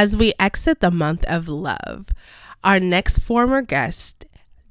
As 0.00 0.16
we 0.16 0.32
exit 0.38 0.78
the 0.78 0.92
month 0.92 1.24
of 1.24 1.48
love, 1.48 2.10
our 2.62 2.78
next 2.78 3.18
former 3.18 3.62
guest, 3.62 4.26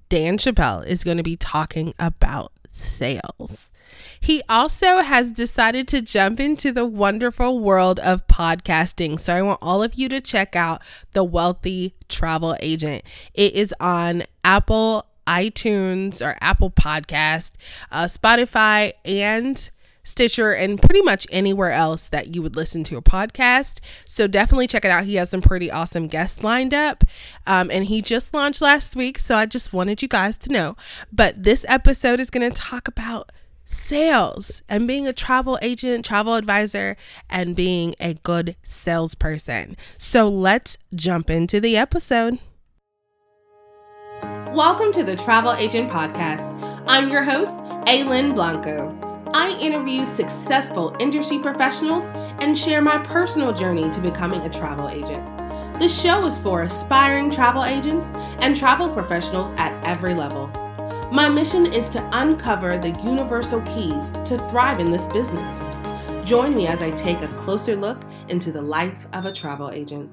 Dan 0.08 0.38
Chappell, 0.38 0.80
is 0.80 1.04
going 1.04 1.18
to 1.18 1.24
be 1.24 1.36
talking 1.36 1.94
about 2.00 2.54
sales. 2.70 3.74
He 4.22 4.42
also 4.48 5.02
has 5.02 5.34
decided 5.34 5.86
to 5.90 6.02
jump 6.02 6.40
into 6.40 6.72
the 6.72 6.86
wonderful 6.86 7.60
world 7.60 8.00
of 8.00 8.26
podcasting. 8.28 9.20
So 9.20 9.36
I 9.36 9.42
want 9.42 9.60
all 9.62 9.84
of 9.84 9.96
you 9.96 10.08
to 10.08 10.22
check 10.22 10.56
out 10.56 10.82
The 11.12 11.26
Wealthy 11.26 11.94
Travel 12.08 12.56
Agent. 12.62 13.04
It 13.34 13.52
is 13.52 13.76
on 13.82 14.24
Apple 14.46 15.08
iTunes 15.28 16.26
or 16.26 16.38
Apple 16.40 16.72
Podcast, 16.72 17.56
uh, 17.92 18.06
Spotify, 18.06 18.94
and 19.04 19.70
Stitcher, 20.08 20.54
and 20.54 20.82
pretty 20.82 21.02
much 21.02 21.28
anywhere 21.32 21.72
else 21.72 22.08
that 22.08 22.34
you 22.34 22.42
would 22.42 22.56
listen 22.56 22.86
to 22.86 22.96
a 22.96 23.02
podcast. 23.02 23.82
So 24.06 24.26
definitely 24.26 24.68
check 24.68 24.86
it 24.86 24.92
out. 24.92 25.04
He 25.04 25.16
has 25.16 25.30
some 25.30 25.42
pretty 25.42 25.70
awesome 25.70 26.08
guests 26.08 26.44
lined 26.44 26.74
up. 26.74 27.04
Um, 27.46 27.70
and 27.70 27.84
he 27.86 28.02
just 28.02 28.34
launched 28.34 28.62
last 28.62 28.96
week. 28.96 29.20
So 29.20 29.36
I 29.36 29.46
just 29.46 29.74
wanted 29.74 30.02
you 30.02 30.08
guys 30.08 30.38
to 30.40 30.52
know. 30.52 30.78
But 31.12 31.44
this 31.44 31.66
episode 31.68 32.22
is 32.22 32.30
going 32.30 32.50
to 32.50 32.58
talk 32.58 32.88
about 32.88 33.32
sales 33.66 34.64
and 34.70 34.88
being 34.88 35.08
a 35.08 35.14
travel 35.14 35.60
agent, 35.62 36.06
travel 36.06 36.36
advisor, 36.36 36.96
and 37.30 37.54
being 37.54 37.94
a 38.00 38.14
good 38.14 38.56
salesperson. 38.64 39.76
So 39.98 40.30
let's 40.30 40.78
jump 40.96 41.30
into 41.30 41.60
the 41.60 41.76
episode. 41.76 42.40
Welcome 44.54 44.94
to 44.94 45.04
the 45.04 45.18
Travel 45.18 45.52
Agent 45.54 45.92
Podcast. 45.92 46.58
I'm 46.88 47.10
your 47.10 47.24
host, 47.24 47.58
Aylin 47.86 48.34
Blanco. 48.34 49.07
I 49.34 49.58
interview 49.60 50.06
successful 50.06 50.96
industry 51.00 51.40
professionals 51.40 52.10
and 52.40 52.58
share 52.58 52.82
my 52.82 52.98
personal 53.00 53.52
journey 53.52 53.90
to 53.90 54.00
becoming 54.00 54.42
a 54.42 54.50
travel 54.50 54.90
agent. 54.90 55.24
The 55.80 55.90
show 55.90 56.26
is 56.26 56.40
for 56.40 56.64
aspiring 56.64 57.30
travel 57.30 57.66
agents 57.66 58.08
and 58.40 58.56
travel 58.56 58.90
professionals 58.90 59.54
at 59.58 59.74
every 59.86 60.14
level. 60.14 60.48
My 61.12 61.28
mission 61.28 61.66
is 61.66 61.90
to 61.90 62.10
uncover 62.14 62.78
the 62.78 62.92
universal 63.04 63.62
keys 63.62 64.14
to 64.26 64.38
thrive 64.50 64.80
in 64.80 64.92
this 64.92 65.08
business. 65.08 65.62
Join 66.24 66.56
me 66.56 66.68
as 66.68 66.82
I 66.82 66.92
take 66.92 67.22
a 67.22 67.28
closer 67.30 67.76
look 67.76 68.02
into 68.30 68.52
the 68.52 68.62
life 68.62 69.08
of 69.12 69.26
a 69.26 69.32
travel 69.32 69.72
agent. 69.72 70.10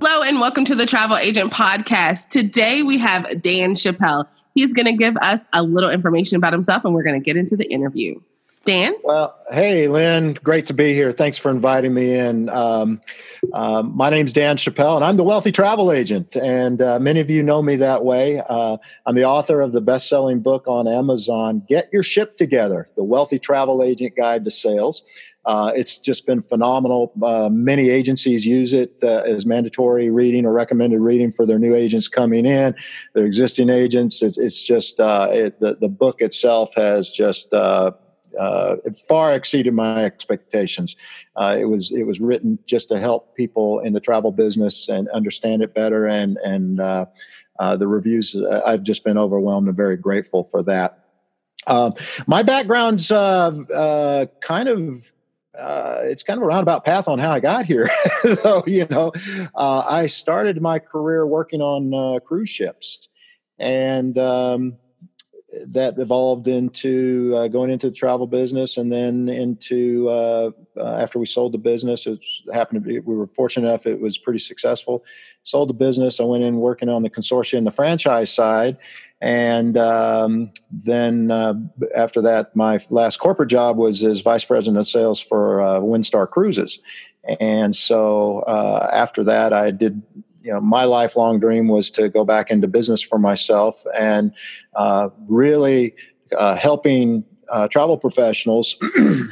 Hello, 0.00 0.22
and 0.22 0.40
welcome 0.40 0.64
to 0.64 0.74
the 0.74 0.86
Travel 0.86 1.18
Agent 1.18 1.52
Podcast. 1.52 2.28
Today 2.28 2.82
we 2.82 2.96
have 2.96 3.42
Dan 3.42 3.74
Chappell. 3.74 4.26
He's 4.54 4.72
going 4.74 4.86
to 4.86 4.92
give 4.92 5.16
us 5.18 5.40
a 5.52 5.62
little 5.62 5.90
information 5.90 6.36
about 6.36 6.52
himself 6.52 6.84
and 6.84 6.94
we're 6.94 7.02
going 7.02 7.20
to 7.20 7.24
get 7.24 7.36
into 7.36 7.56
the 7.56 7.70
interview. 7.70 8.20
Dan? 8.64 8.94
Well, 9.04 9.34
hey, 9.50 9.88
Lynn, 9.88 10.34
great 10.34 10.66
to 10.66 10.74
be 10.74 10.92
here. 10.92 11.12
Thanks 11.12 11.38
for 11.38 11.50
inviting 11.50 11.94
me 11.94 12.14
in. 12.14 12.50
Um, 12.50 13.00
um, 13.54 13.96
my 13.96 14.10
name's 14.10 14.34
Dan 14.34 14.58
Chappell, 14.58 14.96
and 14.96 15.04
I'm 15.04 15.16
the 15.16 15.24
Wealthy 15.24 15.50
Travel 15.50 15.90
Agent. 15.90 16.36
And 16.36 16.82
uh, 16.82 16.98
many 17.00 17.20
of 17.20 17.30
you 17.30 17.42
know 17.42 17.62
me 17.62 17.76
that 17.76 18.04
way. 18.04 18.42
Uh, 18.46 18.76
I'm 19.06 19.14
the 19.14 19.24
author 19.24 19.62
of 19.62 19.72
the 19.72 19.80
best 19.80 20.10
selling 20.10 20.40
book 20.40 20.68
on 20.68 20.86
Amazon, 20.86 21.64
Get 21.68 21.88
Your 21.90 22.02
Ship 22.02 22.36
Together 22.36 22.88
The 22.96 23.04
Wealthy 23.04 23.38
Travel 23.38 23.82
Agent 23.82 24.14
Guide 24.14 24.44
to 24.44 24.50
Sales. 24.50 25.02
Uh, 25.46 25.72
it's 25.74 25.98
just 25.98 26.26
been 26.26 26.42
phenomenal. 26.42 27.12
Uh, 27.22 27.48
many 27.50 27.88
agencies 27.88 28.46
use 28.46 28.72
it 28.72 28.94
uh, 29.02 29.22
as 29.26 29.46
mandatory 29.46 30.10
reading 30.10 30.44
or 30.44 30.52
recommended 30.52 31.00
reading 31.00 31.32
for 31.32 31.46
their 31.46 31.58
new 31.58 31.74
agents 31.74 32.08
coming 32.08 32.44
in, 32.44 32.74
their 33.14 33.24
existing 33.24 33.70
agents. 33.70 34.22
It's, 34.22 34.36
it's 34.36 34.64
just 34.64 35.00
uh, 35.00 35.28
it, 35.30 35.60
the 35.60 35.76
the 35.80 35.88
book 35.88 36.20
itself 36.20 36.74
has 36.76 37.10
just 37.10 37.54
uh, 37.54 37.92
uh, 38.38 38.76
far 39.08 39.34
exceeded 39.34 39.72
my 39.72 40.04
expectations. 40.04 40.94
it 41.38 41.68
was 41.68 41.90
it 41.90 42.04
was 42.04 42.20
written 42.20 42.58
just 42.66 42.88
to 42.90 42.98
help 42.98 43.34
people 43.34 43.80
in 43.80 43.94
the 43.94 44.00
travel 44.00 44.32
business 44.32 44.90
and 44.90 45.08
understand 45.08 45.62
it 45.62 45.74
better, 45.74 46.06
and 46.06 46.36
and 46.44 46.78
the 46.78 47.88
reviews. 47.88 48.36
I've 48.66 48.82
just 48.82 49.04
been 49.04 49.16
overwhelmed 49.16 49.68
and 49.68 49.76
very 49.76 49.96
grateful 49.96 50.44
for 50.44 50.62
that. 50.64 50.98
Um, 51.66 51.94
my 52.26 52.42
background's 52.42 53.08
kind 53.08 54.68
of 54.68 55.12
uh, 55.60 56.00
it's 56.02 56.22
kind 56.22 56.38
of 56.38 56.42
a 56.42 56.46
roundabout 56.46 56.84
path 56.84 57.06
on 57.08 57.18
how 57.18 57.30
I 57.30 57.40
got 57.40 57.66
here. 57.66 57.90
so, 58.42 58.64
you 58.66 58.86
know, 58.90 59.12
uh, 59.54 59.84
I 59.88 60.06
started 60.06 60.60
my 60.60 60.78
career 60.78 61.26
working 61.26 61.60
on 61.60 61.94
uh, 61.94 62.20
cruise 62.20 62.50
ships, 62.50 63.08
and 63.58 64.16
um, 64.18 64.78
that 65.66 65.98
evolved 65.98 66.48
into 66.48 67.34
uh, 67.36 67.48
going 67.48 67.70
into 67.70 67.90
the 67.90 67.94
travel 67.94 68.26
business, 68.26 68.76
and 68.76 68.92
then 68.92 69.28
into 69.28 70.08
uh, 70.08 70.50
uh, 70.76 70.96
after 71.00 71.18
we 71.18 71.26
sold 71.26 71.52
the 71.52 71.58
business, 71.58 72.06
it 72.06 72.20
happened 72.52 72.82
to 72.82 72.88
be 72.88 72.98
we 73.00 73.16
were 73.16 73.26
fortunate 73.26 73.68
enough 73.68 73.86
it 73.86 74.00
was 74.00 74.16
pretty 74.16 74.38
successful. 74.38 75.04
Sold 75.42 75.68
the 75.68 75.74
business, 75.74 76.20
I 76.20 76.24
went 76.24 76.44
in 76.44 76.56
working 76.56 76.88
on 76.88 77.02
the 77.02 77.10
consortium, 77.10 77.64
the 77.64 77.70
franchise 77.70 78.32
side, 78.32 78.76
and 79.20 79.76
um, 79.76 80.50
then 80.70 81.30
uh, 81.30 81.54
after 81.94 82.22
that, 82.22 82.56
my 82.56 82.80
last 82.88 83.18
corporate 83.18 83.50
job 83.50 83.76
was 83.76 84.02
as 84.02 84.20
vice 84.20 84.44
president 84.44 84.78
of 84.78 84.86
sales 84.86 85.20
for 85.20 85.60
uh, 85.60 85.78
Windstar 85.80 86.28
Cruises. 86.28 86.80
And 87.38 87.76
so 87.76 88.40
uh, 88.40 88.88
after 88.92 89.22
that, 89.24 89.52
I 89.52 89.70
did. 89.70 90.02
You 90.42 90.54
know, 90.54 90.60
my 90.62 90.84
lifelong 90.84 91.38
dream 91.38 91.68
was 91.68 91.90
to 91.90 92.08
go 92.08 92.24
back 92.24 92.50
into 92.50 92.66
business 92.66 93.02
for 93.02 93.18
myself 93.18 93.84
and 93.94 94.32
uh, 94.74 95.10
really 95.28 95.94
uh, 96.34 96.56
helping 96.56 97.26
uh, 97.50 97.68
travel 97.68 97.98
professionals, 97.98 98.76
you 98.96 99.28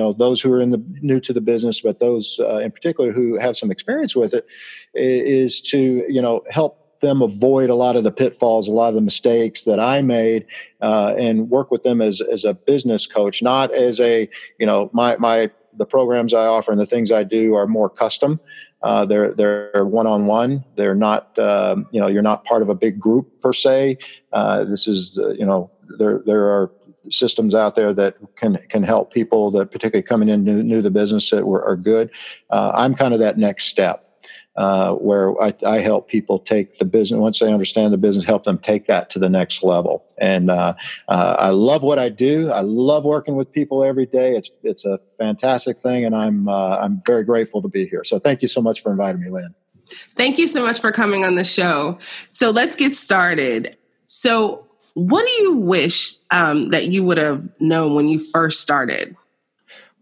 know, 0.00 0.14
those 0.14 0.40
who 0.40 0.50
are 0.50 0.60
in 0.60 0.70
the 0.70 0.82
new 1.02 1.20
to 1.20 1.34
the 1.34 1.42
business, 1.42 1.82
but 1.82 2.00
those 2.00 2.40
uh, 2.40 2.58
in 2.58 2.70
particular 2.70 3.12
who 3.12 3.38
have 3.38 3.58
some 3.58 3.70
experience 3.70 4.16
with 4.16 4.32
it, 4.32 4.46
is 4.94 5.60
to 5.60 6.06
you 6.08 6.22
know 6.22 6.42
help 6.48 6.81
them 7.02 7.20
avoid 7.20 7.68
a 7.68 7.74
lot 7.74 7.96
of 7.96 8.04
the 8.04 8.10
pitfalls, 8.10 8.66
a 8.66 8.72
lot 8.72 8.88
of 8.88 8.94
the 8.94 9.02
mistakes 9.02 9.64
that 9.64 9.78
I 9.78 10.00
made, 10.00 10.46
uh, 10.80 11.14
and 11.18 11.50
work 11.50 11.70
with 11.70 11.82
them 11.82 12.00
as 12.00 12.22
as 12.22 12.44
a 12.44 12.54
business 12.54 13.06
coach, 13.06 13.42
not 13.42 13.74
as 13.74 14.00
a 14.00 14.28
you 14.58 14.64
know 14.64 14.88
my 14.94 15.16
my 15.18 15.50
the 15.76 15.86
programs 15.86 16.32
I 16.32 16.46
offer 16.46 16.70
and 16.70 16.80
the 16.80 16.86
things 16.86 17.12
I 17.12 17.24
do 17.24 17.54
are 17.54 17.66
more 17.66 17.90
custom. 17.90 18.40
Uh, 18.82 19.04
they're 19.04 19.32
they're 19.34 19.84
one 19.84 20.06
on 20.06 20.26
one. 20.26 20.64
They're 20.76 20.94
not 20.94 21.38
um, 21.38 21.86
you 21.92 22.00
know 22.00 22.06
you're 22.06 22.22
not 22.22 22.44
part 22.44 22.62
of 22.62 22.68
a 22.68 22.74
big 22.74 22.98
group 22.98 23.40
per 23.42 23.52
se. 23.52 23.98
Uh, 24.32 24.64
this 24.64 24.88
is 24.88 25.18
uh, 25.18 25.30
you 25.30 25.44
know 25.44 25.70
there 25.98 26.22
there 26.24 26.44
are 26.44 26.72
systems 27.10 27.54
out 27.54 27.74
there 27.74 27.92
that 27.92 28.16
can 28.36 28.56
can 28.68 28.82
help 28.82 29.12
people 29.12 29.50
that 29.50 29.70
particularly 29.70 30.02
coming 30.02 30.28
in 30.28 30.44
new, 30.44 30.62
new 30.62 30.76
to 30.76 30.82
the 30.82 30.90
business 30.90 31.30
that 31.30 31.46
were, 31.46 31.64
are 31.64 31.76
good. 31.76 32.10
Uh, 32.50 32.72
I'm 32.74 32.94
kind 32.94 33.12
of 33.12 33.20
that 33.20 33.38
next 33.38 33.64
step 33.64 34.11
uh, 34.56 34.92
where 34.94 35.40
I, 35.42 35.54
I, 35.66 35.78
help 35.78 36.08
people 36.08 36.38
take 36.38 36.78
the 36.78 36.84
business 36.84 37.18
once 37.18 37.38
they 37.38 37.50
understand 37.50 37.92
the 37.92 37.96
business, 37.96 38.24
help 38.24 38.44
them 38.44 38.58
take 38.58 38.84
that 38.86 39.08
to 39.10 39.18
the 39.18 39.30
next 39.30 39.62
level. 39.62 40.04
And 40.18 40.50
uh, 40.50 40.74
uh, 41.08 41.36
I 41.38 41.48
love 41.48 41.82
what 41.82 41.98
I 41.98 42.10
do. 42.10 42.50
I 42.50 42.60
love 42.60 43.04
working 43.04 43.36
with 43.36 43.50
people 43.50 43.82
every 43.82 44.04
day. 44.04 44.36
It's 44.36 44.50
it's 44.62 44.84
a 44.84 45.00
fantastic 45.18 45.78
thing, 45.78 46.04
and 46.04 46.14
I'm 46.14 46.48
uh, 46.48 46.76
I'm 46.76 47.02
very 47.06 47.24
grateful 47.24 47.62
to 47.62 47.68
be 47.68 47.86
here. 47.86 48.04
So 48.04 48.18
thank 48.18 48.42
you 48.42 48.48
so 48.48 48.60
much 48.60 48.82
for 48.82 48.92
inviting 48.92 49.22
me, 49.22 49.30
Lynn. 49.30 49.54
Thank 49.86 50.38
you 50.38 50.46
so 50.46 50.62
much 50.62 50.80
for 50.80 50.92
coming 50.92 51.24
on 51.24 51.34
the 51.36 51.44
show. 51.44 51.98
So 52.28 52.50
let's 52.50 52.76
get 52.76 52.92
started. 52.92 53.76
So, 54.04 54.66
what 54.94 55.24
do 55.24 55.32
you 55.44 55.56
wish 55.56 56.16
um, 56.30 56.68
that 56.68 56.88
you 56.88 57.04
would 57.04 57.18
have 57.18 57.48
known 57.58 57.94
when 57.94 58.08
you 58.08 58.20
first 58.20 58.60
started? 58.60 59.16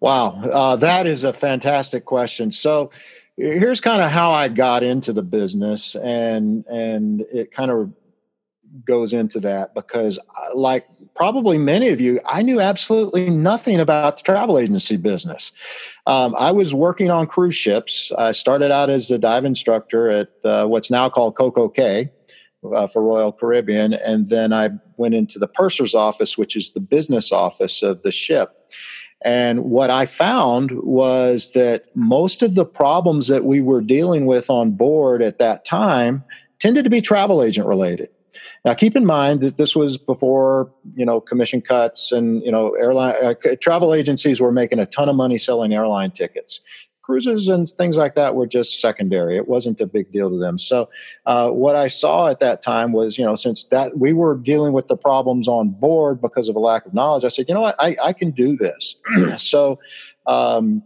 Wow, 0.01 0.41
uh, 0.43 0.77
that 0.77 1.07
is 1.07 1.25
a 1.25 1.33
fantastic 1.33 2.07
question. 2.07 2.51
So 2.51 2.91
here's 3.41 3.81
kind 3.81 4.03
of 4.03 4.11
how 4.11 4.31
I 4.33 4.49
got 4.49 4.83
into 4.83 5.13
the 5.13 5.23
business, 5.23 5.97
and 5.97 6.65
and 6.67 7.23
it 7.33 7.53
kind 7.53 7.71
of 7.71 7.93
goes 8.85 9.13
into 9.13 9.41
that 9.41 9.75
because, 9.75 10.19
uh, 10.19 10.55
like 10.55 10.87
probably 11.17 11.59
many 11.59 11.89
of 11.89 12.01
you, 12.01 12.21
I 12.27 12.43
knew 12.43 12.61
absolutely 12.61 13.29
nothing 13.29 13.81
about 13.81 14.19
the 14.19 14.23
travel 14.23 14.59
agency 14.59 14.97
business. 14.97 15.51
Um, 16.07 16.35
I 16.39 16.53
was 16.53 16.73
working 16.73 17.11
on 17.11 17.27
cruise 17.27 17.57
ships. 17.57 18.13
I 18.17 18.33
started 18.33 18.71
out 18.71 18.91
as 18.91 19.11
a 19.11 19.19
dive 19.19 19.45
instructor 19.45 20.09
at 20.09 20.29
uh, 20.45 20.67
what's 20.67 20.91
now 20.91 21.09
called 21.09 21.35
CocoCay. 21.35 22.11
Uh, 22.75 22.87
for 22.87 23.03
Royal 23.03 23.33
Caribbean, 23.33 23.95
and 23.95 24.29
then 24.29 24.53
I 24.53 24.69
went 24.99 25.15
into 25.15 25.39
the 25.39 25.49
purser's 25.49 25.95
office, 25.95 26.37
which 26.37 26.57
is 26.57 26.73
the 26.73 26.81
business 26.81 27.33
office 27.33 27.83
of 27.83 28.03
the 28.03 28.13
ship. 28.13 28.60
And 29.23 29.65
what 29.65 29.91
I 29.91 30.07
found 30.07 30.71
was 30.83 31.53
that 31.53 31.85
most 31.95 32.43
of 32.43 32.55
the 32.55 32.65
problems 32.65 33.29
that 33.29 33.45
we 33.45 33.61
were 33.61 33.83
dealing 33.83 34.27
with 34.27 34.49
on 34.49 34.73
board 34.73 35.23
at 35.23 35.39
that 35.39 35.65
time 35.65 36.25
tended 36.59 36.85
to 36.85 36.91
be 36.91 37.01
travel 37.01 37.43
agent 37.43 37.67
related. 37.67 38.09
Now, 38.65 38.75
keep 38.75 38.95
in 38.95 39.07
mind 39.07 39.41
that 39.41 39.57
this 39.57 39.75
was 39.75 39.97
before 39.97 40.71
you 40.95 41.05
know 41.05 41.21
commission 41.21 41.61
cuts 41.61 42.13
and 42.13 42.43
you 42.43 42.53
know 42.53 42.73
airline 42.75 43.15
uh, 43.23 43.35
travel 43.61 43.95
agencies 43.95 44.41
were 44.41 44.53
making 44.53 44.79
a 44.79 44.87
ton 44.87 45.09
of 45.09 45.17
money 45.17 45.39
selling 45.39 45.73
airline 45.73 46.11
tickets 46.11 46.61
cruises 47.11 47.49
and 47.49 47.69
things 47.69 47.97
like 47.97 48.15
that 48.15 48.37
were 48.37 48.47
just 48.47 48.81
secondary. 48.81 49.37
It 49.37 49.49
wasn't 49.49 49.81
a 49.81 49.87
big 49.87 50.13
deal 50.13 50.31
to 50.31 50.39
them. 50.39 50.59
So 50.61 50.89
uh, 51.27 51.51
what 51.51 51.75
I 51.75 51.89
saw 51.89 52.29
at 52.29 52.39
that 52.39 52.63
time 52.63 52.93
was, 52.93 53.19
you 53.19 53.25
know, 53.25 53.35
since 53.35 53.65
that 53.65 53.99
we 53.99 54.13
were 54.13 54.37
dealing 54.37 54.73
with 54.73 54.87
the 54.87 54.97
problems 54.97 55.49
on 55.49 55.71
board 55.71 56.21
because 56.21 56.49
of 56.49 56.55
a 56.55 56.61
lack 56.61 56.87
of 56.87 56.95
knowledge, 56.95 57.25
I 57.25 57.29
said, 57.29 57.47
you 57.49 57.55
know 57.55 57.63
what, 57.63 57.75
I, 57.81 57.97
I 58.01 58.13
can 58.13 58.31
do 58.31 58.57
this. 58.57 58.95
so 59.39 59.81
um, 60.29 60.85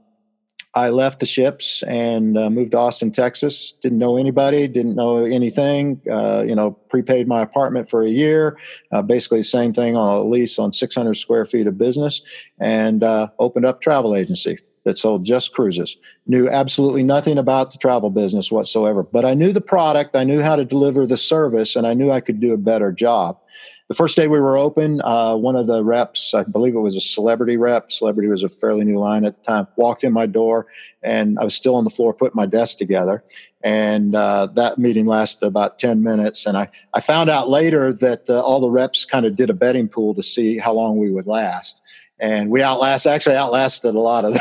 I 0.74 0.88
left 0.88 1.20
the 1.20 1.26
ships 1.26 1.82
and 1.82 2.38
uh, 2.38 2.48
moved 2.48 2.70
to 2.70 2.78
Austin, 2.78 3.12
Texas. 3.12 3.72
Didn't 3.72 3.98
know 3.98 4.16
anybody, 4.16 4.66
didn't 4.66 4.94
know 4.94 5.26
anything. 5.26 6.00
Uh, 6.10 6.42
you 6.48 6.54
know, 6.54 6.70
prepaid 6.70 7.28
my 7.28 7.42
apartment 7.42 7.90
for 7.90 8.02
a 8.02 8.08
year. 8.08 8.56
Uh, 8.90 9.02
basically, 9.02 9.40
the 9.40 9.44
same 9.44 9.74
thing 9.74 9.94
on 9.94 10.14
a 10.14 10.22
lease 10.22 10.58
on 10.58 10.72
600 10.72 11.18
square 11.18 11.44
feet 11.44 11.66
of 11.66 11.76
business, 11.76 12.22
and 12.58 13.04
uh, 13.04 13.28
opened 13.38 13.66
up 13.66 13.82
travel 13.82 14.16
agency 14.16 14.56
that 14.84 14.98
sold 14.98 15.24
just 15.24 15.52
cruises. 15.52 15.96
Knew 16.26 16.48
absolutely 16.48 17.02
nothing 17.02 17.38
about 17.38 17.72
the 17.72 17.78
travel 17.78 18.10
business 18.10 18.52
whatsoever, 18.52 19.02
but 19.02 19.24
I 19.24 19.34
knew 19.34 19.52
the 19.52 19.60
product, 19.60 20.14
I 20.14 20.24
knew 20.24 20.42
how 20.42 20.56
to 20.56 20.64
deliver 20.64 21.06
the 21.06 21.16
service, 21.16 21.76
and 21.76 21.86
I 21.86 21.94
knew 21.94 22.10
I 22.10 22.20
could 22.20 22.40
do 22.40 22.52
a 22.52 22.58
better 22.58 22.92
job 22.92 23.38
the 23.88 23.94
first 23.94 24.16
day 24.16 24.28
we 24.28 24.40
were 24.40 24.56
open, 24.56 25.02
uh, 25.02 25.36
one 25.36 25.56
of 25.56 25.66
the 25.66 25.84
reps, 25.84 26.32
I 26.32 26.42
believe 26.44 26.74
it 26.74 26.80
was 26.80 26.96
a 26.96 27.00
celebrity 27.00 27.58
rep, 27.58 27.92
celebrity 27.92 28.28
was 28.28 28.42
a 28.42 28.48
fairly 28.48 28.84
new 28.84 28.98
line 28.98 29.26
at 29.26 29.36
the 29.36 29.42
time, 29.44 29.66
walked 29.76 30.04
in 30.04 30.12
my 30.12 30.24
door 30.24 30.66
and 31.02 31.38
I 31.38 31.44
was 31.44 31.54
still 31.54 31.76
on 31.76 31.84
the 31.84 31.90
floor 31.90 32.14
putting 32.14 32.36
my 32.36 32.46
desk 32.46 32.78
together. 32.78 33.22
And 33.62 34.14
uh, 34.14 34.46
that 34.54 34.78
meeting 34.78 35.06
lasted 35.06 35.44
about 35.46 35.78
10 35.78 36.02
minutes. 36.02 36.46
And 36.46 36.56
I, 36.56 36.70
I 36.94 37.00
found 37.00 37.28
out 37.28 37.48
later 37.48 37.92
that 37.92 38.28
uh, 38.28 38.40
all 38.40 38.60
the 38.60 38.70
reps 38.70 39.04
kind 39.04 39.26
of 39.26 39.36
did 39.36 39.50
a 39.50 39.54
betting 39.54 39.88
pool 39.88 40.14
to 40.14 40.22
see 40.22 40.56
how 40.58 40.72
long 40.72 40.98
we 40.98 41.10
would 41.10 41.26
last 41.26 41.82
and 42.20 42.50
we 42.50 42.62
outlast 42.62 43.06
actually 43.06 43.34
outlasted 43.34 43.94
a 43.94 44.00
lot 44.00 44.24
of 44.24 44.38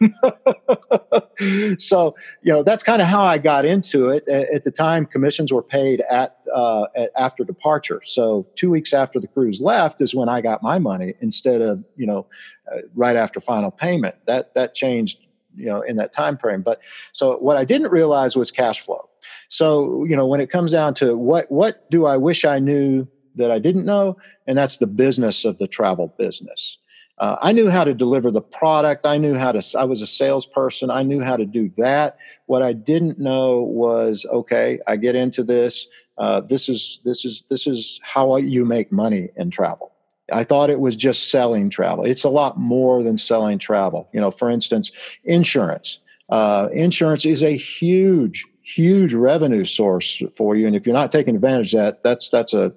them. 0.00 1.76
so 1.78 2.14
you 2.42 2.52
know 2.52 2.62
that's 2.62 2.82
kind 2.82 3.00
of 3.00 3.08
how 3.08 3.24
I 3.24 3.38
got 3.38 3.64
into 3.64 4.10
it. 4.10 4.28
At 4.28 4.64
the 4.64 4.70
time, 4.70 5.06
commissions 5.06 5.52
were 5.52 5.62
paid 5.62 6.02
at, 6.10 6.38
uh, 6.54 6.86
at, 6.94 7.10
after 7.16 7.42
departure. 7.44 8.02
So 8.04 8.46
two 8.54 8.70
weeks 8.70 8.92
after 8.92 9.18
the 9.18 9.26
cruise 9.26 9.60
left 9.60 10.02
is 10.02 10.14
when 10.14 10.28
I 10.28 10.40
got 10.40 10.62
my 10.62 10.78
money 10.78 11.14
instead 11.20 11.62
of 11.62 11.82
you 11.96 12.06
know 12.06 12.26
uh, 12.70 12.78
right 12.94 13.16
after 13.16 13.40
final 13.40 13.70
payment. 13.70 14.16
That 14.26 14.54
that 14.54 14.74
changed 14.74 15.18
you 15.54 15.66
know 15.66 15.80
in 15.80 15.96
that 15.96 16.12
time 16.12 16.36
frame. 16.36 16.60
But 16.60 16.80
so 17.12 17.38
what 17.38 17.56
I 17.56 17.64
didn't 17.64 17.90
realize 17.90 18.36
was 18.36 18.50
cash 18.50 18.80
flow. 18.80 19.08
So 19.48 20.04
you 20.04 20.16
know 20.16 20.26
when 20.26 20.40
it 20.40 20.50
comes 20.50 20.70
down 20.70 20.94
to 20.96 21.16
what 21.16 21.50
what 21.50 21.90
do 21.90 22.04
I 22.04 22.18
wish 22.18 22.44
I 22.44 22.58
knew 22.58 23.08
that 23.36 23.50
I 23.50 23.58
didn't 23.58 23.86
know, 23.86 24.16
and 24.46 24.56
that's 24.56 24.76
the 24.76 24.86
business 24.86 25.44
of 25.46 25.58
the 25.58 25.66
travel 25.66 26.14
business. 26.18 26.78
Uh, 27.18 27.36
I 27.40 27.52
knew 27.52 27.70
how 27.70 27.84
to 27.84 27.94
deliver 27.94 28.30
the 28.30 28.42
product. 28.42 29.06
I 29.06 29.16
knew 29.16 29.34
how 29.34 29.52
to, 29.52 29.78
I 29.78 29.84
was 29.84 30.02
a 30.02 30.06
salesperson. 30.06 30.90
I 30.90 31.02
knew 31.02 31.22
how 31.22 31.36
to 31.36 31.46
do 31.46 31.70
that. 31.78 32.18
What 32.46 32.62
I 32.62 32.74
didn't 32.74 33.18
know 33.18 33.62
was, 33.62 34.26
okay, 34.30 34.80
I 34.86 34.96
get 34.96 35.14
into 35.14 35.42
this. 35.42 35.88
Uh, 36.18 36.40
this 36.42 36.68
is, 36.68 37.00
this 37.04 37.24
is, 37.24 37.44
this 37.48 37.66
is 37.66 38.00
how 38.02 38.36
you 38.36 38.64
make 38.64 38.92
money 38.92 39.30
in 39.36 39.50
travel. 39.50 39.92
I 40.32 40.44
thought 40.44 40.70
it 40.70 40.80
was 40.80 40.96
just 40.96 41.30
selling 41.30 41.70
travel. 41.70 42.04
It's 42.04 42.24
a 42.24 42.28
lot 42.28 42.58
more 42.58 43.02
than 43.02 43.16
selling 43.16 43.58
travel. 43.58 44.08
You 44.12 44.20
know, 44.20 44.30
for 44.30 44.50
instance, 44.50 44.90
insurance. 45.24 46.00
Uh, 46.28 46.68
insurance 46.72 47.24
is 47.24 47.42
a 47.42 47.56
huge, 47.56 48.44
huge 48.62 49.14
revenue 49.14 49.64
source 49.64 50.22
for 50.34 50.56
you. 50.56 50.66
And 50.66 50.74
if 50.74 50.84
you're 50.84 50.94
not 50.94 51.12
taking 51.12 51.34
advantage 51.34 51.72
of 51.74 51.80
that, 51.80 52.02
that's, 52.02 52.28
that's 52.28 52.52
a, 52.52 52.74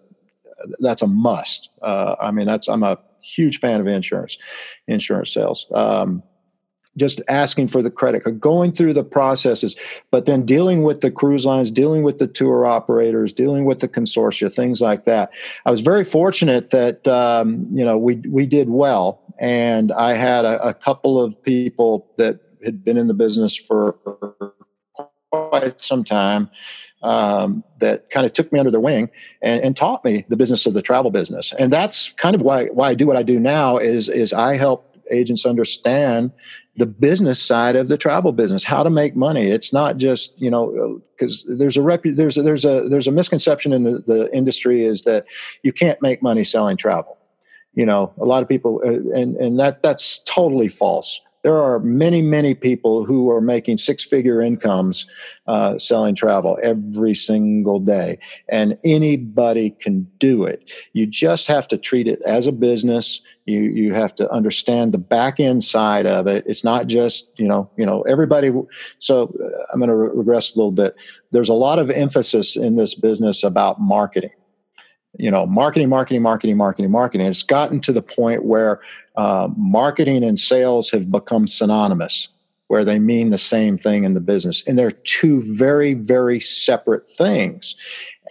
that's 0.79 1.01
a 1.01 1.07
must. 1.07 1.69
Uh, 1.81 2.15
I 2.21 2.31
mean, 2.31 2.45
that's, 2.45 2.67
I'm 2.69 2.83
a, 2.83 2.99
huge 3.29 3.59
fan 3.59 3.79
of 3.79 3.87
insurance, 3.87 4.37
insurance 4.87 5.33
sales. 5.33 5.67
Um, 5.73 6.23
just 6.97 7.21
asking 7.29 7.67
for 7.67 7.81
the 7.81 7.91
credit 7.91 8.23
card, 8.23 8.39
going 8.39 8.71
through 8.71 8.93
the 8.93 9.03
processes, 9.03 9.75
but 10.11 10.25
then 10.25 10.45
dealing 10.45 10.83
with 10.83 11.01
the 11.01 11.11
cruise 11.11 11.45
lines, 11.45 11.71
dealing 11.71 12.03
with 12.03 12.17
the 12.19 12.27
tour 12.27 12.65
operators, 12.65 13.31
dealing 13.31 13.65
with 13.65 13.79
the 13.79 13.87
consortia, 13.87 14.53
things 14.53 14.81
like 14.81 15.05
that. 15.05 15.31
I 15.65 15.71
was 15.71 15.81
very 15.81 16.03
fortunate 16.03 16.71
that 16.71 17.07
um, 17.07 17.67
you 17.71 17.85
know 17.85 17.97
we 17.97 18.15
we 18.27 18.45
did 18.45 18.69
well, 18.69 19.21
and 19.39 19.91
I 19.93 20.13
had 20.13 20.45
a, 20.45 20.61
a 20.67 20.73
couple 20.73 21.21
of 21.21 21.41
people 21.41 22.11
that 22.17 22.39
had 22.63 22.83
been 22.83 22.97
in 22.97 23.07
the 23.07 23.13
business 23.13 23.55
for 23.55 23.95
quite 25.31 25.79
some 25.79 26.03
time 26.03 26.49
um, 27.01 27.63
that 27.79 28.09
kind 28.09 28.25
of 28.25 28.33
took 28.33 28.51
me 28.51 28.59
under 28.59 28.71
their 28.71 28.79
wing 28.79 29.09
and, 29.41 29.61
and, 29.61 29.77
taught 29.77 30.03
me 30.03 30.25
the 30.27 30.35
business 30.35 30.65
of 30.65 30.73
the 30.73 30.81
travel 30.81 31.11
business. 31.11 31.53
And 31.57 31.71
that's 31.71 32.09
kind 32.13 32.35
of 32.35 32.41
why 32.41 32.65
why 32.67 32.89
I 32.89 32.93
do 32.93 33.07
what 33.07 33.15
I 33.15 33.23
do 33.23 33.39
now 33.39 33.77
is 33.77 34.09
is 34.09 34.33
I 34.33 34.57
help 34.57 34.85
agents 35.11 35.45
understand 35.45 36.31
the 36.75 36.85
business 36.85 37.41
side 37.41 37.75
of 37.75 37.87
the 37.87 37.97
travel 37.97 38.31
business, 38.31 38.63
how 38.63 38.83
to 38.83 38.89
make 38.89 39.15
money. 39.15 39.47
It's 39.47 39.71
not 39.71 39.97
just 39.97 40.39
you 40.39 40.51
know 40.51 41.01
because 41.15 41.45
there's 41.57 41.77
a 41.77 41.81
rep, 41.81 42.01
there's 42.03 42.37
a, 42.37 42.41
there's 42.41 42.65
a 42.65 42.89
there's 42.89 43.07
a 43.07 43.11
misconception 43.11 43.73
in 43.73 43.83
the, 43.83 44.03
the 44.05 44.29
industry 44.35 44.83
is 44.83 45.03
that 45.03 45.25
you 45.63 45.71
can't 45.71 46.01
make 46.01 46.21
money 46.21 46.43
selling 46.43 46.77
travel. 46.77 47.17
You 47.75 47.85
know, 47.85 48.11
a 48.17 48.25
lot 48.25 48.43
of 48.43 48.49
people, 48.49 48.81
uh, 48.83 49.17
and 49.17 49.35
and 49.37 49.59
that 49.59 49.81
that's 49.81 50.21
totally 50.23 50.67
false 50.67 51.21
there 51.43 51.57
are 51.57 51.79
many, 51.79 52.21
many 52.21 52.53
people 52.53 53.05
who 53.05 53.29
are 53.31 53.39
making 53.39 53.77
six 53.77 54.03
figure 54.03 54.41
incomes 54.41 55.05
uh, 55.47 55.77
selling 55.77 56.15
travel 56.15 56.57
every 56.61 57.15
single 57.15 57.79
day. 57.79 58.19
And 58.49 58.77
anybody 58.83 59.71
can 59.71 60.03
do 60.17 60.43
it. 60.43 60.69
You 60.93 61.07
just 61.07 61.47
have 61.47 61.67
to 61.69 61.77
treat 61.77 62.07
it 62.07 62.21
as 62.23 62.45
a 62.45 62.51
business. 62.51 63.21
You, 63.45 63.61
you 63.61 63.93
have 63.93 64.13
to 64.15 64.29
understand 64.31 64.93
the 64.93 64.97
back 64.97 65.39
end 65.39 65.63
side 65.63 66.05
of 66.05 66.27
it. 66.27 66.43
It's 66.45 66.63
not 66.63 66.87
just, 66.87 67.29
you 67.37 67.47
know, 67.47 67.69
you 67.77 67.85
know, 67.85 68.01
everybody. 68.01 68.51
So 68.99 69.33
uh, 69.43 69.63
I'm 69.71 69.79
going 69.79 69.89
to 69.89 69.95
re- 69.95 70.11
regress 70.13 70.53
a 70.53 70.57
little 70.57 70.71
bit. 70.71 70.95
There's 71.31 71.49
a 71.49 71.53
lot 71.53 71.79
of 71.79 71.89
emphasis 71.89 72.55
in 72.55 72.75
this 72.75 72.95
business 72.95 73.43
about 73.43 73.79
marketing 73.79 74.31
you 75.19 75.29
know 75.29 75.45
marketing 75.45 75.89
marketing 75.89 76.21
marketing 76.21 76.57
marketing 76.57 76.91
marketing. 76.91 77.27
It's 77.27 77.43
gotten 77.43 77.81
to 77.81 77.91
the 77.91 78.01
point 78.01 78.45
where 78.45 78.79
uh, 79.15 79.49
marketing 79.55 80.23
and 80.23 80.39
sales 80.39 80.89
have 80.91 81.11
become 81.11 81.45
synonymous 81.45 82.29
where 82.67 82.85
they 82.85 82.99
mean 82.99 83.31
the 83.31 83.37
same 83.37 83.79
thing 83.79 84.03
in 84.03 84.13
the 84.13 84.19
business. 84.19 84.63
And 84.67 84.77
they're 84.77 84.91
two 84.91 85.41
very 85.55 85.93
very 85.93 86.39
separate 86.39 87.05
things. 87.05 87.75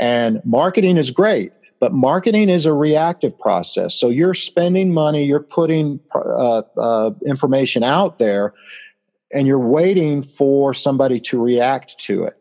And 0.00 0.40
marketing 0.44 0.96
is 0.96 1.11
great 1.11 1.52
but 1.81 1.93
marketing 1.93 2.49
is 2.49 2.67
a 2.67 2.73
reactive 2.73 3.38
process. 3.38 3.94
So 3.94 4.08
you're 4.08 4.35
spending 4.35 4.93
money 4.93 5.25
you're 5.25 5.40
putting 5.40 6.00
uh, 6.14 6.62
uh, 6.76 7.11
information 7.26 7.85
out 7.85 8.19
there 8.19 8.55
and 9.32 9.46
you're 9.46 9.58
waiting 9.58 10.23
for 10.23 10.73
somebody 10.73 11.20
to 11.20 11.40
react 11.40 11.99
to 11.99 12.25
it 12.25 12.38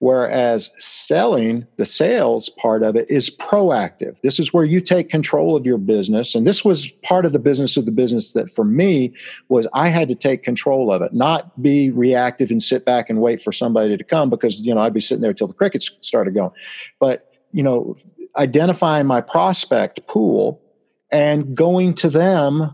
Whereas 0.00 0.70
selling, 0.78 1.66
the 1.76 1.84
sales 1.84 2.48
part 2.50 2.84
of 2.84 2.94
it 2.94 3.10
is 3.10 3.30
proactive. 3.30 4.20
This 4.20 4.38
is 4.38 4.52
where 4.52 4.64
you 4.64 4.80
take 4.80 5.08
control 5.08 5.56
of 5.56 5.66
your 5.66 5.78
business. 5.78 6.36
And 6.36 6.46
this 6.46 6.64
was 6.64 6.92
part 7.02 7.26
of 7.26 7.32
the 7.32 7.40
business 7.40 7.76
of 7.76 7.84
the 7.84 7.90
business 7.90 8.32
that 8.32 8.48
for 8.48 8.64
me 8.64 9.12
was 9.48 9.66
I 9.74 9.88
had 9.88 10.06
to 10.08 10.14
take 10.14 10.44
control 10.44 10.92
of 10.92 11.02
it, 11.02 11.14
not 11.14 11.60
be 11.60 11.90
reactive 11.90 12.52
and 12.52 12.62
sit 12.62 12.84
back 12.84 13.10
and 13.10 13.20
wait 13.20 13.42
for 13.42 13.50
somebody 13.50 13.96
to 13.96 14.04
come 14.04 14.30
because, 14.30 14.60
you 14.60 14.72
know, 14.72 14.80
I'd 14.80 14.94
be 14.94 15.00
sitting 15.00 15.22
there 15.22 15.34
till 15.34 15.48
the 15.48 15.54
crickets 15.54 15.90
started 16.00 16.32
going. 16.32 16.52
But, 17.00 17.32
you 17.50 17.64
know, 17.64 17.96
identifying 18.36 19.06
my 19.06 19.20
prospect 19.20 20.06
pool 20.06 20.62
and 21.10 21.56
going 21.56 21.94
to 21.94 22.08
them 22.08 22.72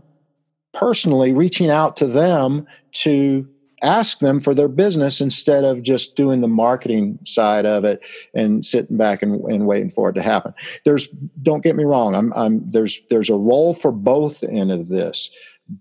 personally, 0.73 1.33
reaching 1.33 1.71
out 1.71 1.97
to 1.97 2.05
them 2.05 2.67
to 2.91 3.49
ask 3.85 4.19
them 4.19 4.39
for 4.39 4.53
their 4.55 4.67
business 4.67 5.21
instead 5.21 5.63
of 5.63 5.83
just 5.83 6.15
doing 6.15 6.41
the 6.41 6.47
marketing 6.47 7.19
side 7.25 7.65
of 7.65 7.85
it 7.85 8.01
and 8.33 8.65
sitting 8.65 8.97
back 8.97 9.21
and, 9.21 9.39
and 9.45 9.67
waiting 9.67 9.91
for 9.91 10.09
it 10.09 10.13
to 10.13 10.21
happen. 10.21 10.53
There's 10.83 11.07
don't 11.43 11.63
get 11.63 11.75
me 11.75 11.83
wrong, 11.83 12.15
I'm, 12.15 12.33
I'm 12.33 12.69
there's 12.69 13.01
there's 13.09 13.29
a 13.29 13.35
role 13.35 13.73
for 13.73 13.91
both 13.91 14.43
end 14.43 14.71
of 14.71 14.89
this. 14.89 15.29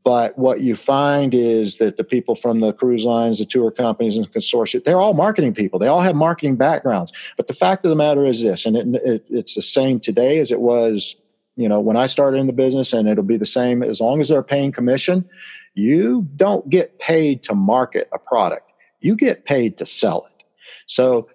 But 0.03 0.39
what 0.39 0.63
you 0.63 0.77
find 0.77 1.35
is 1.35 1.77
that 1.77 1.99
the 1.99 2.05
people 2.05 2.37
from 2.37 2.61
the 2.61 2.73
cruise 2.73 3.05
lines, 3.05 3.39
the 3.39 3.45
tour 3.45 3.71
companies, 3.71 4.17
and 4.17 4.31
consortia, 4.31 4.83
they're 4.83 5.01
all 5.01 5.13
marketing 5.13 5.53
people. 5.53 5.79
They 5.79 5.89
all 5.89 6.01
have 6.01 6.17
marketing 6.17 6.57
backgrounds. 6.57 7.13
But 7.37 7.49
the 7.49 7.55
fact 7.55 7.85
of 7.85 7.91
the 7.91 7.97
matter 7.97 8.25
is 8.25 8.43
this, 8.43 8.65
and 8.65 8.77
it, 8.79 8.87
it, 9.05 9.27
it's 9.29 9.55
the 9.55 9.61
same 9.61 10.01
today 10.01 10.39
as 10.39 10.51
it 10.51 10.61
was, 10.61 11.17
you 11.57 11.69
know, 11.69 11.81
when 11.81 11.99
I 11.99 12.07
started 12.07 12.39
in 12.39 12.47
the 12.47 12.55
business, 12.55 12.95
and 12.95 13.07
it'll 13.07 13.25
be 13.25 13.37
the 13.37 13.45
same 13.45 13.83
as 13.83 14.01
long 14.01 14.23
as 14.23 14.31
they're 14.31 14.43
paying 14.43 14.73
commission 14.73 15.29
you 15.75 16.29
don't 16.37 16.69
get 16.71 16.99
paid 16.99 17.43
to 17.45 17.55
market 17.55 18.09
a 18.13 18.19
product, 18.19 18.71
you 19.01 19.17
get 19.17 19.45
paid 19.45 19.77
to 19.79 19.87
sell 19.87 20.27
it. 20.31 20.45
So 20.87 21.29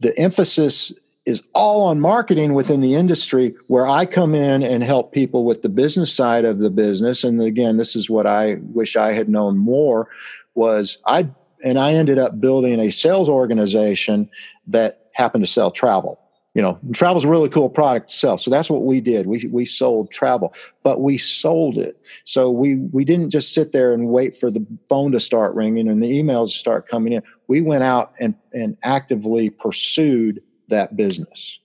the 0.00 0.16
emphasis 0.18 0.92
is 1.24 1.42
all 1.54 1.84
on 1.84 2.00
marketing 2.00 2.54
within 2.54 2.80
the 2.80 2.94
industry 2.94 3.54
where 3.68 3.86
I 3.86 4.06
come 4.06 4.34
in 4.34 4.62
and 4.62 4.82
help 4.82 5.12
people 5.12 5.44
with 5.44 5.62
the 5.62 5.68
business 5.68 6.12
side 6.12 6.44
of 6.44 6.58
the 6.58 6.70
business. 6.70 7.22
And 7.22 7.40
again, 7.40 7.76
this 7.76 7.94
is 7.94 8.10
what 8.10 8.26
I 8.26 8.58
wish 8.62 8.96
I 8.96 9.12
had 9.12 9.28
known 9.28 9.56
more 9.58 10.08
was 10.54 10.98
I 11.06 11.28
and 11.64 11.78
I 11.78 11.92
ended 11.92 12.18
up 12.18 12.40
building 12.40 12.80
a 12.80 12.90
sales 12.90 13.28
organization 13.28 14.28
that 14.66 15.06
happened 15.14 15.44
to 15.44 15.50
sell 15.50 15.70
travel 15.70 16.21
you 16.54 16.62
know 16.62 16.78
travel 16.92 17.16
is 17.16 17.24
a 17.24 17.28
really 17.28 17.48
cool 17.48 17.70
product 17.70 18.08
to 18.08 18.14
sell 18.14 18.38
so 18.38 18.50
that's 18.50 18.70
what 18.70 18.84
we 18.84 19.00
did 19.00 19.26
we, 19.26 19.46
we 19.50 19.64
sold 19.64 20.10
travel 20.10 20.52
but 20.82 21.00
we 21.00 21.16
sold 21.16 21.78
it 21.78 22.04
so 22.24 22.50
we 22.50 22.76
we 22.92 23.04
didn't 23.04 23.30
just 23.30 23.54
sit 23.54 23.72
there 23.72 23.92
and 23.92 24.08
wait 24.08 24.36
for 24.36 24.50
the 24.50 24.64
phone 24.88 25.12
to 25.12 25.20
start 25.20 25.54
ringing 25.54 25.88
and 25.88 26.02
the 26.02 26.10
emails 26.10 26.52
to 26.52 26.58
start 26.58 26.88
coming 26.88 27.12
in 27.12 27.22
we 27.48 27.60
went 27.60 27.82
out 27.82 28.12
and 28.20 28.34
and 28.52 28.76
actively 28.82 29.50
pursued 29.50 30.42
that 30.68 30.96
business 30.96 31.58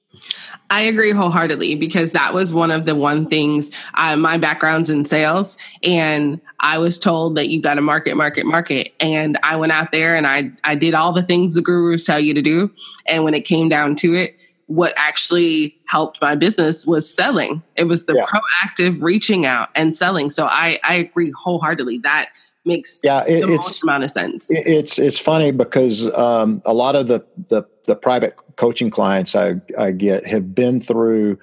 I 0.70 0.82
agree 0.82 1.12
wholeheartedly 1.12 1.76
because 1.76 2.12
that 2.14 2.34
was 2.34 2.54
one 2.54 2.72
of 2.72 2.86
the 2.86 2.96
one 2.96 3.28
things. 3.28 3.72
Uh, 3.94 4.16
my 4.18 4.38
background's 4.38 4.90
in 4.90 5.06
sales, 5.06 5.58
and 5.84 6.42
I 6.60 6.78
was 6.78 6.98
told 6.98 7.36
that 7.38 7.50
you 7.50 7.62
got 7.62 7.76
to 7.76 7.82
market, 7.82 8.18
market, 8.18 8.46
market. 8.46 8.94
And 9.00 9.38
I 9.44 9.56
went 9.56 9.72
out 9.72 9.92
there 9.92 10.16
and 10.16 10.26
I 10.26 10.52
I 10.64 10.76
did 10.76 10.94
all 10.94 11.14
the 11.14 11.22
things 11.22 11.54
the 11.54 11.62
gurus 11.62 12.04
tell 12.04 12.20
you 12.20 12.34
to 12.34 12.42
do. 12.42 12.72
And 13.06 13.24
when 13.24 13.34
it 13.34 13.46
came 13.46 13.70
down 13.70 13.96
to 13.98 14.14
it, 14.16 14.37
what 14.68 14.94
actually 14.98 15.76
helped 15.88 16.22
my 16.22 16.36
business 16.36 16.86
was 16.86 17.14
selling. 17.14 17.64
It 17.76 17.86
was 17.86 18.06
the 18.06 18.16
yeah. 18.16 18.26
proactive 18.26 19.02
reaching 19.02 19.46
out 19.46 19.70
and 19.76 19.96
selling. 19.96 20.30
So 20.30 20.46
I 20.46 20.80
I 20.84 20.96
agree 20.96 21.32
wholeheartedly 21.32 22.00
that 22.00 22.30
makes 22.66 23.02
yeah 23.04 23.24
it, 23.26 23.42
the 23.42 23.48
most 23.48 23.82
amount 23.82 24.04
of 24.04 24.12
sense. 24.12 24.48
It's 24.50 25.00
it's 25.00 25.18
funny 25.18 25.52
because 25.52 26.14
um, 26.14 26.62
a 26.66 26.74
lot 26.74 26.96
of 26.96 27.08
the 27.08 27.26
the 27.50 27.64
the 27.86 27.96
private 27.96 28.36
coaching 28.58 28.90
clients 28.90 29.36
I, 29.36 29.56
I 29.78 29.92
get 29.92 30.28
have 30.28 30.54
been 30.54 30.82
through 30.82 31.40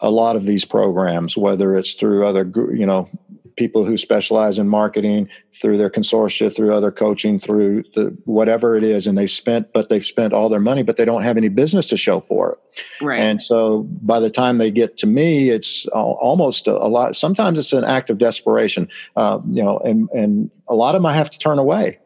a 0.00 0.10
lot 0.10 0.36
of 0.36 0.46
these 0.46 0.64
programs, 0.64 1.36
whether 1.36 1.74
it's 1.74 1.94
through 1.94 2.26
other, 2.26 2.50
you 2.74 2.86
know, 2.86 3.08
people 3.56 3.84
who 3.84 3.96
specialize 3.96 4.58
in 4.58 4.68
marketing, 4.68 5.28
through 5.60 5.76
their 5.76 5.90
consortia, 5.90 6.54
through 6.54 6.74
other 6.74 6.90
coaching, 6.90 7.40
through 7.40 7.84
the 7.94 8.16
whatever 8.24 8.76
it 8.76 8.82
is, 8.82 9.06
and 9.06 9.16
they've 9.16 9.30
spent, 9.30 9.72
but 9.72 9.88
they've 9.88 10.04
spent 10.04 10.32
all 10.32 10.48
their 10.48 10.60
money, 10.60 10.82
but 10.82 10.96
they 10.96 11.04
don't 11.04 11.22
have 11.22 11.36
any 11.36 11.48
business 11.48 11.86
to 11.88 11.96
show 11.96 12.20
for 12.20 12.52
it. 12.52 12.58
Right. 13.02 13.20
And 13.20 13.40
so 13.40 13.82
by 14.02 14.20
the 14.20 14.30
time 14.30 14.58
they 14.58 14.70
get 14.70 14.96
to 14.98 15.06
me, 15.06 15.50
it's 15.50 15.86
almost 15.88 16.68
a, 16.68 16.72
a 16.72 16.88
lot. 16.88 17.16
Sometimes 17.16 17.58
it's 17.58 17.72
an 17.72 17.84
act 17.84 18.10
of 18.10 18.18
desperation, 18.18 18.88
uh, 19.16 19.40
you 19.48 19.62
know, 19.62 19.78
and 19.78 20.08
and 20.10 20.50
a 20.68 20.74
lot 20.74 20.94
of 20.94 21.02
them 21.02 21.06
I 21.06 21.14
have 21.14 21.30
to 21.30 21.38
turn 21.38 21.58
away 21.58 21.98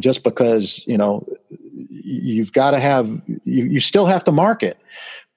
just 0.00 0.22
because 0.22 0.84
you 0.86 0.98
know 0.98 1.26
you've 1.68 2.52
got 2.52 2.72
to 2.72 2.80
have 2.80 3.08
you, 3.44 3.64
you 3.64 3.80
still 3.80 4.06
have 4.06 4.24
to 4.24 4.32
market 4.32 4.78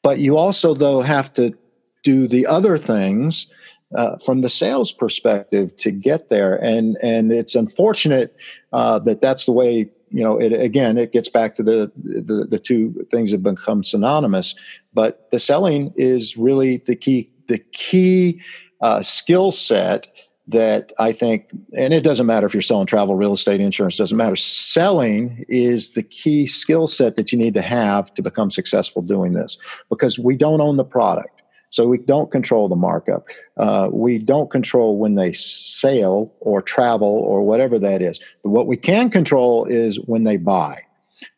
but 0.03 0.19
you 0.19 0.37
also 0.37 0.73
though 0.73 1.01
have 1.01 1.31
to 1.33 1.55
do 2.03 2.27
the 2.27 2.45
other 2.45 2.77
things 2.77 3.47
uh, 3.95 4.17
from 4.17 4.41
the 4.41 4.49
sales 4.49 4.91
perspective 4.91 5.75
to 5.77 5.91
get 5.91 6.29
there 6.29 6.55
and 6.63 6.97
and 7.03 7.31
it's 7.31 7.55
unfortunate 7.55 8.35
uh, 8.73 8.99
that 8.99 9.21
that's 9.21 9.45
the 9.45 9.51
way 9.51 9.89
you 10.09 10.23
know 10.23 10.37
it 10.37 10.53
again 10.53 10.97
it 10.97 11.11
gets 11.11 11.29
back 11.29 11.55
to 11.55 11.63
the, 11.63 11.91
the 11.95 12.45
the 12.49 12.59
two 12.59 12.93
things 13.11 13.31
have 13.31 13.43
become 13.43 13.83
synonymous 13.83 14.55
but 14.93 15.29
the 15.31 15.39
selling 15.39 15.93
is 15.95 16.35
really 16.37 16.77
the 16.85 16.95
key 16.95 17.29
the 17.47 17.59
key 17.71 18.41
uh, 18.81 19.01
skill 19.01 19.51
set 19.51 20.07
that 20.49 20.93
I 20.97 21.11
think, 21.11 21.49
and 21.75 21.93
it 21.93 22.03
doesn't 22.03 22.25
matter 22.25 22.45
if 22.45 22.53
you're 22.53 22.61
selling 22.61 22.85
travel, 22.85 23.15
real 23.15 23.33
estate, 23.33 23.59
insurance, 23.59 23.97
doesn't 23.97 24.15
matter. 24.15 24.35
Selling 24.35 25.43
is 25.49 25.91
the 25.91 26.03
key 26.03 26.47
skill 26.47 26.87
set 26.87 27.17
that 27.17 27.31
you 27.31 27.37
need 27.37 27.53
to 27.55 27.61
have 27.61 28.13
to 28.13 28.21
become 28.21 28.49
successful 28.49 29.01
doing 29.01 29.33
this 29.33 29.57
because 29.89 30.17
we 30.17 30.37
don't 30.37 30.61
own 30.61 30.77
the 30.77 30.85
product. 30.85 31.36
So 31.69 31.87
we 31.87 31.97
don't 31.97 32.31
control 32.31 32.69
the 32.69 32.75
markup. 32.75 33.27
Uh, 33.57 33.89
we 33.91 34.19
don't 34.19 34.49
control 34.49 34.97
when 34.97 35.15
they 35.15 35.33
sail 35.33 36.33
or 36.39 36.61
travel 36.61 37.07
or 37.07 37.41
whatever 37.41 37.77
that 37.79 38.01
is. 38.01 38.19
But 38.43 38.51
what 38.51 38.67
we 38.67 38.77
can 38.77 39.09
control 39.09 39.65
is 39.65 39.99
when 40.05 40.23
they 40.23 40.37
buy. 40.37 40.79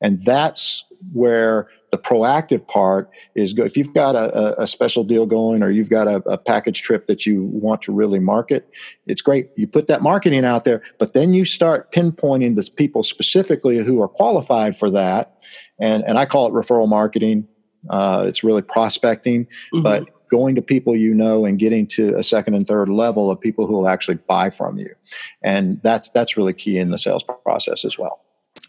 And 0.02 0.24
that's 0.24 0.84
where 1.14 1.70
the 1.92 1.98
proactive 1.98 2.68
part 2.68 3.10
is 3.36 3.54
go 3.54 3.64
if 3.64 3.78
you've 3.78 3.94
got 3.94 4.16
a, 4.16 4.62
a 4.62 4.68
special 4.68 5.04
deal 5.04 5.26
going 5.26 5.64
or 5.64 5.72
you've 5.72 5.90
got 5.90 6.08
a, 6.08 6.18
a, 6.28 6.38
package 6.38 6.82
trip 6.82 7.08
that 7.08 7.26
you 7.26 7.46
want 7.46 7.82
to 7.82 7.92
really 7.92 8.20
market 8.20 8.70
it's 9.08 9.22
great 9.22 9.50
you 9.56 9.66
put 9.66 9.88
that 9.88 10.02
marketing 10.02 10.46
out 10.46 10.66
there 10.66 10.84
but 11.00 11.14
then 11.14 11.34
you 11.34 11.46
start 11.46 11.92
pinpointing 11.92 12.56
the 12.56 12.70
people 12.76 13.02
specifically 13.02 13.78
who 13.78 14.02
are 14.02 14.08
qualified 14.08 14.78
for 14.78 14.90
that 14.90 15.42
and 15.80 16.04
and 16.04 16.20
i 16.20 16.26
call 16.26 16.48
it 16.48 16.52
referral 16.52 16.88
marketing 16.88 17.48
uh, 17.90 18.26
it's 18.28 18.44
really 18.44 18.62
prospecting 18.62 19.46
mm-hmm. 19.46 19.82
but 19.82 20.04
going 20.30 20.56
to 20.56 20.62
people 20.62 20.96
you 20.96 21.14
know 21.14 21.46
and 21.46 21.60
getting 21.60 21.88
to 21.88 22.16
a 22.16 22.24
second 22.24 22.54
and 22.54 22.68
third 22.68 22.90
level 22.90 23.32
of 23.32 23.40
people 23.40 23.68
who 23.68 23.74
will 23.74 23.88
actually 23.88 24.16
buy 24.28 24.50
from 24.50 24.78
you 24.78 24.94
and 25.42 25.82
that's 25.84 26.10
that's 26.10 26.38
really 26.38 26.54
key 26.54 26.78
in 26.78 26.92
the 26.92 26.98
sales 26.98 27.24
process 27.44 27.84
as 27.84 27.98
well 27.98 28.22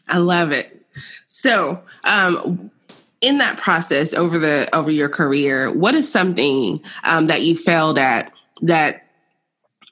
i 0.08 0.18
love 0.18 0.50
it 0.50 0.80
so 1.26 1.80
um, 2.04 2.70
in 3.20 3.38
that 3.38 3.58
process 3.58 4.14
over 4.14 4.38
the 4.38 4.68
over 4.72 4.90
your 4.90 5.08
career, 5.08 5.72
what 5.72 5.94
is 5.94 6.10
something 6.10 6.82
um, 7.04 7.26
that 7.26 7.42
you 7.42 7.56
failed 7.56 7.98
at 7.98 8.32
that 8.62 9.06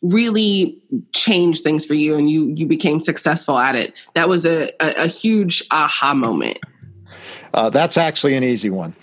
really 0.01 0.81
changed 1.13 1.65
things 1.65 1.85
for 1.85 1.95
you 1.95 2.17
and 2.17 2.31
you 2.31 2.53
you 2.57 2.67
became 2.67 3.01
successful 3.01 3.59
at 3.59 3.77
it? 3.77 3.95
That 4.15 4.29
was 4.29 4.47
a, 4.47 4.71
a, 4.81 5.05
a 5.05 5.09
huge 5.09 5.63
aha 5.71 6.15
moment. 6.15 6.59
Uh, 7.55 7.71
that's 7.71 7.97
actually 7.97 8.35
an 8.35 8.45
easy 8.45 8.71
one. 8.71 8.95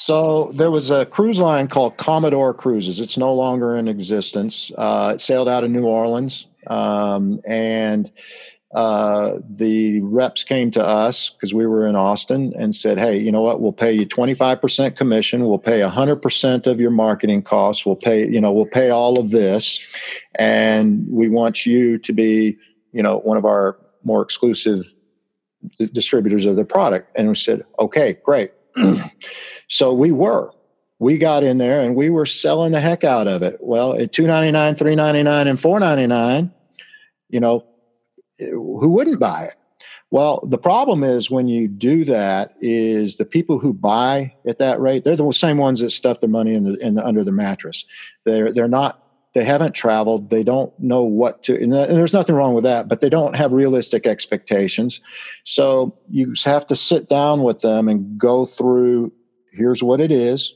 So 0.00 0.52
there 0.54 0.70
was 0.70 0.90
a 0.90 1.06
cruise 1.06 1.40
line 1.40 1.66
called 1.66 1.96
Commodore 1.96 2.54
Cruises. 2.54 3.00
It's 3.00 3.18
no 3.18 3.34
longer 3.34 3.76
in 3.76 3.88
existence. 3.88 4.70
Uh, 4.78 5.14
it 5.16 5.20
sailed 5.20 5.48
out 5.48 5.64
of 5.64 5.72
New 5.72 5.86
Orleans, 5.86 6.46
um, 6.68 7.40
and 7.44 8.08
uh, 8.76 9.38
the 9.50 10.00
reps 10.02 10.44
came 10.44 10.70
to 10.70 10.86
us 10.86 11.30
because 11.30 11.52
we 11.52 11.66
were 11.66 11.84
in 11.84 11.96
Austin 11.96 12.54
and 12.56 12.76
said, 12.76 13.00
"Hey, 13.00 13.18
you 13.18 13.32
know 13.32 13.40
what? 13.40 13.60
We'll 13.60 13.72
pay 13.72 13.92
you 13.92 14.06
25% 14.06 14.94
commission. 14.94 15.46
We'll 15.46 15.58
pay 15.58 15.80
100% 15.80 16.66
of 16.68 16.80
your 16.80 16.92
marketing 16.92 17.42
costs. 17.42 17.84
We'll 17.84 17.96
pay, 17.96 18.24
you 18.30 18.40
know, 18.40 18.52
we'll 18.52 18.66
pay 18.66 18.90
all 18.90 19.18
of 19.18 19.32
this, 19.32 19.84
and 20.36 21.08
we 21.10 21.28
want 21.28 21.66
you 21.66 21.98
to 21.98 22.12
be, 22.12 22.56
you 22.92 23.02
know, 23.02 23.18
one 23.18 23.36
of 23.36 23.44
our 23.44 23.76
more 24.04 24.22
exclusive 24.22 24.94
distributors 25.92 26.46
of 26.46 26.54
the 26.54 26.64
product." 26.64 27.10
And 27.16 27.30
we 27.30 27.34
said, 27.34 27.64
"Okay, 27.80 28.16
great." 28.24 28.52
so 29.68 29.92
we 29.92 30.12
were. 30.12 30.52
We 31.00 31.16
got 31.16 31.44
in 31.44 31.58
there 31.58 31.80
and 31.80 31.94
we 31.94 32.10
were 32.10 32.26
selling 32.26 32.72
the 32.72 32.80
heck 32.80 33.04
out 33.04 33.28
of 33.28 33.42
it. 33.42 33.58
Well, 33.60 33.92
at 33.92 34.12
299, 34.12 34.74
399 34.74 35.46
and 35.46 35.60
499, 35.60 36.52
you 37.28 37.40
know, 37.40 37.64
who 38.38 38.90
wouldn't 38.90 39.20
buy 39.20 39.44
it? 39.44 39.54
Well, 40.10 40.42
the 40.46 40.58
problem 40.58 41.04
is 41.04 41.30
when 41.30 41.48
you 41.48 41.68
do 41.68 42.04
that 42.06 42.54
is 42.60 43.16
the 43.16 43.26
people 43.26 43.58
who 43.58 43.74
buy 43.74 44.34
at 44.46 44.58
that 44.58 44.80
rate, 44.80 45.04
they're 45.04 45.16
the 45.16 45.32
same 45.32 45.58
ones 45.58 45.80
that 45.80 45.90
stuff 45.90 46.20
their 46.20 46.30
money 46.30 46.54
in 46.54 46.64
the, 46.64 46.74
in 46.84 46.94
the, 46.94 47.06
under 47.06 47.22
the 47.22 47.32
mattress. 47.32 47.84
They're 48.24 48.52
they're 48.52 48.68
not 48.68 49.02
they 49.34 49.44
haven't 49.44 49.72
traveled. 49.72 50.30
They 50.30 50.42
don't 50.42 50.72
know 50.80 51.02
what 51.02 51.42
to, 51.44 51.62
and 51.62 51.72
there's 51.72 52.14
nothing 52.14 52.34
wrong 52.34 52.54
with 52.54 52.64
that, 52.64 52.88
but 52.88 53.00
they 53.00 53.10
don't 53.10 53.36
have 53.36 53.52
realistic 53.52 54.06
expectations. 54.06 55.00
So 55.44 55.96
you 56.08 56.34
have 56.44 56.66
to 56.68 56.76
sit 56.76 57.08
down 57.08 57.42
with 57.42 57.60
them 57.60 57.88
and 57.88 58.18
go 58.18 58.46
through 58.46 59.12
here's 59.58 59.82
what 59.82 60.00
it 60.00 60.10
is. 60.10 60.54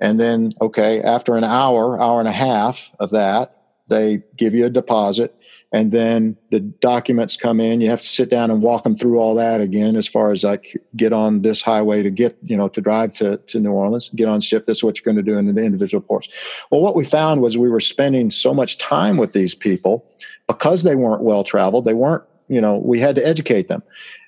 And 0.00 0.18
then, 0.18 0.54
okay, 0.60 1.02
after 1.02 1.36
an 1.36 1.44
hour, 1.44 2.00
hour 2.00 2.20
and 2.20 2.28
a 2.28 2.32
half 2.32 2.90
of 2.98 3.10
that, 3.10 3.56
they 3.88 4.22
give 4.36 4.54
you 4.54 4.64
a 4.64 4.70
deposit. 4.70 5.36
And 5.72 5.92
then 5.92 6.36
the 6.50 6.58
documents 6.58 7.36
come 7.36 7.60
in. 7.60 7.80
You 7.80 7.90
have 7.90 8.02
to 8.02 8.08
sit 8.08 8.28
down 8.28 8.50
and 8.50 8.60
walk 8.60 8.82
them 8.82 8.96
through 8.96 9.18
all 9.18 9.36
that 9.36 9.60
again 9.60 9.94
as 9.94 10.06
far 10.06 10.32
as 10.32 10.42
like 10.42 10.76
get 10.96 11.12
on 11.12 11.42
this 11.42 11.62
highway 11.62 12.02
to 12.02 12.10
get 12.10 12.36
you 12.42 12.56
know 12.56 12.68
to 12.68 12.80
drive 12.80 13.14
to, 13.16 13.36
to 13.36 13.60
new 13.60 13.70
orleans 13.70 14.10
get 14.16 14.28
on 14.28 14.40
ship. 14.40 14.66
This 14.66 14.78
is 14.78 14.84
what 14.84 14.98
you're 14.98 15.12
going 15.12 15.24
to 15.24 15.30
do 15.32 15.38
in 15.38 15.54
the 15.54 15.62
individual 15.62 16.02
ports 16.02 16.28
well 16.72 16.80
what 16.80 16.96
we 16.96 17.04
found 17.04 17.40
was 17.40 17.56
we 17.56 17.70
were 17.70 17.80
spending 17.80 18.32
so 18.32 18.52
much 18.52 18.78
time 18.78 19.16
with 19.16 19.32
these 19.32 19.54
people 19.54 20.04
because 20.48 20.82
they 20.82 20.96
weren't 20.96 21.22
well 21.22 21.44
traveled. 21.44 21.84
They 21.84 21.94
weren't 21.94 22.24
you 22.48 22.60
know 22.60 22.76
we 22.78 22.98
had 22.98 23.14
to 23.14 23.24
educate 23.24 23.68
them. 23.68 23.82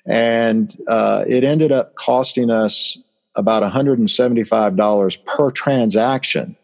And 0.05 0.77
uh, 0.87 1.25
it 1.27 1.43
ended 1.43 1.73
up 1.73 1.95
costing 1.95 2.49
us 2.49 2.97
about 3.35 3.63
$175 3.63 5.25
per 5.25 5.51
transaction 5.51 6.55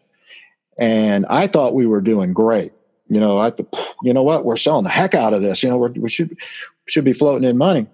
and 0.78 1.26
i 1.26 1.46
thought 1.46 1.74
we 1.74 1.86
were 1.86 2.00
doing 2.00 2.32
great 2.32 2.72
you 3.10 3.18
know, 3.18 3.38
I, 3.38 3.52
you 4.02 4.14
know 4.14 4.22
what, 4.22 4.44
we're 4.44 4.56
selling 4.56 4.84
the 4.84 4.90
heck 4.90 5.14
out 5.14 5.34
of 5.34 5.42
this. 5.42 5.62
You 5.62 5.68
know, 5.68 5.78
we 5.78 6.08
should 6.08 6.36
should 6.86 7.04
be 7.04 7.12
floating 7.12 7.46
in 7.46 7.58
money. 7.58 7.88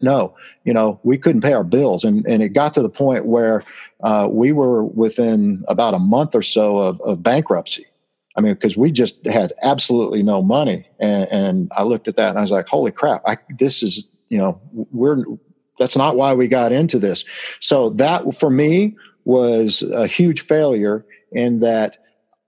No, 0.00 0.34
you 0.64 0.72
know, 0.72 0.98
we 1.02 1.18
couldn't 1.18 1.42
pay 1.42 1.52
our 1.52 1.64
bills, 1.64 2.02
and 2.02 2.26
and 2.26 2.42
it 2.42 2.50
got 2.50 2.72
to 2.74 2.82
the 2.82 2.88
point 2.88 3.26
where 3.26 3.62
uh, 4.02 4.26
we 4.30 4.52
were 4.52 4.84
within 4.84 5.64
about 5.68 5.92
a 5.92 5.98
month 5.98 6.34
or 6.34 6.42
so 6.42 6.78
of, 6.78 7.00
of 7.02 7.22
bankruptcy. 7.22 7.84
I 8.36 8.40
mean, 8.40 8.54
because 8.54 8.76
we 8.76 8.90
just 8.90 9.26
had 9.26 9.52
absolutely 9.62 10.22
no 10.22 10.40
money, 10.40 10.88
and, 10.98 11.30
and 11.30 11.72
I 11.76 11.82
looked 11.82 12.08
at 12.08 12.16
that 12.16 12.30
and 12.30 12.38
I 12.38 12.40
was 12.40 12.50
like, 12.50 12.68
"Holy 12.68 12.90
crap! 12.90 13.22
I, 13.26 13.36
this 13.58 13.82
is 13.82 14.08
you 14.30 14.38
know, 14.38 14.60
we're 14.72 15.24
that's 15.78 15.96
not 15.96 16.16
why 16.16 16.34
we 16.34 16.48
got 16.48 16.72
into 16.72 16.98
this." 16.98 17.24
So 17.60 17.90
that 17.90 18.34
for 18.34 18.50
me 18.50 18.96
was 19.24 19.82
a 19.82 20.06
huge 20.06 20.40
failure 20.40 21.04
in 21.32 21.60
that 21.60 21.98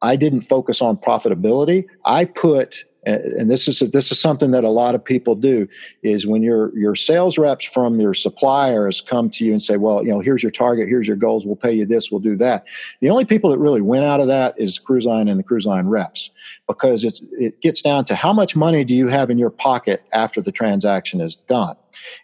I 0.03 0.17
didn't 0.17 0.43
focus 0.43 0.81
on 0.81 0.97
profitability. 0.97 1.85
I 2.05 2.25
put 2.25 2.85
and 3.05 3.51
this 3.51 3.67
is 3.67 3.79
this 3.91 4.13
is 4.13 4.21
something 4.21 4.51
that 4.51 4.65
a 4.65 4.69
lot 4.69 4.95
of 4.95 5.05
people 5.05 5.35
do 5.35 5.67
is 6.03 6.27
when 6.27 6.43
your 6.43 6.77
your 6.77 6.95
sales 6.95 7.39
reps 7.39 7.65
from 7.65 7.99
your 8.01 8.13
suppliers 8.13 9.01
come 9.01 9.31
to 9.31 9.45
you 9.45 9.53
and 9.53 9.63
say 9.63 9.77
well 9.77 10.03
you 10.05 10.11
know 10.11 10.21
here's 10.21 10.43
your 10.43 10.53
target 10.53 10.89
here's 10.89 11.07
your 11.07 11.17
goals 11.17 11.47
we'll 11.47 11.57
pay 11.57 11.73
you 11.73 11.87
this 11.87 12.11
we'll 12.11 12.21
do 12.21 12.37
that 12.37 12.65
the 13.01 13.11
only 13.11 13.25
people 13.25 13.51
that 13.51 13.59
really 13.59 13.81
win 13.81 14.05
out 14.05 14.21
of 14.21 14.27
that 14.27 14.55
is 14.59 14.79
cruise 14.79 15.07
line 15.07 15.29
and 15.29 15.39
the 15.39 15.45
cruise 15.45 15.67
line 15.67 15.87
reps 15.87 16.31
because 16.67 17.05
it's 17.05 17.23
it 17.33 17.61
gets 17.63 17.81
down 17.81 18.05
to 18.05 18.15
how 18.15 18.33
much 18.33 18.55
money 18.55 18.85
do 18.85 18.95
you 18.95 19.09
have 19.09 19.31
in 19.31 19.39
your 19.39 19.51
pocket 19.51 20.03
after 20.13 20.41
the 20.41 20.53
transaction 20.53 21.21
is 21.21 21.37
done 21.37 21.77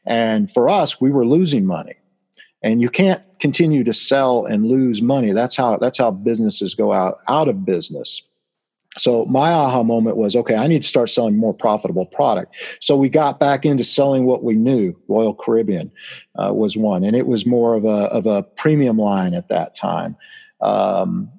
and 0.04 0.50
for 0.50 0.68
us 0.68 1.00
we 1.00 1.10
were 1.10 1.26
losing 1.26 1.64
money 1.64 1.94
and 2.62 2.80
you 2.80 2.88
can't 2.88 3.22
continue 3.38 3.84
to 3.84 3.92
sell 3.92 4.46
and 4.46 4.66
lose 4.66 5.02
money. 5.02 5.32
That's 5.32 5.56
how 5.56 5.76
that's 5.76 5.98
how 5.98 6.10
businesses 6.10 6.74
go 6.74 6.92
out 6.92 7.18
out 7.28 7.48
of 7.48 7.64
business. 7.64 8.22
So 8.98 9.24
my 9.26 9.52
aha 9.52 9.82
moment 9.82 10.16
was 10.16 10.34
okay, 10.36 10.56
I 10.56 10.66
need 10.66 10.82
to 10.82 10.88
start 10.88 11.10
selling 11.10 11.36
more 11.36 11.54
profitable 11.54 12.06
product. 12.06 12.54
So 12.80 12.96
we 12.96 13.08
got 13.08 13.38
back 13.38 13.64
into 13.64 13.84
selling 13.84 14.24
what 14.24 14.42
we 14.42 14.54
knew. 14.54 14.94
Royal 15.08 15.34
Caribbean 15.34 15.92
uh, 16.36 16.52
was 16.54 16.76
one, 16.76 17.04
and 17.04 17.14
it 17.14 17.26
was 17.26 17.46
more 17.46 17.74
of 17.74 17.84
a 17.84 18.06
of 18.12 18.26
a 18.26 18.42
premium 18.42 18.98
line 18.98 19.34
at 19.34 19.48
that 19.48 19.74
time. 19.74 20.16
Um, 20.60 21.30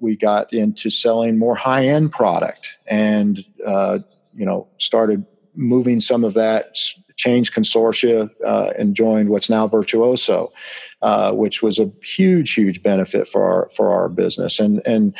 we 0.00 0.16
got 0.16 0.52
into 0.52 0.90
selling 0.90 1.38
more 1.38 1.54
high 1.54 1.86
end 1.86 2.12
product, 2.12 2.78
and 2.86 3.44
uh, 3.66 4.00
you 4.34 4.44
know 4.44 4.68
started 4.78 5.24
moving 5.54 6.00
some 6.00 6.24
of 6.24 6.34
that 6.34 6.76
changed 7.16 7.54
consortia 7.54 8.30
uh, 8.46 8.72
and 8.78 8.94
joined 8.94 9.28
what's 9.28 9.50
now 9.50 9.66
Virtuoso, 9.66 10.50
uh, 11.02 11.32
which 11.32 11.62
was 11.62 11.78
a 11.78 11.90
huge, 12.02 12.54
huge 12.54 12.82
benefit 12.82 13.28
for 13.28 13.44
our 13.44 13.68
for 13.76 13.90
our 13.90 14.08
business. 14.08 14.58
And 14.58 14.80
and 14.86 15.14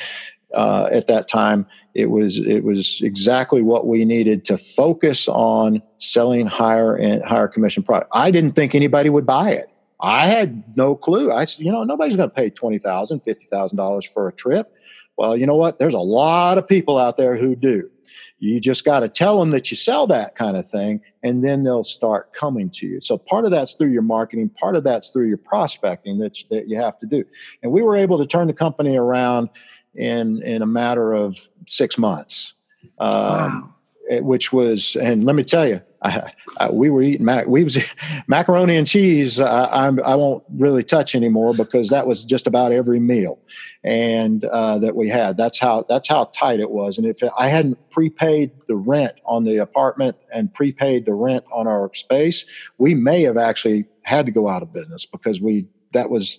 uh, 0.55 0.89
at 0.91 1.07
that 1.07 1.29
time, 1.29 1.67
it 1.95 2.11
was 2.11 2.39
it 2.39 2.65
was 2.65 3.01
exactly 3.03 3.63
what 3.63 3.87
we 3.87 4.05
needed 4.05 4.45
to 4.47 4.57
focus 4.57 5.29
on 5.29 5.83
selling 5.99 6.47
higher 6.47 6.95
and 6.95 7.25
higher 7.25 7.49
commission 7.49 7.83
product. 7.83 8.11
I 8.15 8.31
didn't 8.31 8.53
think 8.53 8.75
anybody 8.75 9.11
would 9.11 9.27
buy 9.27 9.51
it. 9.51 9.69
I 10.01 10.27
had 10.27 10.77
no 10.77 10.95
clue. 10.95 11.33
I 11.33 11.45
said, 11.45 11.65
you 11.65 11.73
know, 11.73 11.85
nobody's 11.85 12.17
going 12.17 12.31
to 12.31 12.35
pay 12.35 12.51
twenty 12.51 12.79
thousand, 12.79 13.21
fifty 13.21 13.47
thousand 13.47 13.77
dollars 13.77 14.07
for 14.07 14.29
a 14.29 14.33
trip. 14.33 14.73
Well, 15.17 15.37
you 15.37 15.47
know 15.47 15.57
what? 15.57 15.79
There's 15.79 15.95
a 15.95 15.99
lot 15.99 16.57
of 16.59 16.67
people 16.67 16.97
out 16.97 17.17
there 17.17 17.37
who 17.37 17.55
do. 17.55 17.91
You 18.39 18.59
just 18.59 18.87
got 18.87 19.01
to 19.01 19.09
tell 19.09 19.39
them 19.39 19.51
that 19.51 19.71
you 19.71 19.77
sell 19.77 20.07
that 20.07 20.35
kind 20.35 20.57
of 20.57 20.69
thing, 20.69 21.03
and 21.23 21.45
then 21.45 21.63
they'll 21.63 21.85
start 21.85 22.33
coming 22.33 22.71
to 22.71 22.87
you. 22.87 23.01
So 23.01 23.19
part 23.19 23.45
of 23.45 23.51
that's 23.51 23.75
through 23.75 23.91
your 23.91 24.03
marketing, 24.03 24.49
part 24.49 24.77
of 24.77 24.85
that's 24.85 25.11
through 25.11 25.29
your 25.29 25.39
prospecting 25.39 26.19
that 26.21 26.39
that 26.51 26.69
you 26.69 26.77
have 26.77 26.99
to 27.01 27.07
do. 27.07 27.25
And 27.63 27.71
we 27.71 27.83
were 27.83 27.97
able 27.97 28.17
to 28.19 28.27
turn 28.27 28.47
the 28.47 28.55
company 28.55 28.97
around 28.97 29.51
in 29.95 30.43
in 30.43 30.63
a 30.63 30.67
matter 30.67 31.13
of 31.13 31.49
six 31.67 31.99
months. 31.99 32.55
Um, 32.99 33.09
wow. 33.09 33.75
Which 34.23 34.53
was, 34.53 34.97
and 34.97 35.23
let 35.23 35.37
me 35.37 35.45
tell 35.45 35.69
you, 35.69 35.81
I, 36.03 36.33
I, 36.59 36.71
we 36.71 36.89
were 36.91 37.03
eating 37.03 37.27
mac. 37.27 37.47
We 37.47 37.63
was 37.63 37.95
macaroni 38.27 38.77
and 38.77 38.87
cheese. 38.87 39.41
I, 39.41 39.65
I, 39.65 40.15
won't 40.17 40.43
really 40.57 40.83
touch 40.83 41.15
anymore 41.15 41.55
because 41.55 41.91
that 41.91 42.07
was 42.07 42.25
just 42.25 42.47
about 42.47 42.73
every 42.73 42.99
meal, 43.01 43.39
and 43.85 44.45
uh, 44.47 44.79
that 44.79 44.97
we 44.97 45.09
had. 45.09 45.37
That's 45.37 45.59
how 45.59 45.85
that's 45.89 46.09
how 46.09 46.25
tight 46.35 46.59
it 46.59 46.71
was. 46.71 46.97
And 46.97 47.07
if 47.07 47.19
I 47.39 47.49
hadn't 47.49 47.79
prepaid 47.91 48.51
the 48.67 48.77
rent 48.77 49.21
on 49.27 49.45
the 49.45 49.59
apartment 49.59 50.17
and 50.33 50.53
prepaid 50.53 51.05
the 51.05 51.15
rent 51.15 51.45
on 51.53 51.69
our 51.69 51.93
space, 51.93 52.47
we 52.79 52.95
may 52.95 53.23
have 53.23 53.37
actually 53.37 53.85
had 54.03 54.25
to 54.27 54.33
go 54.33 54.49
out 54.49 54.63
of 54.63 54.73
business 54.73 55.05
because 55.05 55.41
we 55.41 55.67
that 55.93 56.09
was 56.09 56.39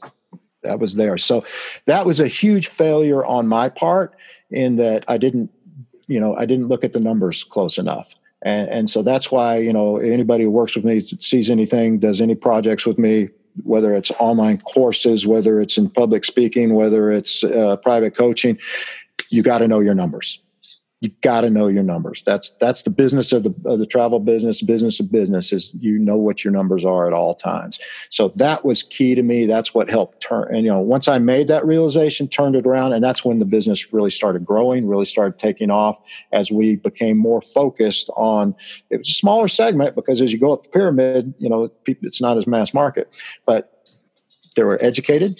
that 0.63 0.79
was 0.79 0.95
there. 0.95 1.17
So 1.17 1.43
that 1.85 2.05
was 2.05 2.19
a 2.19 2.27
huge 2.27 2.67
failure 2.67 3.25
on 3.25 3.47
my 3.47 3.69
part 3.69 4.15
in 4.51 4.75
that 4.75 5.03
I 5.07 5.17
didn't 5.17 5.49
you 6.07 6.19
know 6.19 6.35
I 6.35 6.45
didn't 6.45 6.67
look 6.67 6.83
at 6.83 6.93
the 6.93 6.99
numbers 6.99 7.43
close 7.43 7.77
enough 7.77 8.15
and, 8.41 8.69
and 8.69 8.89
so 8.89 9.01
that's 9.01 9.31
why 9.31 9.57
you 9.57 9.73
know 9.73 9.97
anybody 9.97 10.43
who 10.43 10.51
works 10.51 10.75
with 10.75 10.85
me 10.85 10.99
sees 11.01 11.49
anything 11.49 11.99
does 11.99 12.21
any 12.21 12.35
projects 12.35 12.85
with 12.85 12.99
me 12.99 13.29
whether 13.63 13.95
it's 13.95 14.11
online 14.19 14.59
courses 14.59 15.25
whether 15.25 15.59
it's 15.59 15.77
in 15.77 15.89
public 15.89 16.25
speaking 16.25 16.75
whether 16.75 17.09
it's 17.09 17.43
uh, 17.43 17.77
private 17.77 18.15
coaching 18.15 18.59
you 19.29 19.41
got 19.41 19.59
to 19.59 19.67
know 19.67 19.79
your 19.79 19.95
numbers 19.95 20.41
you 21.01 21.09
got 21.21 21.41
to 21.41 21.49
know 21.49 21.67
your 21.67 21.81
numbers. 21.81 22.21
That's 22.23 22.51
that's 22.51 22.83
the 22.83 22.91
business 22.91 23.33
of 23.33 23.41
the 23.41 23.53
of 23.65 23.79
the 23.79 23.87
travel 23.87 24.19
business. 24.19 24.61
Business 24.61 24.99
of 24.99 25.11
business 25.11 25.51
is 25.51 25.73
you 25.79 25.97
know 25.97 26.15
what 26.15 26.43
your 26.43 26.53
numbers 26.53 26.85
are 26.85 27.07
at 27.07 27.13
all 27.13 27.33
times. 27.33 27.79
So 28.11 28.27
that 28.35 28.63
was 28.63 28.83
key 28.83 29.15
to 29.15 29.23
me. 29.23 29.47
That's 29.47 29.73
what 29.73 29.89
helped 29.89 30.21
turn. 30.21 30.55
And 30.55 30.63
you 30.63 30.71
know, 30.71 30.79
once 30.79 31.07
I 31.07 31.17
made 31.17 31.47
that 31.47 31.65
realization, 31.65 32.27
turned 32.27 32.55
it 32.55 32.67
around, 32.67 32.93
and 32.93 33.03
that's 33.03 33.25
when 33.25 33.39
the 33.39 33.45
business 33.45 33.91
really 33.91 34.11
started 34.11 34.45
growing, 34.45 34.85
really 34.85 35.05
started 35.05 35.39
taking 35.39 35.71
off 35.71 35.99
as 36.31 36.51
we 36.51 36.75
became 36.75 37.17
more 37.17 37.41
focused 37.41 38.11
on. 38.15 38.55
It 38.91 38.99
was 38.99 39.09
a 39.09 39.13
smaller 39.13 39.47
segment 39.47 39.95
because 39.95 40.21
as 40.21 40.31
you 40.31 40.39
go 40.39 40.53
up 40.53 40.63
the 40.63 40.69
pyramid, 40.69 41.33
you 41.39 41.49
know, 41.49 41.71
it's 41.87 42.21
not 42.21 42.37
as 42.37 42.45
mass 42.45 42.75
market, 42.75 43.09
but 43.47 43.97
they 44.55 44.63
were 44.63 44.77
educated, 44.83 45.39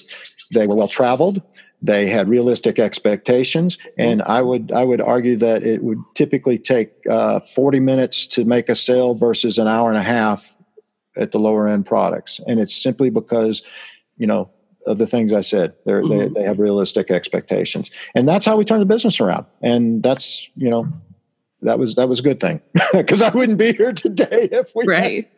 they 0.51 0.65
were 0.65 0.75
well 0.75 0.87
traveled 0.87 1.43
they 1.81 2.07
had 2.07 2.29
realistic 2.29 2.77
expectations, 2.77 3.77
and 3.97 4.21
I 4.21 4.41
would 4.41 4.71
I 4.71 4.83
would 4.83 5.01
argue 5.01 5.35
that 5.37 5.63
it 5.63 5.83
would 5.83 5.99
typically 6.13 6.57
take 6.57 6.91
uh, 7.09 7.39
40 7.39 7.79
minutes 7.79 8.27
to 8.27 8.45
make 8.45 8.69
a 8.69 8.75
sale 8.75 9.15
versus 9.15 9.57
an 9.57 9.67
hour 9.67 9.89
and 9.89 9.97
a 9.97 10.03
half 10.03 10.55
at 11.17 11.31
the 11.31 11.39
lower 11.39 11.67
end 11.67 11.85
products, 11.85 12.39
and 12.47 12.59
it's 12.59 12.75
simply 12.75 13.09
because 13.09 13.63
you 14.17 14.27
know 14.27 14.49
of 14.85 14.97
the 14.97 15.07
things 15.07 15.33
I 15.33 15.41
said. 15.41 15.73
Mm-hmm. 15.85 16.09
They 16.09 16.41
they 16.41 16.43
have 16.43 16.59
realistic 16.59 17.09
expectations, 17.09 17.89
and 18.13 18.27
that's 18.27 18.45
how 18.45 18.57
we 18.57 18.65
turn 18.65 18.79
the 18.79 18.85
business 18.85 19.19
around. 19.19 19.47
And 19.61 20.03
that's 20.03 20.49
you 20.55 20.69
know 20.69 20.87
that 21.61 21.79
was 21.79 21.95
that 21.95 22.07
was 22.09 22.19
a 22.19 22.23
good 22.23 22.39
thing 22.39 22.61
because 22.93 23.21
I 23.21 23.29
wouldn't 23.29 23.57
be 23.57 23.73
here 23.73 23.93
today 23.93 24.49
if 24.51 24.71
we 24.75 24.85
right 24.85 25.29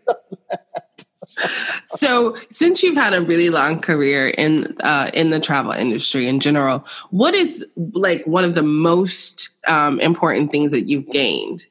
so 1.86 2.36
since 2.50 2.84
you've 2.84 2.96
had 2.96 3.14
a 3.14 3.22
really 3.22 3.50
long 3.50 3.80
career 3.80 4.34
in 4.38 4.76
uh, 4.82 5.10
in 5.14 5.30
the 5.30 5.40
travel 5.40 5.72
industry 5.72 6.28
in 6.28 6.40
general 6.40 6.86
what 7.10 7.34
is 7.34 7.66
like 7.94 8.26
one 8.26 8.44
of 8.44 8.56
the 8.56 8.64
most 8.64 9.50
um, 9.68 10.00
important 10.00 10.52
things 10.52 10.72
that 10.72 10.90
you've 10.90 11.10
gained? 11.10 11.66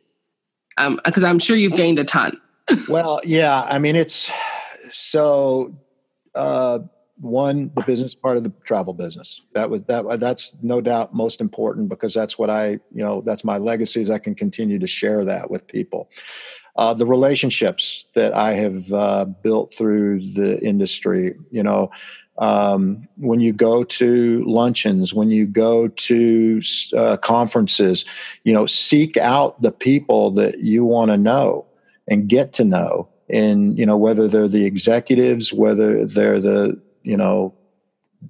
Because 1.05 1.25
um, 1.25 1.31
i'm 1.31 1.38
sure 1.38 1.57
you've 1.57 1.77
gained 1.77 1.98
a 1.98 2.05
ton. 2.05 2.40
Well 2.88 3.20
yeah 3.25 3.62
i 3.62 3.79
mean 3.79 3.96
it's 3.96 4.31
so 4.90 5.75
uh, 6.35 6.81
one 7.22 7.70
the 7.77 7.83
business 7.83 8.14
part 8.14 8.37
of 8.37 8.42
the 8.42 8.53
travel 8.64 8.92
business. 8.92 9.40
That 9.55 9.70
was 9.70 9.85
that 9.85 10.18
that's 10.18 10.55
no 10.61 10.81
doubt 10.81 11.14
most 11.14 11.40
important 11.40 11.88
because 11.88 12.12
that's 12.12 12.38
what 12.38 12.51
i 12.51 12.70
you 12.70 13.03
know 13.05 13.22
that's 13.25 13.44
my 13.44 13.59
legacies 13.59 14.11
i 14.11 14.18
can 14.18 14.35
continue 14.35 14.79
to 14.79 14.87
share 14.87 15.25
that 15.25 15.51
with 15.51 15.66
people 15.66 16.11
uh, 16.76 16.94
the 16.94 17.06
relationships 17.06 18.06
that 18.14 18.32
I 18.35 18.54
have 18.54 18.92
uh, 18.92 19.24
built 19.26 19.74
through 19.74 20.32
the 20.32 20.61
industry. 20.62 21.35
You 21.50 21.62
know, 21.62 21.90
um, 22.38 23.06
when 23.16 23.40
you 23.40 23.52
go 23.52 23.85
to 23.85 24.44
luncheons, 24.46 25.12
when 25.12 25.30
you 25.30 25.46
go 25.46 25.88
to 25.88 26.62
uh, 26.96 27.16
conferences, 27.18 28.04
you 28.44 28.52
know, 28.52 28.66
seek 28.66 29.16
out 29.16 29.61
the 29.61 29.72
people 29.72 30.30
that 30.32 30.61
you 30.61 30.85
want 30.85 31.11
to 31.11 31.18
know 31.18 31.66
and 32.08 32.28
get 32.28 32.52
to 32.54 32.64
know. 32.64 33.08
And 33.28 33.78
you 33.78 33.87
know, 33.87 33.96
whether 33.96 34.28
they're 34.28 34.48
the 34.48 34.64
executives, 34.64 35.52
whether 35.52 36.06
they're 36.06 36.40
the 36.40 36.80
you 37.02 37.16
know 37.16 37.54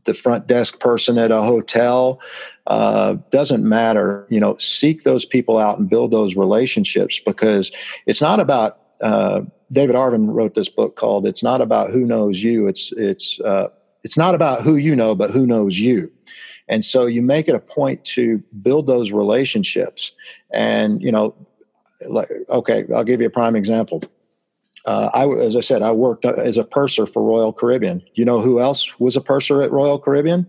the 0.04 0.14
front 0.14 0.46
desk 0.46 0.80
person 0.80 1.18
at 1.18 1.30
a 1.30 1.42
hotel 1.42 2.20
uh, 2.66 3.16
doesn't 3.30 3.66
matter. 3.66 4.26
You 4.30 4.40
know 4.40 4.56
seek 4.58 5.04
those 5.04 5.24
people 5.24 5.58
out 5.58 5.78
and 5.78 5.88
build 5.88 6.10
those 6.10 6.36
relationships 6.36 7.20
because 7.24 7.72
it's 8.06 8.20
not 8.20 8.40
about 8.40 8.78
uh, 9.00 9.42
david 9.72 9.96
avrin 9.96 10.32
wrote 10.32 10.54
this 10.54 10.68
book 10.68 10.96
called 10.96 11.26
it's 11.26 11.42
not 11.42 11.60
about 11.60 11.90
who 11.90 12.06
knows 12.06 12.42
you. 12.42 12.66
It's 12.68 12.92
it's 12.92 13.40
uh, 13.40 13.68
it's 14.04 14.16
not 14.16 14.34
about 14.34 14.62
who 14.62 14.76
you 14.76 14.96
know 14.96 15.14
but 15.14 15.30
who 15.30 15.46
knows 15.46 15.78
you. 15.78 16.10
And 16.68 16.84
so 16.84 17.06
you 17.06 17.22
make 17.22 17.48
it 17.48 17.54
a 17.54 17.60
point 17.60 18.04
to 18.04 18.38
build 18.62 18.86
those 18.86 19.12
relationships. 19.12 20.12
And 20.52 21.02
you 21.02 21.12
know 21.12 21.34
like 22.08 22.28
okay 22.48 22.84
i'll 22.94 23.04
give 23.04 23.20
you 23.20 23.26
a 23.26 23.30
prime 23.30 23.56
example 23.56 24.02
uh, 24.86 25.10
I, 25.14 25.28
as 25.28 25.56
I 25.56 25.60
said, 25.60 25.82
I 25.82 25.92
worked 25.92 26.24
uh, 26.24 26.32
as 26.32 26.58
a 26.58 26.64
purser 26.64 27.06
for 27.06 27.22
Royal 27.22 27.52
Caribbean. 27.52 28.02
You 28.14 28.24
know 28.24 28.40
who 28.40 28.60
else 28.60 28.98
was 28.98 29.16
a 29.16 29.20
purser 29.20 29.62
at 29.62 29.70
Royal 29.70 29.98
Caribbean? 29.98 30.46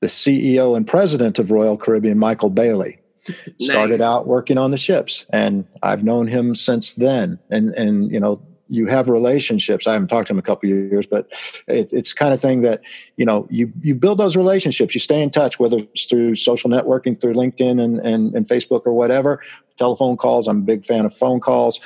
The 0.00 0.06
CEO 0.06 0.76
and 0.76 0.86
president 0.86 1.38
of 1.38 1.50
Royal 1.50 1.76
Caribbean, 1.76 2.18
Michael 2.18 2.50
Bayley. 2.50 2.98
Nice. 3.28 3.68
Started 3.68 4.00
out 4.00 4.26
working 4.26 4.58
on 4.58 4.72
the 4.72 4.76
ships, 4.76 5.26
and 5.32 5.64
I've 5.82 6.02
known 6.02 6.26
him 6.26 6.56
since 6.56 6.94
then. 6.94 7.38
And 7.50 7.70
and 7.74 8.10
you 8.10 8.18
know, 8.18 8.42
you 8.68 8.86
have 8.86 9.08
relationships. 9.08 9.86
I 9.86 9.92
haven't 9.92 10.08
talked 10.08 10.26
to 10.26 10.32
him 10.32 10.40
a 10.40 10.42
couple 10.42 10.68
of 10.68 10.76
years, 10.76 11.06
but 11.06 11.28
it, 11.68 11.92
it's 11.92 12.12
kind 12.12 12.34
of 12.34 12.40
thing 12.40 12.62
that 12.62 12.80
you 13.16 13.24
know 13.24 13.46
you 13.48 13.72
you 13.80 13.94
build 13.94 14.18
those 14.18 14.36
relationships. 14.36 14.94
You 14.94 15.00
stay 15.00 15.22
in 15.22 15.30
touch, 15.30 15.60
whether 15.60 15.78
it's 15.78 16.06
through 16.06 16.34
social 16.34 16.68
networking, 16.68 17.20
through 17.20 17.34
LinkedIn 17.34 17.80
and 17.80 18.00
and, 18.00 18.34
and 18.34 18.48
Facebook 18.48 18.82
or 18.86 18.92
whatever. 18.92 19.40
Telephone 19.78 20.16
calls. 20.16 20.48
I'm 20.48 20.58
a 20.58 20.62
big 20.62 20.84
fan 20.84 21.04
of 21.06 21.14
phone 21.14 21.40
calls 21.40 21.80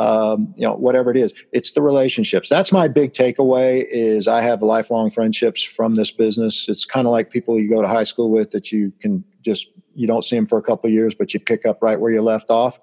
um, 0.00 0.54
you 0.56 0.66
know 0.66 0.74
whatever 0.74 1.10
it 1.10 1.16
is. 1.18 1.44
It's 1.52 1.72
the 1.72 1.82
relationships. 1.82 2.48
That's 2.48 2.72
my 2.72 2.88
big 2.88 3.12
takeaway 3.12 3.84
is 3.90 4.26
i 4.26 4.40
have 4.40 4.62
lifelong 4.62 5.10
friendships 5.10 5.62
from 5.62 5.96
this 5.96 6.10
business. 6.10 6.68
It's 6.68 6.86
kind 6.86 7.06
of 7.06 7.12
like 7.12 7.30
people 7.30 7.60
you 7.60 7.68
go 7.68 7.82
to 7.82 7.86
high 7.88 8.04
school 8.04 8.30
with 8.30 8.50
that 8.52 8.72
you 8.72 8.92
can 9.00 9.22
just 9.42 9.68
you 9.94 10.06
don't 10.06 10.24
see 10.24 10.36
them 10.36 10.46
for 10.46 10.56
a 10.56 10.62
couple 10.62 10.88
years 10.88 11.14
but 11.14 11.34
you 11.34 11.40
pick 11.40 11.66
up 11.66 11.82
right 11.82 12.00
where 12.00 12.10
you 12.10 12.22
left 12.22 12.50
off. 12.50 12.80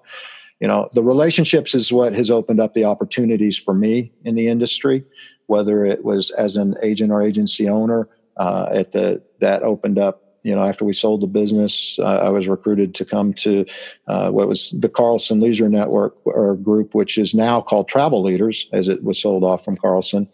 You 0.60 0.68
know 0.68 0.88
the 0.94 1.02
relationships 1.02 1.74
is 1.74 1.92
what 1.92 2.14
has 2.14 2.30
opened 2.30 2.60
up 2.60 2.74
the 2.74 2.84
opportunities 2.84 3.58
for 3.58 3.74
me 3.74 4.12
in 4.24 4.36
the 4.36 4.46
industry 4.46 5.04
whether 5.46 5.84
it 5.84 6.04
was 6.04 6.30
as 6.32 6.56
an 6.56 6.76
agent 6.82 7.10
or 7.10 7.20
agency 7.20 7.68
owner 7.68 8.08
uh, 8.36 8.68
at 8.70 8.92
the 8.92 9.20
that 9.40 9.64
opened 9.64 9.98
up 9.98 10.27
you 10.48 10.54
know, 10.54 10.64
after 10.64 10.84
we 10.84 10.94
sold 10.94 11.20
the 11.20 11.26
business, 11.26 11.98
uh, 11.98 12.20
I 12.24 12.30
was 12.30 12.48
recruited 12.48 12.94
to 12.94 13.04
come 13.04 13.34
to 13.34 13.66
uh, 14.06 14.30
what 14.30 14.48
was 14.48 14.70
the 14.70 14.88
Carlson 14.88 15.40
Leisure 15.40 15.68
Network 15.68 16.16
or 16.24 16.56
group, 16.56 16.94
which 16.94 17.18
is 17.18 17.34
now 17.34 17.60
called 17.60 17.86
Travel 17.86 18.22
Leaders, 18.22 18.66
as 18.72 18.88
it 18.88 19.04
was 19.04 19.20
sold 19.20 19.44
off 19.44 19.62
from 19.62 19.76
Carlson. 19.76 20.26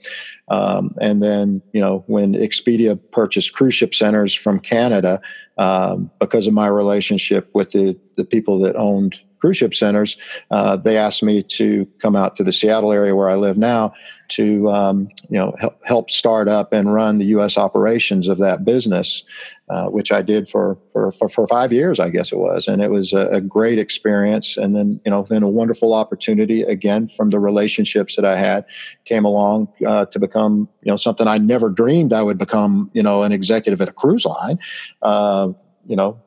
Um, 0.47 0.93
and 1.01 1.21
then, 1.21 1.63
you 1.73 1.81
know, 1.81 2.05
when 2.07 2.35
Expedia 2.35 2.97
purchased 3.11 3.55
cruise 3.55 3.75
ship 3.75 3.93
centers 3.93 4.33
from 4.33 4.61
Canada, 4.61 5.21
um, 5.59 6.13
because 6.21 6.47
of 6.47 6.55
my 6.55 6.69
relationship 6.69 7.51
with 7.53 7.73
the, 7.73 7.99
the 8.17 8.25
people 8.25 8.61
that 8.61 8.77
owned 8.77 9.19
cruise 9.45 9.59
ship 9.59 9.75
centers, 9.75 10.17
uh, 10.51 10.75
they 10.75 10.97
asked 10.97 11.23
me 11.23 11.43
to 11.43 11.85
come 11.99 12.17
out 12.17 12.35
to 12.35 12.43
the 12.43 12.51
Seattle 12.51 12.95
area 12.95 13.15
where 13.15 13.29
I 13.29 13.35
live 13.35 13.59
now 13.59 13.93
to 14.29 14.71
um, 14.71 15.11
you 15.29 15.37
know 15.37 15.55
help, 15.61 15.85
help 15.85 16.11
start 16.11 16.49
up 16.49 16.73
and 16.73 16.95
run 16.95 17.19
the 17.19 17.27
U.S. 17.27 17.59
operations 17.59 18.27
of 18.27 18.39
that 18.39 18.65
business, 18.65 19.23
uh, 19.69 19.89
which 19.89 20.11
I 20.13 20.23
did 20.23 20.49
for, 20.49 20.79
for, 20.95 21.13
for 21.13 21.29
for 21.29 21.47
five 21.47 21.75
years, 21.75 22.01
I 22.01 22.09
guess 22.09 22.33
it 22.33 22.39
was, 22.39 22.67
and 22.67 22.81
it 22.81 22.91
was 22.91 23.13
a, 23.13 23.29
a, 23.33 23.41
great 23.43 23.79
experience. 23.79 24.57
And 24.57 24.75
then 24.75 24.99
you 25.05 25.11
know 25.11 25.27
then 25.29 25.43
a 25.43 25.49
wonderful 25.51 25.93
opportunity 25.93 26.63
again 26.63 27.09
from 27.09 27.29
the 27.29 27.39
relationships 27.39 28.17
that 28.17 28.25
I 28.25 28.39
had 28.39 28.65
came 29.05 29.27
along 29.27 29.69
uh, 29.87 30.07
to 30.07 30.19
become 30.19 30.71
you 30.85 30.91
know 30.91 30.97
something 30.97 31.29
I 31.29 31.37
never 31.37 31.69
dreamed 31.69 32.15
I 32.15 32.23
would 32.23 32.39
become 32.39 32.91
you 32.95 33.03
know 33.03 33.25
an 33.25 33.33
executive 33.33 33.83
at 33.83 33.89
a 33.89 33.93
cruise 33.93 34.25
line. 34.25 34.59
Uh, 35.03 35.49
you 35.87 35.97
know, 35.97 36.19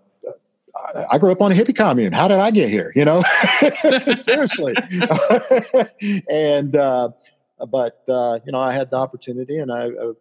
I 1.09 1.17
grew 1.17 1.31
up 1.31 1.41
on 1.41 1.51
a 1.51 1.55
hippie 1.55 1.75
commune. 1.75 2.13
How 2.13 2.27
did 2.27 2.37
I 2.37 2.51
get 2.51 2.69
here? 2.69 2.91
You 2.95 3.05
know, 3.05 3.23
seriously. 4.19 4.73
and 6.29 6.75
uh, 6.75 7.09
but 7.69 8.03
uh, 8.07 8.39
you 8.45 8.51
know, 8.51 8.59
I 8.59 8.73
had 8.73 8.91
the 8.91 8.97
opportunity, 8.97 9.57
and 9.57 9.71
I, 9.71 9.87
I, 9.87 10.11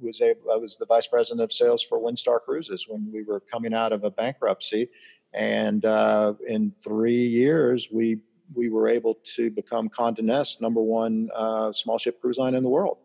was 0.00 0.20
able. 0.20 0.50
I 0.52 0.56
was 0.56 0.76
the 0.76 0.86
vice 0.86 1.06
president 1.06 1.42
of 1.42 1.52
sales 1.52 1.82
for 1.82 1.98
Windstar 1.98 2.40
Cruises 2.40 2.86
when 2.88 3.10
we 3.12 3.22
were 3.22 3.40
coming 3.40 3.74
out 3.74 3.92
of 3.92 4.04
a 4.04 4.10
bankruptcy, 4.10 4.88
and 5.32 5.84
uh, 5.84 6.34
in 6.48 6.72
three 6.82 7.26
years 7.26 7.88
we 7.92 8.18
we 8.54 8.68
were 8.68 8.88
able 8.88 9.18
to 9.36 9.50
become 9.50 9.88
Condé 9.88 10.20
Nast 10.20 10.60
number 10.60 10.82
one 10.82 11.30
uh, 11.34 11.72
small 11.72 11.98
ship 11.98 12.20
cruise 12.20 12.38
line 12.38 12.54
in 12.54 12.62
the 12.62 12.68
world. 12.68 12.98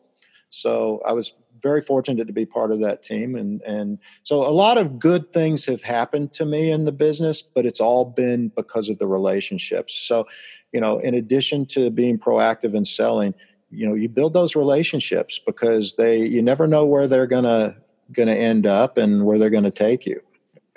So 0.50 1.02
I 1.06 1.14
was 1.14 1.34
very 1.62 1.82
fortunate 1.82 2.28
to 2.28 2.34
be 2.34 2.46
part 2.46 2.72
of 2.72 2.80
that 2.80 3.04
team 3.04 3.36
and 3.36 3.62
and 3.64 3.98
so 4.24 4.46
a 4.46 4.54
lot 4.54 4.78
of 4.78 5.00
good 5.00 5.34
things 5.34 5.66
have 5.66 5.82
happened 5.82 6.32
to 6.32 6.46
me 6.46 6.70
in 6.70 6.86
the 6.86 6.92
business 6.92 7.42
but 7.42 7.66
it's 7.66 7.82
all 7.82 8.06
been 8.06 8.50
because 8.50 8.90
of 8.90 9.00
the 9.00 9.08
relationships. 9.08 9.96
So 9.96 10.28
you 10.72 10.80
know 10.80 11.00
in 11.00 11.14
addition 11.14 11.66
to 11.68 11.90
being 11.90 12.20
proactive 12.20 12.76
in 12.76 12.86
selling 12.86 13.34
you 13.72 13.88
know 13.88 13.96
you 13.96 14.08
build 14.08 14.34
those 14.34 14.56
relationships 14.56 15.40
because 15.46 15.96
they 15.96 16.26
you 16.26 16.42
never 16.42 16.68
know 16.68 16.86
where 16.86 17.08
they're 17.08 17.28
gonna 17.28 17.76
gonna 18.12 18.36
end 18.36 18.66
up 18.66 18.98
and 18.98 19.26
where 19.26 19.38
they're 19.38 19.50
gonna 19.50 19.72
take 19.72 20.06
you. 20.06 20.22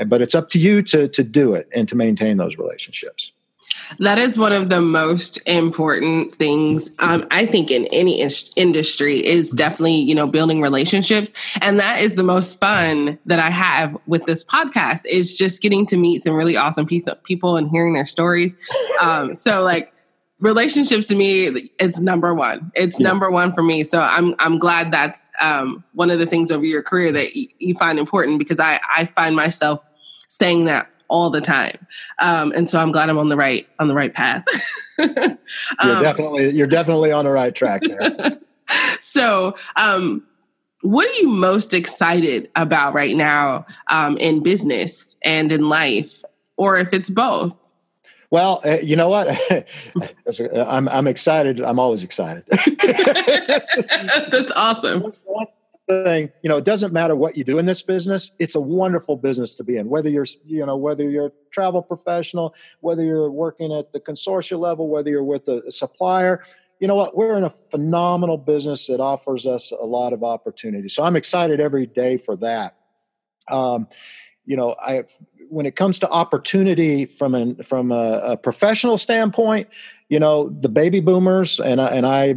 But 0.07 0.23
it's 0.23 0.35
up 0.35 0.49
to 0.51 0.59
you 0.59 0.83
to 0.85 1.09
to 1.09 1.23
do 1.23 1.55
it 1.55 1.69
and 1.75 1.89
to 1.89 1.95
maintain 1.95 2.39
those 2.39 2.57
relationships 2.57 3.33
that 3.99 4.19
is 4.19 4.39
one 4.39 4.53
of 4.53 4.69
the 4.69 4.81
most 4.81 5.39
important 5.47 6.35
things 6.37 6.91
um, 7.01 7.27
I 7.31 7.47
think 7.47 7.71
in 7.71 7.87
any 7.93 8.23
industry 8.57 9.25
is 9.25 9.51
definitely 9.51 9.97
you 9.97 10.15
know 10.15 10.29
building 10.29 10.61
relationships, 10.61 11.33
and 11.61 11.79
that 11.81 12.01
is 12.01 12.17
the 12.17 12.23
most 12.23 12.61
fun 12.61 13.19
that 13.27 13.39
I 13.39 13.51
have 13.51 13.97
with 14.07 14.27
this 14.27 14.45
podcast 14.45 15.07
is 15.07 15.37
just 15.37 15.63
getting 15.63 15.87
to 15.87 15.97
meet 15.97 16.23
some 16.23 16.35
really 16.35 16.57
awesome 16.57 16.87
piece 16.87 17.07
of 17.07 17.23
people 17.23 17.57
and 17.57 17.69
hearing 17.71 17.95
their 17.95 18.07
stories. 18.07 18.57
Um, 19.01 19.35
so 19.35 19.63
like 19.63 19.93
relationships 20.41 21.07
to 21.09 21.17
me 21.17 21.69
is 21.79 22.01
number 22.01 22.35
one. 22.35 22.73
It's 22.75 22.99
yeah. 22.99 23.09
number 23.09 23.31
one 23.31 23.53
for 23.53 23.63
me. 23.63 23.85
So 23.85 24.01
I'm 24.01 24.35
I'm 24.39 24.59
glad 24.59 24.93
that's 24.93 25.31
um, 25.41 25.85
one 25.93 26.11
of 26.11 26.19
the 26.19 26.27
things 26.27 26.51
over 26.51 26.65
your 26.65 26.83
career 26.83 27.13
that 27.13 27.29
y- 27.35 27.47
you 27.59 27.75
find 27.75 27.99
important 27.99 28.39
because 28.39 28.59
I 28.59 28.81
I 28.95 29.07
find 29.07 29.37
myself 29.37 29.81
saying 30.29 30.65
that 30.67 30.91
all 31.11 31.29
the 31.29 31.41
time. 31.41 31.87
Um, 32.21 32.53
and 32.57 32.71
so 32.71 32.79
I'm 32.79 32.93
glad 32.93 33.11
I'm 33.11 33.19
on 33.19 33.29
the 33.29 33.37
right 33.37 33.69
on 33.79 33.89
the 33.89 33.95
right 33.95 34.15
path. 34.15 34.45
um, 34.99 35.39
you're 35.85 36.03
definitely 36.03 36.51
you're 36.51 36.67
definitely 36.67 37.13
on 37.13 37.27
the 37.27 37.31
right 37.31 37.55
track 37.55 37.83
there. 37.83 38.39
so 39.01 39.55
um, 39.77 40.25
what 40.81 41.07
are 41.07 41.15
you 41.15 41.29
most 41.29 41.75
excited 41.75 42.49
about 42.57 42.95
right 42.95 43.15
now 43.15 43.67
um, 43.91 44.17
in 44.17 44.43
business 44.43 45.17
and 45.23 45.53
in 45.53 45.69
life, 45.69 46.25
or 46.57 46.79
if 46.79 46.95
it's 46.95 47.11
both? 47.11 47.59
Well, 48.31 48.61
uh, 48.65 48.79
you 48.81 48.95
know 48.95 49.09
what? 49.09 49.37
I'm 50.55 50.89
I'm 50.89 51.09
excited. 51.09 51.61
I'm 51.61 51.81
always 51.81 52.05
excited. 52.05 52.45
That's 52.47 54.53
awesome 54.53 55.13
thing, 55.91 56.31
you 56.43 56.49
know, 56.49 56.57
it 56.57 56.65
doesn't 56.65 56.93
matter 56.93 57.15
what 57.15 57.37
you 57.37 57.45
do 57.45 57.59
in 57.59 57.67
this 57.67 57.83
business. 57.83 58.31
It's 58.39 58.55
a 58.55 58.61
wonderful 58.61 59.17
business 59.17 59.55
to 59.57 59.65
be 59.65 59.77
in. 59.77 59.89
Whether 59.89 60.11
you're, 60.11 60.27
you 60.45 60.65
know, 60.65 60.77
whether 60.77 61.09
you're 61.09 61.27
a 61.27 61.33
travel 61.51 61.83
professional, 61.83 62.55
whether 62.81 63.03
you're 63.03 63.31
working 63.31 63.73
at 63.73 63.93
the 63.93 64.01
consortia 64.01 64.59
level, 64.59 64.89
whether 64.89 65.11
you're 65.11 65.25
with 65.25 65.49
a 65.49 65.71
supplier, 65.71 66.43
you 66.81 66.89
know 66.89 66.95
what? 66.95 67.17
We're 67.17 67.37
in 67.37 67.45
a 67.45 67.51
phenomenal 67.51 68.39
business 68.39 68.87
that 68.87 69.01
offers 69.01 69.47
us 69.47 69.71
a 69.71 69.85
lot 69.85 70.13
of 70.13 70.25
opportunity. 70.25 70.89
So 70.89 71.03
I'm 71.03 71.15
excited 71.15 71.61
every 71.61 71.87
day 71.87 72.17
for 72.17 72.37
that. 72.37 72.77
Um, 73.51 73.87
you 74.47 74.57
know, 74.57 74.75
I 74.81 75.05
when 75.51 75.67
it 75.67 75.75
comes 75.75 75.99
to 75.99 76.09
opportunity 76.09 77.07
from 77.07 77.35
an 77.35 77.63
from 77.63 77.93
a, 77.93 78.21
a 78.25 78.37
professional 78.37 78.97
standpoint, 78.97 79.69
you 80.09 80.19
know, 80.19 80.49
the 80.49 80.69
baby 80.69 81.01
boomers 81.01 81.61
and 81.61 81.81
I, 81.81 81.89
and 81.89 82.07
I 82.07 82.37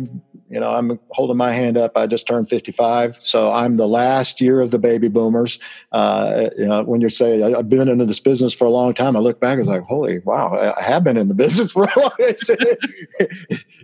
you 0.50 0.60
know, 0.60 0.70
I'm 0.70 1.00
holding 1.10 1.38
my 1.38 1.52
hand 1.52 1.78
up. 1.78 1.98
I 1.98 2.08
just 2.08 2.28
turned 2.28 2.50
55, 2.50 3.18
so 3.22 3.52
I'm 3.52 3.76
the 3.76 3.88
last 3.88 4.42
year 4.42 4.62
of 4.62 4.72
the 4.72 4.80
baby 4.80 5.08
boomers. 5.08 5.60
Uh, 5.92 6.50
you 6.58 6.66
know, 6.66 6.84
when 6.84 7.02
you're 7.02 7.10
saying 7.10 7.56
I've 7.56 7.70
been 7.70 7.88
in 7.88 8.06
this 8.06 8.20
business 8.20 8.54
for 8.54 8.66
a 8.66 8.70
long 8.70 8.94
time, 8.94 9.16
I 9.16 9.20
look 9.20 9.40
back, 9.40 9.54
and 9.54 9.62
it's 9.62 9.70
like, 9.70 9.84
holy 9.84 10.20
wow, 10.20 10.74
I 10.78 10.82
have 10.82 11.04
been 11.04 11.18
in 11.18 11.28
the 11.28 11.34
business 11.34 11.72
for 11.72 11.86
a 11.86 12.00
long. 12.00 12.12
It's, 12.20 12.50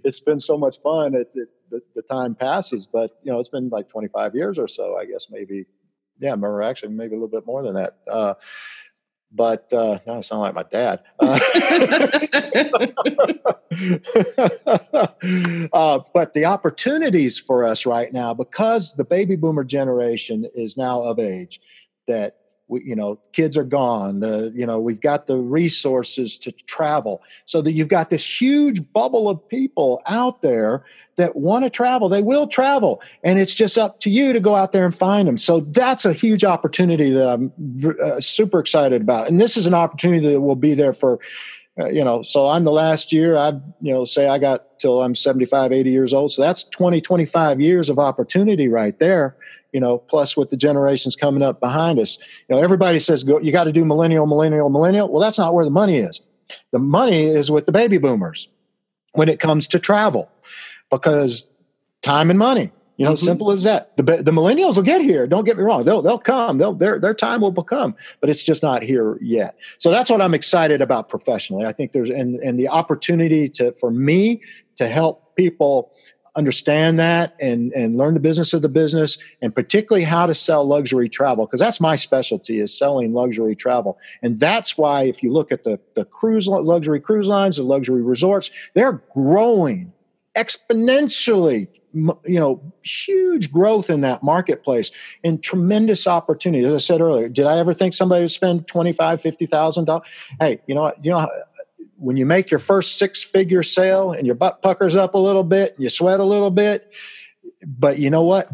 it's 0.04 0.19
been 0.19 0.39
so 0.39 0.58
much 0.58 0.82
fun. 0.82 1.13
It, 1.15 1.30
it, 1.34 1.50
the, 1.69 1.82
the 1.95 2.02
time 2.04 2.36
passes, 2.36 2.88
but 2.88 3.19
you 3.24 3.32
know, 3.32 3.39
it's 3.39 3.50
been 3.50 3.69
like 3.69 3.89
25 3.89 4.36
years 4.36 4.58
or 4.58 4.67
so, 4.67 4.98
I 4.98 5.06
guess, 5.06 5.28
maybe. 5.30 5.65
Yeah, 6.19 6.32
remember 6.32 6.62
actually 6.62 6.93
maybe 6.93 7.15
a 7.15 7.19
little 7.19 7.30
bit 7.30 7.45
more 7.45 7.63
than 7.63 7.76
that. 7.76 7.98
Uh, 8.10 8.34
but 9.32 9.72
uh, 9.74 10.00
now 10.08 10.18
I 10.18 10.22
sound 10.22 10.42
like 10.42 10.56
my 10.56 10.63
dad. 10.63 11.02
Uh, 14.92 15.08
uh, 15.74 16.00
but 16.13 16.34
the 16.34 16.46
opportunities 16.46 17.38
for 17.38 17.63
us 17.63 17.86
right 17.86 18.12
now, 18.12 18.34
because 18.34 18.96
the 18.96 19.04
baby 19.04 19.36
boomer 19.36 19.63
generation 19.63 20.48
is 20.56 20.76
now 20.76 21.02
of 21.02 21.20
age, 21.20 21.62
that 22.08 22.38
we, 22.68 22.84
you 22.84 22.96
know, 22.96 23.20
kids 23.34 23.58
are 23.58 23.63
gone. 23.63 24.20
The, 24.20 24.52
you 24.56 24.65
know, 24.65 24.80
we've 24.80 25.02
got 25.02 25.28
the 25.28 25.38
resources 25.38 26.38
to 26.39 26.52
travel, 26.52 27.22
so 27.46 27.62
that 27.62 27.74
you've 27.74 27.88
got 27.88 28.10
this 28.10 28.42
huge 28.42 28.82
bubble 28.94 29.30
of 29.30 29.48
people 29.48 30.02
out 30.08 30.42
there 30.42 30.84
that 31.19 31.36
want 31.36 31.65
to 31.65 31.69
travel, 31.69 32.10
they 32.10 32.23
will 32.23 32.47
travel. 32.47 33.01
And 33.23 33.38
it's 33.39 33.53
just 33.53 33.77
up 33.77 33.99
to 33.99 34.10
you 34.10 34.34
to 34.34 34.39
go 34.39 34.55
out 34.55 34.71
there 34.71 34.86
and 34.86 34.95
find 34.95 35.27
them. 35.27 35.38
So 35.38 35.60
that's 35.60 36.05
a 36.05 36.13
huge 36.13 36.43
opportunity 36.43 37.12
that 37.12 37.29
I'm 37.29 37.51
uh, 38.01 38.19
super 38.19 38.60
excited 38.60 39.01
about. 39.01 39.27
And 39.27 39.39
this 39.39 39.58
is 39.58 39.67
an 39.67 39.73
opportunity 39.73 40.32
that 40.32 40.41
will 40.41 40.55
be 40.55 40.73
there 40.73 40.93
for, 40.93 41.19
uh, 41.79 41.89
you 41.89 42.03
know, 42.03 42.23
so 42.23 42.47
I'm 42.47 42.63
the 42.63 42.71
last 42.71 43.12
year, 43.13 43.38
I, 43.38 43.49
you 43.82 43.93
know, 43.93 44.05
say 44.05 44.27
I 44.27 44.39
got 44.39 44.79
till 44.79 45.01
I'm 45.01 45.13
75, 45.13 45.71
80 45.71 45.89
years 45.91 46.13
old. 46.13 46.32
So 46.32 46.41
that's 46.41 46.63
20, 46.63 47.01
25 47.01 47.62
years 47.62 47.89
of 47.89 47.99
opportunity 47.99 48.69
right 48.69 48.97
there, 48.97 49.36
you 49.73 49.79
know, 49.82 49.97
plus 49.97 50.38
with 50.38 50.49
the 50.49 50.58
generations 50.58 51.17
coming 51.17 51.43
up 51.43 51.60
behind 51.60 51.99
us. 51.99 52.17
You 52.47 52.55
know, 52.55 52.62
everybody 52.62 52.99
says, 52.99 53.25
go, 53.25 53.39
you 53.41 53.51
got 53.51 53.65
to 53.65 53.73
do 53.73 53.84
millennial, 53.84 54.25
millennial, 54.25 54.69
millennial. 54.69 55.10
Well, 55.10 55.21
that's 55.21 55.38
not 55.38 55.53
where 55.53 55.65
the 55.65 55.71
money 55.71 55.97
is. 55.97 56.21
The 56.71 56.79
money 56.79 57.25
is 57.25 57.51
with 57.51 57.65
the 57.65 57.71
baby 57.71 57.97
boomers 57.97 58.49
when 59.13 59.27
it 59.27 59.39
comes 59.39 59.67
to 59.67 59.79
travel 59.79 60.32
because 60.89 61.49
time 62.02 62.30
and 62.30 62.39
money. 62.39 62.71
You 62.97 63.06
know, 63.06 63.13
mm-hmm. 63.13 63.25
simple 63.25 63.52
as 63.52 63.63
that. 63.63 63.95
The 63.95 64.04
the 64.04 64.32
millennials 64.32 64.75
will 64.75 64.84
get 64.84 64.99
here. 64.99 65.25
Don't 65.25 65.45
get 65.45 65.56
me 65.56 65.63
wrong; 65.63 65.86
they'll 65.86 66.02
they'll 66.02 66.19
come. 66.19 66.58
They'll 66.58 66.73
their 66.73 66.99
their 66.99 67.13
time 67.13 67.39
will 67.39 67.54
become, 67.54 67.95
but 68.19 68.30
it's 68.30 68.43
just 68.43 68.62
not 68.62 68.84
here 68.84 69.17
yet. 69.21 69.56
So 69.78 69.89
that's 69.89 70.10
what 70.10 70.21
I'm 70.21 70.34
excited 70.34 70.82
about 70.82 71.08
professionally. 71.08 71.65
I 71.65 71.71
think 71.71 71.93
there's 71.93 72.10
and 72.10 72.36
and 72.41 72.60
the 72.60 72.67
opportunity 72.67 73.47
to 73.52 73.71
for 73.71 73.89
me 73.89 74.41
to 74.75 74.89
help 74.89 75.34
people 75.38 75.93
understand 76.36 76.99
that 76.99 77.36
and 77.39 77.71
and 77.71 77.97
learn 77.97 78.15
the 78.15 78.19
business 78.19 78.54
of 78.54 78.62
the 78.62 78.69
business 78.69 79.17
and 79.41 79.56
particularly 79.56 80.04
how 80.04 80.25
to 80.25 80.34
sell 80.34 80.65
luxury 80.65 81.08
travel 81.08 81.45
because 81.45 81.60
that's 81.60 81.80
my 81.80 81.95
specialty 81.95 82.60
is 82.60 82.78
selling 82.78 83.13
luxury 83.13 83.56
travel 83.56 83.97
and 84.21 84.39
that's 84.39 84.78
why 84.78 85.04
if 85.04 85.23
you 85.23 85.34
look 85.34 85.52
at 85.52 85.63
the 85.63 85.80
the 85.95 86.06
cruise 86.06 86.47
luxury 86.47 86.99
cruise 86.99 87.28
lines 87.28 87.58
the 87.58 87.63
luxury 87.63 88.02
resorts 88.02 88.52
they're 88.73 89.02
growing 89.13 89.91
exponentially 90.39 91.67
you 91.93 92.39
know 92.39 92.62
huge 92.84 93.52
growth 93.52 93.89
in 93.89 94.02
that 94.02 94.21
marketplace 94.21 94.91
and 95.23 95.43
tremendous 95.43 96.06
opportunity. 96.06 96.63
As 96.63 96.73
i 96.73 96.78
said 96.78 97.02
earlier 97.02 97.28
did 97.28 97.47
i 97.47 97.58
ever 97.58 97.73
think 97.73 97.95
somebody 97.95 98.21
would 98.21 98.32
spend 98.32 98.67
25 98.67 99.21
50000 99.21 99.86
dollars 99.86 100.08
hey 100.39 100.62
you 100.67 100.75
know 100.75 100.84
what 100.84 101.04
you 101.04 101.10
know 101.10 101.28
when 101.97 102.15
you 102.15 102.28
make 102.28 102.52
your 102.52 102.60
first 102.60 102.97
six 102.97 103.23
figure 103.23 103.63
sale 103.63 104.12
and 104.12 104.28
your 104.28 104.36
butt 104.36 104.62
puckers 104.62 104.95
up 104.95 105.15
a 105.15 105.17
little 105.17 105.43
bit 105.43 105.73
and 105.73 105.84
you 105.84 105.89
sweat 105.89 106.19
a 106.19 106.23
little 106.23 106.52
bit 106.52 106.93
but 107.65 107.99
you 107.99 108.10
know 108.10 108.23
what? 108.23 108.49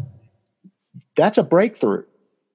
That's 1.16 1.38
a 1.38 1.42
breakthrough 1.42 2.04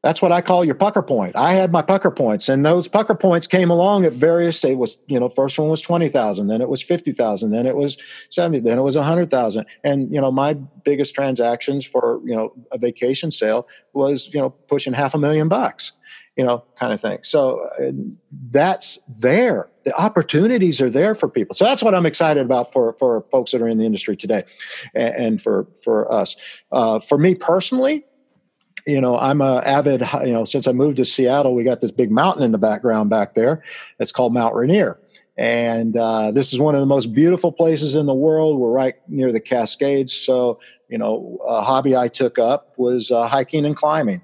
That's 0.04 0.20
what 0.20 0.32
I 0.32 0.42
call 0.42 0.66
your 0.66 0.74
pucker 0.74 1.04
point. 1.04 1.36
I 1.36 1.54
had 1.54 1.72
my 1.72 1.84
pucker 1.84 2.10
points, 2.10 2.50
and 2.50 2.66
those 2.66 2.88
pucker 2.88 3.14
points 3.14 3.46
came 3.46 3.70
along 3.70 4.04
at 4.06 4.14
various. 4.14 4.64
It 4.64 4.78
was 4.78 4.98
you 5.08 5.20
know 5.20 5.30
first 5.30 5.60
one 5.60 5.70
was 5.70 5.82
twenty 5.82 6.10
thousand, 6.10 6.48
then 6.48 6.60
it 6.60 6.70
was 6.70 6.82
fifty 6.82 7.12
thousand, 7.12 7.52
then 7.52 7.68
it 7.68 7.76
was 7.76 7.98
seventy, 8.30 8.60
then 8.60 8.80
it 8.80 8.82
was 8.82 8.96
a 8.96 9.04
hundred 9.04 9.30
thousand, 9.30 9.68
and 9.84 10.12
you 10.12 10.20
know 10.20 10.32
my 10.32 10.54
biggest 10.54 11.14
transactions 11.14 11.86
for 11.86 12.20
you 12.26 12.36
know 12.36 12.52
a 12.72 12.80
vacation 12.80 13.30
sale 13.30 13.68
was 13.94 14.34
you 14.34 14.42
know 14.42 14.50
pushing 14.50 14.94
half 14.94 15.14
a 15.14 15.20
million 15.20 15.48
bucks, 15.48 15.92
you 16.36 16.44
know 16.44 16.66
kind 16.76 16.94
of 16.94 17.00
thing. 17.00 17.20
So 17.22 17.70
that's 18.50 18.98
there. 19.08 19.70
The 19.84 19.96
opportunities 20.00 20.82
are 20.82 20.90
there 20.90 21.14
for 21.14 21.30
people. 21.30 21.54
So 21.54 21.66
that's 21.66 21.84
what 21.84 21.94
I'm 21.94 22.08
excited 22.08 22.44
about 22.44 22.74
for 22.74 22.94
for 22.94 23.22
folks 23.32 23.52
that 23.52 23.62
are 23.62 23.68
in 23.68 23.78
the 23.78 23.86
industry 23.86 24.18
today, 24.18 24.46
and, 24.96 25.14
and 25.16 25.42
for 25.42 25.68
for 25.84 26.12
us. 26.12 26.36
Uh, 26.72 27.00
for 27.00 27.20
me 27.20 27.36
personally 27.36 28.04
you 28.86 29.02
know, 29.02 29.17
I'm 29.17 29.41
a 29.41 29.58
avid, 29.65 30.02
you 30.24 30.34
know, 30.34 30.46
since 30.46 30.67
I 30.67 30.72
moved 30.72 30.98
to 30.98 31.06
Seattle, 31.06 31.56
we 31.56 31.63
got 31.63 31.82
this 31.82 31.91
big 31.91 32.12
mountain 32.12 32.44
in 32.44 32.52
the 32.52 32.58
background 32.58 33.10
back 33.10 33.36
there. 33.36 33.63
It's 34.00 34.12
called 34.12 34.34
Mount 34.34 34.56
Rainier. 34.56 35.00
And 35.38 35.96
uh, 35.98 36.32
this 36.32 36.54
is 36.54 36.60
one 36.60 36.76
of 36.76 36.82
the 36.82 36.88
most 36.88 37.13
beautiful 37.13 37.52
places 37.52 37.96
in 37.96 38.06
the 38.06 38.13
world. 38.13 38.60
We're 38.60 38.72
right 38.72 38.96
near 39.08 39.32
the 39.32 39.39
Cascades. 39.39 40.13
So, 40.13 40.60
you 40.89 40.98
know, 40.98 41.39
a 41.48 41.62
hobby 41.62 41.96
I 41.96 42.10
took 42.10 42.38
up 42.38 42.74
was 42.78 43.12
uh, 43.12 43.28
hiking 43.28 43.65
and 43.65 43.76
climbing. 43.76 44.22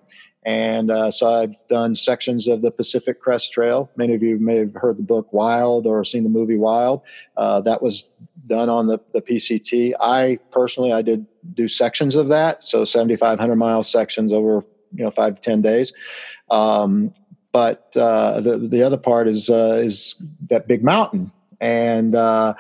And 0.48 0.90
uh, 0.90 1.12
so 1.12 1.30
I've 1.30 1.56
done 1.68 1.94
sections 1.94 2.48
of 2.48 2.62
the 2.62 2.72
Pacific 2.72 3.20
Crest 3.20 3.52
Trail. 3.52 3.92
Many 3.98 4.16
of 4.16 4.24
you 4.24 4.40
may 4.40 4.56
have 4.56 4.74
heard 4.76 4.98
the 4.98 5.04
book 5.04 5.28
Wild 5.34 5.86
or 5.86 6.06
seen 6.06 6.24
the 6.24 6.30
movie 6.30 6.56
Wild. 6.56 7.02
Uh, 7.36 7.60
that 7.62 7.82
was 7.82 8.10
done 8.46 8.70
on 8.70 8.88
the, 8.88 8.98
the 9.12 9.22
PCT. 9.22 9.92
I 10.00 10.40
personally, 10.52 10.94
I 10.94 11.02
did 11.02 11.26
do 11.54 11.68
sections 11.68 12.16
of 12.16 12.30
that, 12.30 12.64
so 12.64 12.86
7,500 12.86 13.58
mile 13.58 13.84
sections 13.84 14.32
over 14.32 14.64
you 14.94 15.04
know 15.04 15.12
five 15.12 15.36
to 15.36 15.42
ten 15.42 15.62
days. 15.62 15.92
Um, 16.50 17.14
but 17.52 17.92
uh, 17.98 18.40
the 18.40 18.58
the 18.58 18.84
other 18.84 18.98
part 18.98 19.28
is 19.28 19.50
uh, 19.50 19.82
is 19.84 20.16
that 20.50 20.66
big 20.66 20.82
mountain 20.82 21.30
and 21.60 22.16
uh, 22.16 22.54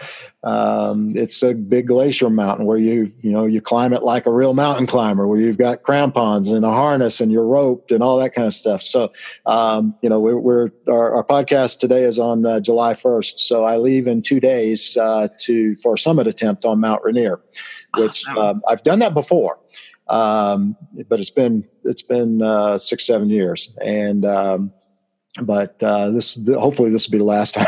um, 0.47 1.12
it's 1.13 1.43
a 1.43 1.53
big 1.53 1.88
glacier 1.88 2.29
mountain 2.29 2.65
where 2.65 2.77
you 2.77 3.12
you 3.21 3.31
know 3.31 3.45
you 3.45 3.60
climb 3.60 3.91
it 3.91 4.01
like 4.01 4.25
a 4.25 4.31
real 4.31 4.53
mountain 4.53 4.88
climber, 4.88 5.27
where 5.27 5.41
you've 5.41 5.57
got 5.57 5.83
crampons 5.83 6.47
and 6.47 6.63
a 6.63 6.69
harness 6.69 7.19
and 7.19 7.33
you're 7.33 7.45
roped 7.45 7.91
and 7.91 8.01
all 8.01 8.17
that 8.19 8.33
kind 8.33 8.47
of 8.47 8.53
stuff. 8.53 8.81
So 8.81 9.12
um, 9.45 9.93
you 10.01 10.07
know 10.07 10.21
we're, 10.21 10.38
we're 10.38 10.69
our, 10.88 11.15
our, 11.17 11.23
podcast 11.25 11.79
today 11.79 12.03
is 12.03 12.17
on 12.17 12.45
uh, 12.45 12.62
July 12.62 12.93
1st, 12.93 13.39
so 13.39 13.65
I 13.65 13.75
leave 13.75 14.07
in 14.07 14.21
two 14.21 14.39
days 14.39 14.95
uh, 14.95 15.27
to 15.41 15.75
for 15.75 15.95
a 15.95 15.97
summit 15.97 16.27
attempt 16.27 16.63
on 16.63 16.79
Mount 16.79 17.03
Rainier, 17.03 17.41
which 17.97 18.25
awesome. 18.29 18.38
Um, 18.38 18.62
I've 18.69 18.83
done 18.83 18.99
that 18.99 19.13
before. 19.13 19.60
Um, 20.07 20.77
but 21.10 21.19
it's 21.19 21.29
been 21.29 21.67
it's 21.83 22.01
been 22.01 22.41
uh, 22.41 22.77
six 22.77 23.05
seven 23.05 23.29
years, 23.29 23.75
and 23.81 24.23
um, 24.23 24.71
but 25.41 25.82
uh, 25.84 26.10
this 26.12 26.39
hopefully 26.47 26.89
this 26.89 27.08
will 27.08 27.12
be 27.13 27.17
the 27.17 27.23
last 27.23 27.56
time 27.56 27.65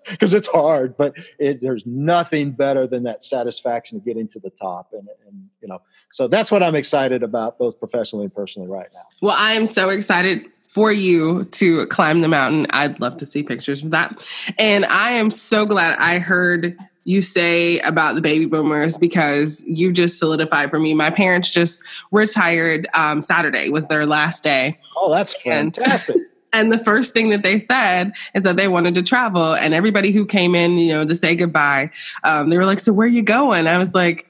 because 0.10 0.34
it's 0.34 0.48
hard 0.48 0.96
but 0.96 1.14
it, 1.38 1.60
there's 1.60 1.84
nothing 1.86 2.52
better 2.52 2.86
than 2.86 3.02
that 3.04 3.22
satisfaction 3.22 3.98
of 3.98 4.04
getting 4.04 4.28
to 4.28 4.38
the 4.38 4.50
top 4.50 4.90
and, 4.92 5.08
and 5.26 5.48
you 5.60 5.68
know 5.68 5.80
so 6.10 6.28
that's 6.28 6.50
what 6.50 6.62
i'm 6.62 6.74
excited 6.74 7.22
about 7.22 7.58
both 7.58 7.78
professionally 7.78 8.24
and 8.24 8.34
personally 8.34 8.68
right 8.68 8.88
now 8.94 9.04
well 9.20 9.36
i 9.38 9.52
am 9.52 9.66
so 9.66 9.88
excited 9.88 10.46
for 10.60 10.90
you 10.90 11.44
to 11.44 11.86
climb 11.86 12.20
the 12.20 12.28
mountain 12.28 12.66
i'd 12.70 12.98
love 13.00 13.16
to 13.16 13.26
see 13.26 13.42
pictures 13.42 13.84
of 13.84 13.90
that 13.90 14.26
and 14.58 14.84
i 14.86 15.10
am 15.12 15.30
so 15.30 15.66
glad 15.66 15.96
i 15.98 16.18
heard 16.18 16.76
you 17.04 17.20
say 17.20 17.80
about 17.80 18.14
the 18.14 18.20
baby 18.20 18.46
boomers 18.46 18.96
because 18.96 19.64
you 19.66 19.92
just 19.92 20.18
solidified 20.18 20.70
for 20.70 20.78
me. 20.78 20.94
My 20.94 21.10
parents 21.10 21.50
just 21.50 21.82
retired 22.10 22.86
um, 22.94 23.22
Saturday 23.22 23.70
was 23.70 23.88
their 23.88 24.06
last 24.06 24.44
day. 24.44 24.78
Oh, 24.96 25.10
that's 25.10 25.34
fantastic. 25.34 26.16
And 26.52 26.70
the 26.70 26.82
first 26.84 27.12
thing 27.12 27.30
that 27.30 27.42
they 27.42 27.58
said 27.58 28.12
is 28.34 28.44
that 28.44 28.56
they 28.56 28.68
wanted 28.68 28.94
to 28.96 29.02
travel. 29.02 29.54
And 29.54 29.74
everybody 29.74 30.12
who 30.12 30.26
came 30.26 30.54
in, 30.54 30.78
you 30.78 30.92
know, 30.92 31.04
to 31.04 31.16
say 31.16 31.34
goodbye, 31.34 31.90
um, 32.24 32.50
they 32.50 32.58
were 32.58 32.66
like, 32.66 32.80
So 32.80 32.92
where 32.92 33.06
are 33.06 33.10
you 33.10 33.22
going? 33.22 33.66
I 33.66 33.78
was 33.78 33.94
like, 33.94 34.28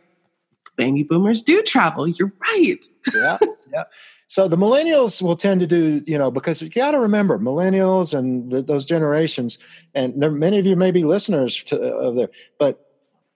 Baby 0.77 1.03
boomers 1.03 1.43
do 1.43 1.63
travel. 1.63 2.09
You're 2.09 2.33
right. 2.41 2.79
yeah. 3.15 3.39
Yeah. 3.73 3.85
So 4.33 4.49
the 4.49 4.57
millennials 4.57 5.21
will 5.21 5.37
tend 5.37 5.61
to 5.61 5.67
do, 5.67 6.03
you 6.07 6.17
know, 6.17 6.31
because 6.31 6.63
you 6.63 6.71
got 6.71 6.93
to 6.93 6.99
remember 6.99 7.39
millennials 7.39 8.19
and 8.19 8.51
those 8.51 8.87
generations, 8.87 9.59
and 9.95 10.23
there, 10.23 10.31
many 10.31 10.59
of 10.59 10.65
you 10.65 10.75
may 10.75 10.91
be 10.91 11.05
listeners 11.05 11.63
to, 11.65 11.79
of 11.79 12.17
there, 12.17 12.31
but 12.59 12.81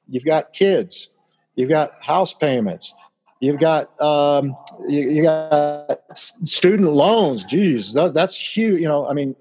you've 0.09 0.25
got 0.25 0.55
kids, 0.55 1.11
you've 1.55 1.69
got 1.69 2.03
house 2.03 2.33
payments, 2.33 2.95
You've 3.41 3.61
got 3.61 4.01
um, 4.01 4.57
you, 4.89 5.11
you, 5.11 5.23
got 5.23 6.01
student 6.17 6.93
loans. 6.93 7.45
Geez, 7.45 7.93
that, 7.93 8.15
that's 8.15 8.37
huge. 8.57 8.81
You 8.81 8.89
know, 8.89 9.07
I 9.07 9.13
mean, 9.13 9.37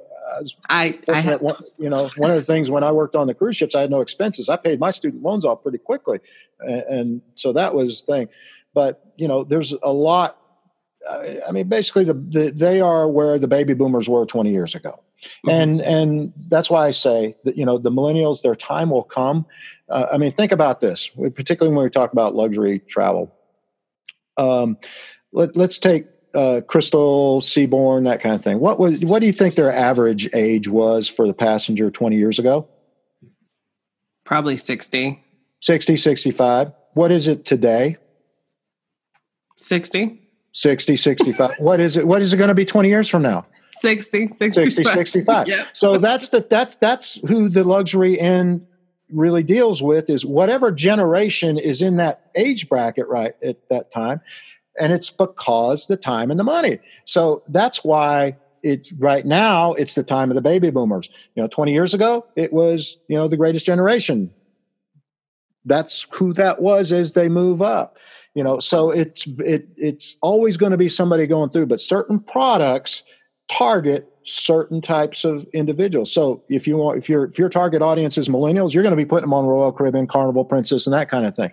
I, 0.70 1.00
I 1.08 1.20
have, 1.20 1.42
one, 1.42 1.56
you 1.80 1.90
know, 1.90 2.10
one 2.18 2.30
of 2.30 2.36
the 2.36 2.42
things 2.42 2.70
when 2.70 2.84
I 2.84 2.92
worked 2.92 3.16
on 3.16 3.28
the 3.28 3.34
cruise 3.34 3.58
ships, 3.58 3.76
I 3.76 3.82
had 3.82 3.92
no 3.92 4.02
expenses. 4.02 4.50
I 4.50 4.58
paid 4.58 4.80
my 4.80 4.92
student 4.92 5.24
loans 5.24 5.46
off 5.46 5.64
pretty 5.64 5.78
quickly, 5.78 6.20
and, 6.60 6.84
and 6.84 7.22
so 7.36 7.54
that 7.54 7.74
was 7.74 8.02
the 8.02 8.14
thing. 8.14 8.28
But 8.74 9.14
you 9.16 9.28
know, 9.28 9.44
there's 9.44 9.74
a 9.84 9.94
lot. 9.94 10.40
I 11.48 11.52
mean, 11.52 11.68
basically, 11.68 12.04
the, 12.04 12.16
the, 12.16 12.52
they 12.52 12.82
are 12.82 13.08
where 13.08 13.38
the 13.38 13.48
baby 13.48 13.76
boomers 13.76 14.10
were 14.10 14.26
20 14.26 14.52
years 14.52 14.74
ago, 14.74 15.04
mm-hmm. 15.46 15.50
and 15.50 15.82
and 15.82 16.34
that's 16.50 16.70
why 16.70 16.88
I 16.88 16.92
say 16.92 17.36
that 17.44 17.58
you 17.58 17.66
know 17.66 17.78
the 17.78 17.92
millennials, 17.92 18.42
their 18.42 18.56
time 18.56 18.90
will 18.90 19.04
come. 19.04 19.46
Uh, 19.88 20.08
I 20.12 20.18
mean, 20.18 20.32
think 20.32 20.52
about 20.52 20.82
this, 20.82 21.08
particularly 21.08 21.76
when 21.76 21.84
we 21.84 21.90
talk 21.92 22.12
about 22.12 22.34
luxury 22.36 22.80
travel 22.80 23.32
um, 24.38 24.78
let, 25.32 25.58
us 25.58 25.78
take 25.78 26.06
uh, 26.34 26.62
Crystal, 26.68 27.42
Seabourn, 27.42 28.06
that 28.06 28.22
kind 28.22 28.36
of 28.36 28.44
thing. 28.44 28.60
What 28.60 28.80
was 28.80 29.00
what 29.00 29.20
do 29.20 29.26
you 29.26 29.34
think 29.34 29.56
their 29.56 29.72
average 29.72 30.28
age 30.34 30.68
was 30.68 31.08
for 31.08 31.28
the 31.28 31.34
passenger 31.34 31.90
20 31.90 32.16
years 32.16 32.40
ago? 32.40 32.68
Probably 34.24 34.58
60. 34.58 35.24
60, 35.62 35.96
65. 35.96 36.72
What 36.94 37.12
is 37.12 37.28
it 37.28 37.46
today? 37.46 37.98
60. 39.58 40.22
60, 40.52 40.96
65. 40.96 41.56
what 41.60 41.80
is 41.80 41.98
it? 41.98 42.08
What 42.08 42.22
is 42.22 42.34
it 42.34 42.38
going 42.38 42.48
to 42.48 42.56
be 42.56 42.66
20 42.66 42.88
years 42.88 43.10
from 43.10 43.22
now? 43.22 43.46
60, 43.72 44.30
65. 44.30 44.74
60, 44.74 44.84
65. 44.84 45.48
yeah. 45.50 45.66
So 45.74 45.98
that's 45.98 46.30
the 46.30 46.46
that's 46.50 46.76
that's 46.78 47.16
who 47.28 47.50
the 47.50 47.64
luxury 47.64 48.20
end 48.20 48.66
really 49.16 49.44
deals 49.44 49.82
with 49.82 50.10
is 50.10 50.26
whatever 50.26 50.72
generation 50.72 51.58
is 51.58 51.82
in 51.82 51.96
that 51.98 52.30
age 52.36 52.70
bracket 52.70 53.08
right 53.08 53.34
at 53.44 53.58
that 53.70 53.92
time 53.92 54.22
and 54.80 54.92
it's 54.92 55.10
because 55.10 55.88
the 55.88 55.98
time 55.98 56.30
and 56.30 56.40
the 56.40 56.44
money. 56.44 56.80
So 57.06 57.44
that's 57.48 57.84
why 57.84 58.36
it's 58.62 58.92
right 58.94 59.26
now 59.26 59.74
it's 59.74 59.96
the 59.96 60.04
time 60.04 60.30
of 60.32 60.36
the 60.36 60.42
baby 60.42 60.70
boomers. 60.70 61.10
You 61.36 61.44
know 61.44 61.48
20 61.48 61.72
years 61.72 61.94
ago 61.94 62.26
it 62.36 62.52
was 62.52 62.98
you 63.08 63.18
know 63.18 63.28
the 63.28 63.38
greatest 63.38 63.66
generation. 63.66 64.32
That's 65.64 66.06
who 66.12 66.34
that 66.34 66.62
was 66.62 66.92
as 66.92 67.14
they 67.14 67.30
move 67.30 67.62
up 67.62 67.98
you 68.36 68.44
know 68.44 68.60
so 68.60 68.92
it's 68.92 69.26
it, 69.40 69.68
it's 69.78 70.18
always 70.22 70.58
going 70.58 70.72
to 70.72 70.78
be 70.78 70.90
somebody 70.90 71.26
going 71.26 71.50
through 71.50 71.66
but 71.66 71.80
certain 71.80 72.20
products 72.20 73.02
target 73.50 74.15
certain 74.26 74.82
types 74.82 75.24
of 75.24 75.46
individuals. 75.54 76.12
So 76.12 76.44
if 76.50 76.68
you 76.68 76.78
want, 76.78 76.98
if 76.98 77.08
your 77.08 77.26
if 77.26 77.40
your 77.40 77.50
target 77.50 77.82
audience 77.82 78.18
is 78.18 78.28
millennials, 78.28 78.74
you're 78.74 78.84
going 78.84 78.92
to 78.92 78.98
be 78.98 79.06
putting 79.06 79.22
them 79.22 79.34
on 79.34 79.46
Royal 79.46 79.72
Caribbean, 79.72 80.08
Carnival, 80.08 80.44
Princess, 80.44 80.86
and 80.88 80.94
that 80.94 81.10
kind 81.10 81.26
of 81.26 81.36
thing. 81.36 81.52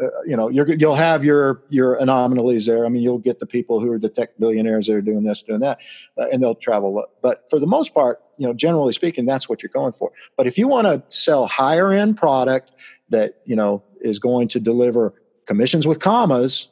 Uh, 0.00 0.06
you 0.26 0.36
know, 0.36 0.48
you 0.48 0.64
will 0.64 0.94
have 0.94 1.24
your 1.24 1.62
your 1.68 1.94
anomalies 1.94 2.66
there. 2.66 2.86
I 2.86 2.88
mean, 2.88 3.02
you'll 3.02 3.18
get 3.18 3.40
the 3.40 3.46
people 3.46 3.80
who 3.80 3.92
are 3.92 3.98
the 3.98 4.08
tech 4.08 4.30
billionaires 4.38 4.86
that 4.86 4.94
are 4.94 5.02
doing 5.02 5.24
this, 5.24 5.42
doing 5.42 5.60
that, 5.60 5.78
uh, 6.18 6.26
and 6.32 6.42
they'll 6.42 6.54
travel. 6.54 7.04
But 7.22 7.44
for 7.50 7.58
the 7.58 7.66
most 7.66 7.94
part, 7.94 8.22
you 8.38 8.46
know, 8.46 8.54
generally 8.54 8.92
speaking, 8.92 9.26
that's 9.26 9.48
what 9.48 9.62
you're 9.62 9.70
going 9.70 9.92
for. 9.92 10.12
But 10.36 10.46
if 10.46 10.56
you 10.56 10.68
want 10.68 10.86
to 10.86 11.02
sell 11.14 11.46
higher 11.46 11.92
end 11.92 12.16
product 12.16 12.70
that 13.10 13.40
you 13.44 13.56
know 13.56 13.82
is 14.00 14.18
going 14.18 14.48
to 14.48 14.60
deliver 14.60 15.14
commissions 15.46 15.86
with 15.86 16.00
commas 16.00 16.68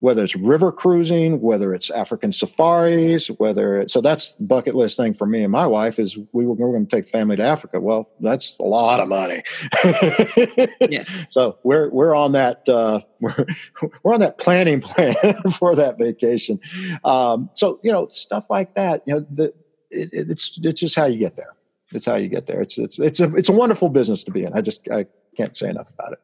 whether 0.00 0.22
it's 0.22 0.36
river 0.36 0.70
cruising, 0.70 1.40
whether 1.40 1.72
it's 1.72 1.90
African 1.90 2.30
safaris, 2.30 3.28
whether 3.38 3.78
it's 3.80 3.92
so 3.92 4.00
that's 4.00 4.32
bucket 4.32 4.74
list 4.74 4.96
thing 4.96 5.14
for 5.14 5.26
me 5.26 5.42
and 5.42 5.50
my 5.50 5.66
wife 5.66 5.98
is 5.98 6.18
we 6.32 6.44
were, 6.44 6.52
we 6.52 6.58
going 6.60 6.86
to 6.86 6.96
take 6.96 7.06
the 7.06 7.10
family 7.10 7.36
to 7.36 7.42
Africa. 7.42 7.80
Well, 7.80 8.10
that's 8.20 8.58
a 8.58 8.64
lot 8.64 9.00
of 9.00 9.08
money. 9.08 9.42
yes. 10.80 11.26
So 11.30 11.58
we're 11.64 11.88
we're 11.90 12.14
on 12.14 12.32
that 12.32 12.68
uh, 12.68 13.00
we're 13.20 13.46
we're 14.02 14.14
on 14.14 14.20
that 14.20 14.38
planning 14.38 14.80
plan 14.80 15.14
for 15.52 15.74
that 15.74 15.96
vacation. 15.98 16.60
Um, 17.04 17.50
so 17.54 17.80
you 17.82 17.90
know 17.90 18.08
stuff 18.08 18.46
like 18.50 18.74
that. 18.74 19.02
You 19.06 19.14
know 19.14 19.26
the, 19.30 19.44
it, 19.90 20.10
it's 20.12 20.58
it's 20.62 20.80
just 20.80 20.94
how 20.94 21.06
you 21.06 21.18
get 21.18 21.36
there. 21.36 21.54
It's 21.92 22.04
how 22.04 22.16
you 22.16 22.28
get 22.28 22.46
there. 22.46 22.60
It's 22.60 22.76
it's 22.76 22.98
it's 22.98 23.20
a 23.20 23.34
it's 23.34 23.48
a 23.48 23.52
wonderful 23.52 23.88
business 23.88 24.24
to 24.24 24.30
be 24.30 24.44
in. 24.44 24.52
I 24.52 24.60
just 24.60 24.86
I 24.90 25.06
can't 25.36 25.56
say 25.56 25.70
enough 25.70 25.88
about 25.90 26.12
it. 26.12 26.18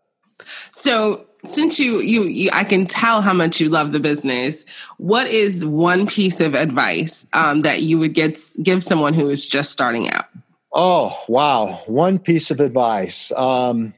So 0.73 1.27
since 1.45 1.79
you, 1.79 2.01
you, 2.01 2.25
you 2.25 2.51
I 2.53 2.65
can 2.65 2.87
tell 2.87 3.23
how 3.23 3.33
much 3.33 3.61
you 3.61 3.69
love 3.69 3.93
the 3.93 4.01
business. 4.01 4.65
What 4.99 5.27
is 5.27 5.67
one 5.67 6.07
piece 6.07 6.41
of 6.41 6.55
advice 6.55 7.27
um, 7.33 7.63
that 7.63 7.83
you 7.83 7.99
would 7.99 8.15
get 8.15 8.39
give 8.63 8.85
someone 8.85 9.15
who 9.15 9.29
is 9.29 9.49
just 9.49 9.73
starting 9.73 10.09
out? 10.11 10.27
Oh 10.73 11.19
wow! 11.29 11.83
One 11.87 12.19
piece 12.19 12.51
of 12.51 12.61
advice: 12.61 13.33
um, 13.37 13.93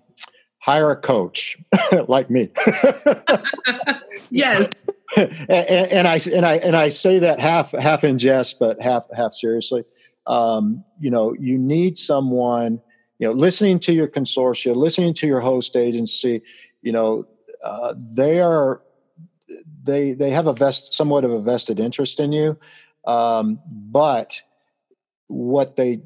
hire 0.58 0.90
a 0.90 0.96
coach 0.96 1.58
like 2.08 2.30
me. 2.30 2.50
yes. 4.30 4.84
and, 5.16 5.30
and, 5.48 6.08
I 6.08 6.18
and 6.32 6.46
I 6.46 6.54
and 6.56 6.74
I 6.74 6.88
say 6.88 7.18
that 7.18 7.38
half 7.40 7.72
half 7.72 8.02
in 8.02 8.18
jest, 8.18 8.58
but 8.58 8.80
half 8.80 9.04
half 9.14 9.34
seriously. 9.34 9.84
Um, 10.26 10.82
you 10.98 11.10
know, 11.10 11.34
you 11.38 11.58
need 11.58 11.98
someone. 11.98 12.80
You 13.18 13.28
know, 13.28 13.32
listening 13.32 13.78
to 13.80 13.92
your 13.92 14.08
consortia, 14.08 14.74
listening 14.74 15.14
to 15.14 15.26
your 15.26 15.40
host 15.40 15.76
agency. 15.76 16.42
You 16.82 16.92
know, 16.92 17.26
uh, 17.62 17.94
they 17.96 18.40
are 18.40 18.82
they 19.82 20.12
they 20.12 20.30
have 20.30 20.46
a 20.46 20.52
vest 20.52 20.92
somewhat 20.92 21.24
of 21.24 21.30
a 21.30 21.40
vested 21.40 21.78
interest 21.78 22.20
in 22.20 22.32
you, 22.32 22.58
um, 23.06 23.60
but 23.66 24.40
what 25.28 25.76
they 25.76 26.00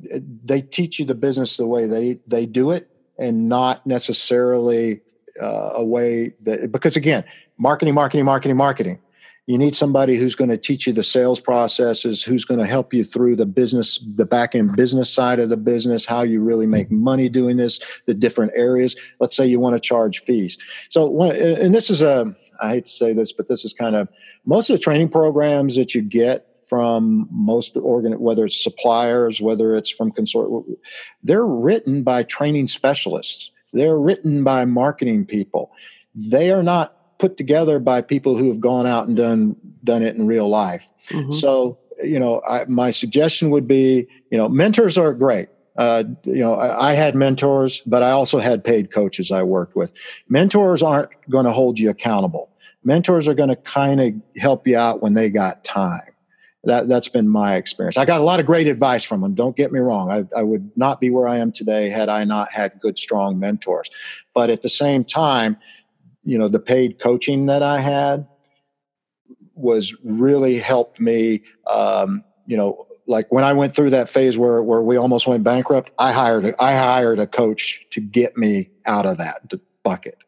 they 0.44 0.61
teach 0.61 0.99
you 0.99 1.05
the 1.05 1.14
business 1.14 1.57
the 1.57 1.66
way 1.66 1.87
they 1.87 2.18
they 2.27 2.47
do 2.47 2.71
it 2.71 2.88
and 3.18 3.49
not 3.49 3.85
necessarily 3.87 5.01
uh, 5.40 5.71
a 5.75 5.85
way 5.85 6.33
that 6.42 6.71
because 6.71 6.97
again 6.97 7.25
marketing 7.59 7.94
marketing 7.94 8.25
marketing 8.25 8.57
marketing 8.57 8.99
you 9.49 9.57
need 9.57 9.75
somebody 9.75 10.19
who's 10.19 10.35
going 10.35 10.51
to 10.51 10.59
teach 10.59 10.87
you 10.87 10.93
the 10.93 11.03
sales 11.03 11.41
processes 11.41 12.23
who's 12.23 12.45
going 12.45 12.61
to 12.61 12.67
help 12.67 12.93
you 12.93 13.03
through 13.03 13.35
the 13.35 13.47
business 13.47 13.99
the 14.15 14.27
back 14.27 14.55
end 14.55 14.77
business 14.77 15.11
side 15.11 15.41
of 15.41 15.49
the 15.49 15.57
business 15.57 16.05
how 16.05 16.21
you 16.21 16.43
really 16.43 16.67
make 16.67 16.89
mm-hmm. 16.89 17.03
money 17.03 17.31
doing 17.31 17.57
this 17.57 17.81
the 18.07 18.13
different 18.13 18.53
areas. 18.55 18.95
Let's 19.21 19.35
say 19.35 19.47
you 19.47 19.59
want 19.59 19.75
to 19.75 19.81
charge 19.81 20.21
fees. 20.21 20.59
So 20.91 21.23
and 21.23 21.75
this 21.75 21.91
is 21.91 22.03
a 22.03 22.33
i 22.61 22.71
hate 22.71 22.87
to 22.87 22.93
say 22.93 23.13
this 23.13 23.33
but 23.33 23.49
this 23.49 23.65
is 23.65 23.73
kind 23.73 23.97
of 23.97 24.09
most 24.45 24.69
of 24.69 24.77
the 24.77 24.83
training 24.83 25.09
programs 25.09 25.77
that 25.77 25.95
you 25.95 26.03
get 26.03 26.47
from 26.69 27.29
most 27.31 27.77
organ 27.77 28.19
whether 28.21 28.45
it's 28.45 28.63
suppliers 28.63 29.41
whether 29.41 29.75
it's 29.75 29.91
from 29.91 30.11
consort 30.11 30.65
they're 31.23 31.47
written 31.47 32.03
by 32.03 32.23
training 32.23 32.67
specialists. 32.67 33.51
They're 33.73 33.99
written 33.99 34.45
by 34.45 34.65
marketing 34.65 35.27
people. 35.27 35.71
They 36.15 36.51
are 36.51 36.63
not 36.63 36.98
put 37.19 37.37
together 37.37 37.79
by 37.79 38.01
people 38.01 38.37
who 38.37 38.49
have 38.49 38.61
gone 38.61 38.87
out 38.87 39.07
and 39.07 39.17
done 39.17 39.57
done 39.85 40.03
it 40.03 40.17
in 40.17 40.27
real 40.27 40.49
life. 40.49 40.85
Mm-hmm. 41.11 41.33
So, 41.33 41.79
you 42.03 42.19
know, 42.19 42.43
I, 42.49 42.65
my 42.67 42.91
suggestion 42.91 43.51
would 43.51 43.67
be, 43.67 44.07
you 44.31 44.39
know, 44.39 44.49
mentors 44.49 44.99
are 44.99 45.13
great. 45.13 45.49
Uh, 45.77 46.05
you 46.25 46.41
know, 46.41 46.55
I, 46.55 46.91
I, 46.91 46.95
had 46.95 47.15
mentors, 47.15 47.83
but 47.87 48.03
I 48.03 48.11
also 48.11 48.41
had 48.41 48.65
paid 48.65 48.91
coaches 48.91 49.31
I 49.31 49.45
worked 49.45 49.77
with. 49.77 49.93
Mentors 50.29 50.83
aren't 50.83 51.11
going 51.31 51.45
to 51.45 51.53
hold 51.53 51.79
you 51.79 51.89
accountable. 51.89 52.51
Mentors 52.83 53.29
are 53.29 53.35
going 53.35 53.49
to 53.49 53.57
kind 53.57 54.01
of 54.01 54.13
help 54.37 54.67
you 54.67 54.77
out 54.77 55.03
when 55.03 55.15
they 55.15 55.31
got 55.31 55.63
time. 55.63 56.13
That 56.65 56.89
that's 56.89 57.09
been 57.09 57.29
my 57.29 57.55
experience. 57.55 57.97
I 57.97 58.05
got 58.05 58.21
a 58.21 58.25
lot 58.25 58.41
of 58.41 58.47
great 58.47 58.67
advice 58.67 59.05
from 59.05 59.21
them. 59.21 59.35
Don't 59.35 59.57
get 59.57 59.71
me 59.71 59.79
wrong. 59.79 60.11
I, 60.11 60.25
I 60.37 60.43
would 60.43 60.69
not 60.77 61.01
be 61.01 61.09
where 61.09 61.29
I 61.29 61.39
am 61.39 61.53
today 61.53 61.89
had 61.89 62.09
I 62.09 62.25
not 62.25 62.51
had 62.51 62.81
good, 62.81 62.99
strong 62.99 63.39
mentors. 63.39 63.89
But 64.35 64.51
at 64.51 64.63
the 64.63 64.69
same 64.69 65.05
time, 65.05 65.57
you 66.25 66.39
know 66.39 66.49
the 66.49 66.61
paid 66.61 66.99
coaching 66.99 67.47
that 67.47 67.63
I 67.63 67.81
had 67.81 68.27
was 69.55 69.95
really 70.05 70.59
helped 70.59 71.01
me. 71.01 71.43
Um, 71.67 72.25
you 72.47 72.57
know, 72.57 72.87
like 73.07 73.31
when 73.33 73.45
I 73.45 73.53
went 73.53 73.75
through 73.75 73.91
that 73.91 74.09
phase 74.09 74.39
where 74.39 74.63
where 74.63 74.83
we 74.83 74.97
almost 74.97 75.27
went 75.27 75.45
bankrupt, 75.45 75.91
I 75.99 76.13
hired 76.13 76.45
a, 76.45 76.63
I 76.63 76.75
hired 76.75 77.19
a 77.19 77.27
coach 77.27 77.87
to 77.91 78.01
get 78.01 78.37
me 78.37 78.71
out 78.87 79.07
of 79.07 79.19
that 79.19 79.43
bucket, 79.83 80.19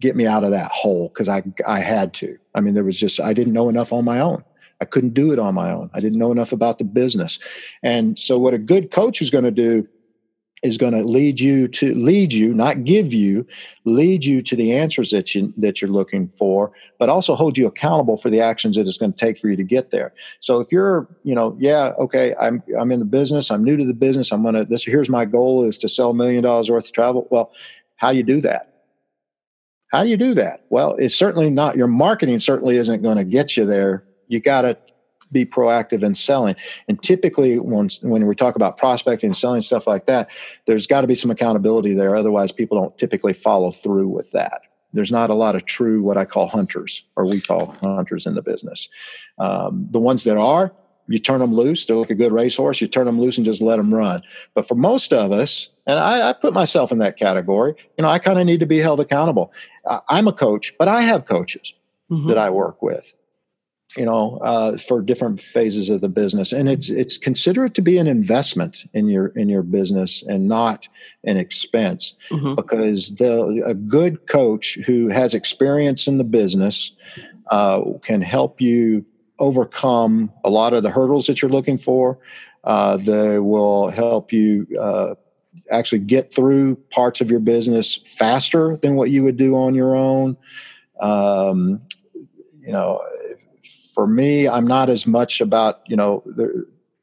get 0.00 0.16
me 0.16 0.26
out 0.26 0.44
of 0.44 0.50
that 0.50 0.70
hole 0.70 1.08
because 1.08 1.28
I 1.28 1.42
I 1.66 1.80
had 1.80 2.14
to. 2.14 2.38
I 2.54 2.60
mean, 2.60 2.74
there 2.74 2.84
was 2.84 2.98
just 2.98 3.20
I 3.20 3.32
didn't 3.32 3.52
know 3.52 3.68
enough 3.68 3.92
on 3.92 4.04
my 4.04 4.20
own. 4.20 4.44
I 4.80 4.84
couldn't 4.84 5.14
do 5.14 5.32
it 5.32 5.40
on 5.40 5.54
my 5.54 5.72
own. 5.72 5.90
I 5.92 5.98
didn't 5.98 6.18
know 6.18 6.30
enough 6.30 6.52
about 6.52 6.78
the 6.78 6.84
business, 6.84 7.38
and 7.82 8.18
so 8.18 8.38
what 8.38 8.54
a 8.54 8.58
good 8.58 8.90
coach 8.90 9.20
is 9.20 9.30
going 9.30 9.44
to 9.44 9.50
do 9.50 9.88
is 10.62 10.76
going 10.76 10.92
to 10.92 11.02
lead 11.04 11.40
you 11.40 11.68
to 11.68 11.94
lead 11.94 12.32
you 12.32 12.52
not 12.54 12.84
give 12.84 13.12
you 13.12 13.46
lead 13.84 14.24
you 14.24 14.42
to 14.42 14.56
the 14.56 14.72
answers 14.72 15.10
that 15.10 15.34
you 15.34 15.52
that 15.56 15.80
you're 15.80 15.90
looking 15.90 16.28
for 16.28 16.72
but 16.98 17.08
also 17.08 17.34
hold 17.34 17.56
you 17.56 17.66
accountable 17.66 18.16
for 18.16 18.28
the 18.28 18.40
actions 18.40 18.76
that 18.76 18.86
it's 18.86 18.98
going 18.98 19.12
to 19.12 19.18
take 19.18 19.38
for 19.38 19.48
you 19.48 19.56
to 19.56 19.62
get 19.62 19.90
there. 19.90 20.12
So 20.40 20.60
if 20.60 20.72
you're 20.72 21.08
you 21.24 21.34
know 21.34 21.56
yeah 21.58 21.92
okay 21.98 22.34
i'm 22.40 22.62
i'm 22.78 22.90
in 22.92 22.98
the 22.98 23.04
business 23.04 23.50
i'm 23.50 23.64
new 23.64 23.76
to 23.76 23.84
the 23.84 23.94
business 23.94 24.32
i'm 24.32 24.42
going 24.42 24.54
to 24.54 24.64
this 24.64 24.84
here's 24.84 25.08
my 25.08 25.24
goal 25.24 25.64
is 25.64 25.78
to 25.78 25.88
sell 25.88 26.10
a 26.10 26.14
million 26.14 26.42
dollars 26.42 26.70
worth 26.70 26.86
of 26.86 26.92
travel. 26.92 27.26
Well 27.30 27.52
how 27.96 28.12
do 28.12 28.18
you 28.18 28.24
do 28.24 28.40
that? 28.42 28.74
How 29.90 30.04
do 30.04 30.10
you 30.10 30.16
do 30.16 30.34
that? 30.34 30.64
Well 30.70 30.94
it's 30.96 31.14
certainly 31.14 31.50
not 31.50 31.76
your 31.76 31.86
marketing 31.86 32.38
certainly 32.40 32.76
isn't 32.76 33.02
going 33.02 33.16
to 33.16 33.24
get 33.24 33.56
you 33.56 33.64
there. 33.64 34.04
You 34.26 34.40
got 34.40 34.62
to 34.62 34.76
be 35.32 35.44
proactive 35.44 36.02
in 36.02 36.14
selling. 36.14 36.56
And 36.88 37.02
typically, 37.02 37.58
when 37.58 37.88
when 38.02 38.26
we 38.26 38.34
talk 38.34 38.56
about 38.56 38.78
prospecting 38.78 39.28
and 39.28 39.36
selling 39.36 39.62
stuff 39.62 39.86
like 39.86 40.06
that, 40.06 40.28
there's 40.66 40.86
got 40.86 41.02
to 41.02 41.06
be 41.06 41.14
some 41.14 41.30
accountability 41.30 41.94
there. 41.94 42.16
Otherwise, 42.16 42.52
people 42.52 42.80
don't 42.80 42.96
typically 42.98 43.32
follow 43.32 43.70
through 43.70 44.08
with 44.08 44.30
that. 44.32 44.62
There's 44.92 45.12
not 45.12 45.30
a 45.30 45.34
lot 45.34 45.54
of 45.54 45.66
true 45.66 46.02
what 46.02 46.16
I 46.16 46.24
call 46.24 46.48
hunters, 46.48 47.02
or 47.16 47.28
we 47.28 47.40
call 47.40 47.76
hunters 47.80 48.26
in 48.26 48.34
the 48.34 48.42
business. 48.42 48.88
Um, 49.38 49.86
the 49.90 50.00
ones 50.00 50.24
that 50.24 50.38
are, 50.38 50.72
you 51.08 51.18
turn 51.18 51.40
them 51.40 51.54
loose. 51.54 51.86
They're 51.86 51.96
like 51.96 52.10
a 52.10 52.14
good 52.14 52.32
racehorse. 52.32 52.80
You 52.80 52.86
turn 52.86 53.06
them 53.06 53.20
loose 53.20 53.36
and 53.36 53.44
just 53.44 53.60
let 53.60 53.76
them 53.76 53.92
run. 53.94 54.22
But 54.54 54.66
for 54.66 54.74
most 54.74 55.12
of 55.12 55.32
us, 55.32 55.68
and 55.86 55.98
I, 55.98 56.30
I 56.30 56.32
put 56.32 56.52
myself 56.52 56.92
in 56.92 56.98
that 56.98 57.16
category, 57.16 57.74
you 57.96 58.02
know, 58.02 58.10
I 58.10 58.18
kind 58.18 58.38
of 58.38 58.46
need 58.46 58.60
to 58.60 58.66
be 58.66 58.78
held 58.78 59.00
accountable. 59.00 59.52
I'm 60.08 60.28
a 60.28 60.32
coach, 60.32 60.74
but 60.78 60.88
I 60.88 61.02
have 61.02 61.26
coaches 61.26 61.74
mm-hmm. 62.10 62.28
that 62.28 62.38
I 62.38 62.50
work 62.50 62.82
with 62.82 63.14
you 63.96 64.04
know 64.04 64.38
uh, 64.38 64.76
for 64.76 65.00
different 65.00 65.40
phases 65.40 65.88
of 65.88 66.00
the 66.00 66.08
business. 66.08 66.52
And 66.52 66.68
it's 66.68 66.90
it's 66.90 67.16
consider 67.16 67.64
it 67.64 67.74
to 67.74 67.82
be 67.82 67.98
an 67.98 68.06
investment 68.06 68.84
in 68.92 69.08
your 69.08 69.28
in 69.28 69.48
your 69.48 69.62
business 69.62 70.22
and 70.22 70.46
not 70.46 70.88
an 71.24 71.36
expense 71.36 72.14
mm-hmm. 72.28 72.54
because 72.54 73.16
the 73.16 73.62
a 73.64 73.74
good 73.74 74.26
coach 74.26 74.78
who 74.86 75.08
has 75.08 75.34
experience 75.34 76.06
in 76.06 76.18
the 76.18 76.24
business 76.24 76.92
uh, 77.50 77.82
can 78.02 78.20
help 78.20 78.60
you 78.60 79.06
overcome 79.38 80.32
a 80.44 80.50
lot 80.50 80.74
of 80.74 80.82
the 80.82 80.90
hurdles 80.90 81.26
that 81.26 81.40
you're 81.40 81.50
looking 81.50 81.78
for. 81.78 82.18
Uh, 82.64 82.96
they 82.98 83.38
will 83.38 83.88
help 83.88 84.32
you 84.32 84.66
uh, 84.78 85.14
actually 85.70 86.00
get 86.00 86.34
through 86.34 86.74
parts 86.90 87.20
of 87.20 87.30
your 87.30 87.40
business 87.40 87.94
faster 88.04 88.76
than 88.76 88.96
what 88.96 89.10
you 89.10 89.22
would 89.22 89.36
do 89.36 89.56
on 89.56 89.74
your 89.74 89.96
own. 89.96 90.36
Um, 91.00 91.80
you 92.60 92.72
know 92.74 93.00
for 93.98 94.06
me, 94.06 94.46
I'm 94.46 94.64
not 94.64 94.88
as 94.88 95.08
much 95.08 95.40
about 95.40 95.80
you 95.88 95.96
know. 95.96 96.22
There, 96.24 96.52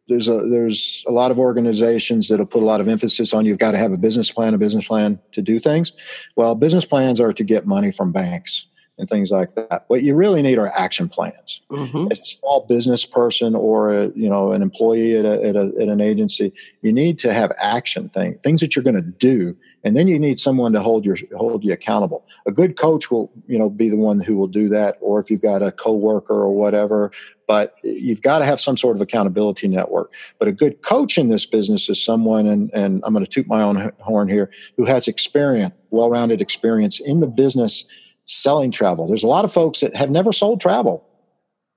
there's 0.07 0.29
a 0.29 0.47
there's 0.47 1.03
a 1.05 1.11
lot 1.11 1.29
of 1.29 1.37
organizations 1.37 2.29
that'll 2.29 2.45
put 2.45 2.63
a 2.63 2.65
lot 2.65 2.79
of 2.79 2.87
emphasis 2.87 3.33
on 3.33 3.43
you've 3.43 3.57
got 3.57 3.71
to 3.71 3.77
have 3.77 3.91
a 3.91 3.97
business 3.97 4.31
plan, 4.31 4.53
a 4.53 4.57
business 4.57 4.87
plan 4.87 5.19
to 5.33 5.41
do 5.41 5.59
things. 5.59 5.91
Well, 6.37 6.55
business 6.55 6.85
plans 6.85 7.19
are 7.19 7.33
to 7.33 7.43
get 7.43 7.65
money 7.65 7.91
from 7.91 8.13
banks 8.13 8.65
and 8.97 9.09
things 9.09 9.29
like 9.29 9.55
that. 9.55 9.83
What 9.87 10.03
you 10.03 10.15
really 10.15 10.41
need 10.41 10.57
are 10.57 10.69
action 10.69 11.09
plans. 11.09 11.59
Mm-hmm. 11.69 12.11
As 12.11 12.19
a 12.19 12.25
small 12.25 12.65
business 12.65 13.05
person 13.05 13.55
or 13.55 13.91
a, 13.91 14.07
you 14.15 14.29
know 14.29 14.53
an 14.53 14.61
employee 14.61 15.17
at, 15.17 15.25
a, 15.25 15.43
at, 15.43 15.57
a, 15.57 15.73
at 15.77 15.89
an 15.89 15.99
agency, 15.99 16.53
you 16.81 16.93
need 16.93 17.19
to 17.19 17.33
have 17.33 17.51
action 17.59 18.07
thing 18.07 18.39
things 18.41 18.61
that 18.61 18.73
you're 18.73 18.83
going 18.83 18.95
to 18.95 19.01
do 19.01 19.57
and 19.85 19.95
then 19.95 20.07
you 20.07 20.17
need 20.17 20.39
someone 20.39 20.73
to 20.73 20.81
hold 20.81 21.05
your 21.05 21.15
hold 21.37 21.63
you 21.63 21.71
accountable. 21.71 22.25
A 22.47 22.51
good 22.51 22.75
coach 22.75 23.09
will 23.09 23.31
you 23.47 23.57
know 23.57 23.69
be 23.69 23.87
the 23.87 23.95
one 23.95 24.19
who 24.19 24.35
will 24.35 24.47
do 24.47 24.67
that 24.69 24.97
or 24.99 25.19
if 25.19 25.29
you've 25.29 25.43
got 25.43 25.61
a 25.61 25.71
coworker 25.71 26.33
or 26.33 26.53
whatever 26.53 27.11
but 27.47 27.75
you've 27.83 28.23
got 28.23 28.39
to 28.39 28.45
have 28.45 28.59
some 28.59 28.75
sort 28.75 28.95
of 28.95 29.01
accountability 29.03 29.67
network. 29.67 30.11
But 30.39 30.47
a 30.47 30.51
good 30.51 30.81
coach 30.81 31.15
in 31.15 31.29
this 31.29 31.45
business 31.45 31.87
is 31.87 32.03
someone 32.03 32.47
and, 32.47 32.71
and 32.73 33.01
i'm 33.05 33.13
going 33.13 33.23
to 33.23 33.29
toot 33.29 33.47
my 33.47 33.61
own 33.61 33.91
horn 33.99 34.27
here 34.27 34.49
who 34.75 34.83
has 34.83 35.07
experience 35.07 35.73
well-rounded 35.91 36.41
experience 36.41 36.99
in 36.99 37.21
the 37.21 37.27
business 37.27 37.85
selling 38.25 38.71
travel. 38.71 39.07
There's 39.07 39.23
a 39.23 39.27
lot 39.27 39.45
of 39.45 39.53
folks 39.53 39.79
that 39.79 39.95
have 39.95 40.09
never 40.09 40.33
sold 40.33 40.59
travel 40.59 41.07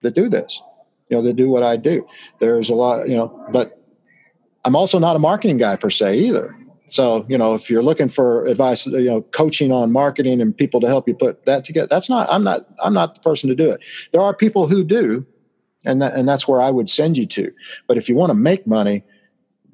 that 0.01 0.15
do 0.15 0.29
this 0.29 0.61
you 1.11 1.17
know 1.17 1.23
that 1.23 1.35
do 1.35 1.51
what 1.51 1.63
i 1.63 1.77
do. 1.77 2.07
There's 2.41 2.71
a 2.71 2.75
lot 2.75 3.07
you 3.07 3.17
know 3.17 3.47
but 3.53 3.85
i'm 4.65 4.75
also 4.75 4.99
not 4.99 5.15
a 5.15 5.19
marketing 5.19 5.59
guy 5.59 5.77
per 5.77 5.91
se 5.91 6.19
either 6.19 6.57
so, 6.89 7.27
you 7.29 7.39
know, 7.39 7.55
if 7.55 7.71
you're 7.71 7.83
looking 7.83 8.09
for 8.09 8.47
advice, 8.47 8.87
you 8.87 9.05
know, 9.05 9.23
coaching 9.23 9.73
on 9.73 9.93
marketing 9.93 10.41
and 10.41 10.57
people 10.57 10.81
to 10.81 10.87
help 10.87 11.09
you 11.09 11.15
put 11.15 11.47
that 11.47 11.65
together, 11.65 11.87
that's 11.87 12.09
not, 12.09 12.29
I'm 12.31 12.45
not, 12.45 12.67
I'm 12.83 12.95
not 12.95 13.15
the 13.15 13.21
person 13.21 13.49
to 13.49 13.55
do 13.55 13.71
it. 13.71 13.81
There 14.13 14.21
are 14.21 14.35
people 14.35 14.67
who 14.67 14.85
do, 14.85 15.27
and 15.85 16.03
that, 16.03 16.15
and 16.15 16.29
that's 16.29 16.49
where 16.49 16.61
I 16.61 16.71
would 16.71 16.91
send 16.91 17.17
you 17.17 17.27
to. 17.27 17.53
But 17.87 17.97
if 17.97 18.09
you 18.09 18.17
want 18.17 18.31
to 18.31 18.35
make 18.35 18.67
money 18.67 19.05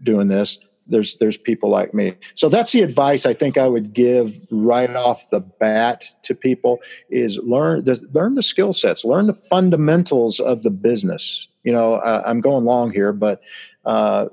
doing 0.02 0.28
this, 0.28 0.58
there's, 0.86 1.16
there's 1.16 1.38
people 1.38 1.70
like 1.70 1.94
me. 1.94 2.14
So 2.34 2.50
that's 2.50 2.72
the 2.72 2.82
advice 2.82 3.24
I 3.24 3.32
think 3.32 3.56
I 3.56 3.66
would 3.66 3.94
give 3.94 4.36
right 4.50 4.94
off 4.94 5.30
the 5.30 5.40
bat 5.40 6.04
to 6.24 6.34
people 6.34 6.80
is 7.08 7.38
learn 7.38 7.84
the, 7.84 8.06
learn 8.12 8.34
the 8.34 8.42
skill 8.42 8.72
sets, 8.74 9.04
learn 9.04 9.26
the 9.26 9.34
fundamentals 9.34 10.40
of 10.40 10.62
the 10.62 10.70
business. 10.70 11.48
You 11.62 11.72
know, 11.72 12.00
I'm 12.02 12.42
going 12.42 12.64
long 12.64 12.90
here, 12.90 13.12
but, 13.12 13.40
uh, 13.86 14.26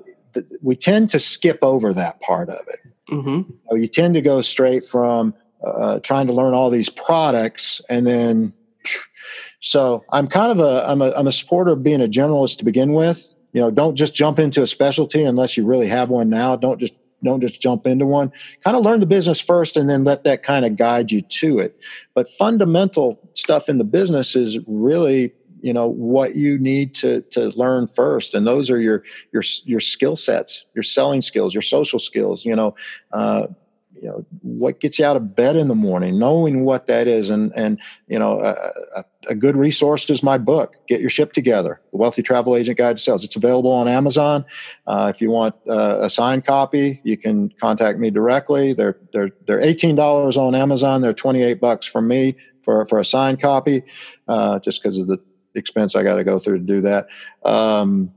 we 0.62 0.76
tend 0.76 1.10
to 1.10 1.18
skip 1.18 1.58
over 1.62 1.92
that 1.92 2.20
part 2.20 2.48
of 2.48 2.60
it. 2.68 2.80
Mm-hmm. 3.10 3.28
You, 3.28 3.58
know, 3.70 3.76
you, 3.76 3.88
tend 3.88 4.14
to 4.14 4.20
go 4.20 4.40
straight 4.40 4.84
from 4.84 5.34
uh, 5.66 6.00
trying 6.00 6.26
to 6.28 6.32
learn 6.32 6.54
all 6.54 6.70
these 6.70 6.88
products 6.88 7.80
and 7.88 8.06
then. 8.06 8.52
So 9.60 10.04
I'm 10.10 10.26
kind 10.26 10.50
of 10.50 10.58
a 10.58 10.88
I'm 10.88 11.00
a 11.00 11.12
I'm 11.12 11.28
a 11.28 11.32
supporter 11.32 11.72
of 11.72 11.82
being 11.82 12.02
a 12.02 12.08
generalist 12.08 12.58
to 12.58 12.64
begin 12.64 12.94
with. 12.94 13.32
You 13.52 13.60
know, 13.60 13.70
don't 13.70 13.94
just 13.94 14.14
jump 14.14 14.38
into 14.38 14.62
a 14.62 14.66
specialty 14.66 15.22
unless 15.22 15.56
you 15.56 15.64
really 15.64 15.86
have 15.86 16.08
one 16.08 16.28
now. 16.28 16.56
Don't 16.56 16.80
just 16.80 16.94
don't 17.22 17.40
just 17.40 17.60
jump 17.60 17.86
into 17.86 18.06
one. 18.06 18.32
Kind 18.64 18.76
of 18.76 18.82
learn 18.82 19.00
the 19.00 19.06
business 19.06 19.40
first 19.40 19.76
and 19.76 19.88
then 19.88 20.04
let 20.04 20.24
that 20.24 20.42
kind 20.42 20.64
of 20.64 20.76
guide 20.76 21.12
you 21.12 21.22
to 21.22 21.58
it. 21.60 21.78
But 22.14 22.28
fundamental 22.30 23.20
stuff 23.34 23.68
in 23.68 23.78
the 23.78 23.84
business 23.84 24.34
is 24.34 24.58
really 24.66 25.32
you 25.62 25.72
know 25.72 25.86
what 25.86 26.34
you 26.34 26.58
need 26.58 26.94
to 26.96 27.22
to 27.30 27.48
learn 27.58 27.86
first. 27.86 28.34
And 28.34 28.46
those 28.46 28.70
are 28.70 28.80
your 28.80 29.02
your 29.32 29.42
your 29.64 29.80
skill 29.80 30.16
sets 30.16 30.66
your 30.74 30.82
selling 30.82 31.20
skills 31.20 31.54
your 31.54 31.62
social 31.62 31.98
skills 31.98 32.44
you 32.44 32.54
know 32.54 32.74
uh, 33.12 33.46
you 33.94 34.08
know 34.08 34.26
what 34.42 34.80
gets 34.80 34.98
you 34.98 35.04
out 35.04 35.16
of 35.16 35.36
bed 35.36 35.54
in 35.54 35.68
the 35.68 35.74
morning 35.76 36.18
knowing 36.18 36.64
what 36.64 36.88
that 36.88 37.06
is. 37.06 37.30
And 37.30 37.52
and 37.54 37.80
you 38.08 38.18
know 38.18 38.40
a, 38.40 39.04
a, 39.28 39.34
good 39.36 39.56
resource 39.56 40.10
is 40.10 40.22
my 40.22 40.36
book 40.36 40.74
get 40.88 41.00
your 41.00 41.08
ship 41.08 41.32
together 41.32 41.80
the 41.92 41.96
wealthy 41.96 42.22
travel 42.22 42.56
agent 42.56 42.76
guide 42.76 42.96
to 42.96 43.02
sales. 43.02 43.22
It's 43.22 43.36
available 43.36 43.70
on 43.70 43.86
amazon. 43.86 44.44
Uh, 44.88 45.12
if 45.14 45.22
you 45.22 45.30
want 45.30 45.54
uh, 45.68 45.98
a 46.00 46.10
signed 46.10 46.44
copy 46.44 47.00
you 47.04 47.16
can 47.16 47.50
contact 47.60 48.00
me 48.00 48.10
directly. 48.10 48.72
They're 48.72 48.98
they're 49.12 49.30
they're 49.46 49.60
$18 49.60 50.36
on 50.36 50.54
amazon. 50.56 51.00
They're 51.00 51.14
28 51.14 51.60
bucks 51.60 51.86
from 51.86 52.08
me 52.08 52.34
for 52.62 52.84
for 52.86 52.98
a 52.98 53.04
signed 53.04 53.40
copy 53.40 53.84
uh, 54.26 54.58
just 54.58 54.82
because 54.82 54.98
of 54.98 55.06
the 55.06 55.18
expense 55.54 55.94
i 55.94 56.02
got 56.02 56.16
to 56.16 56.24
go 56.24 56.38
through 56.38 56.58
to 56.58 56.64
do 56.64 56.80
that 56.80 57.06
um, 57.44 58.12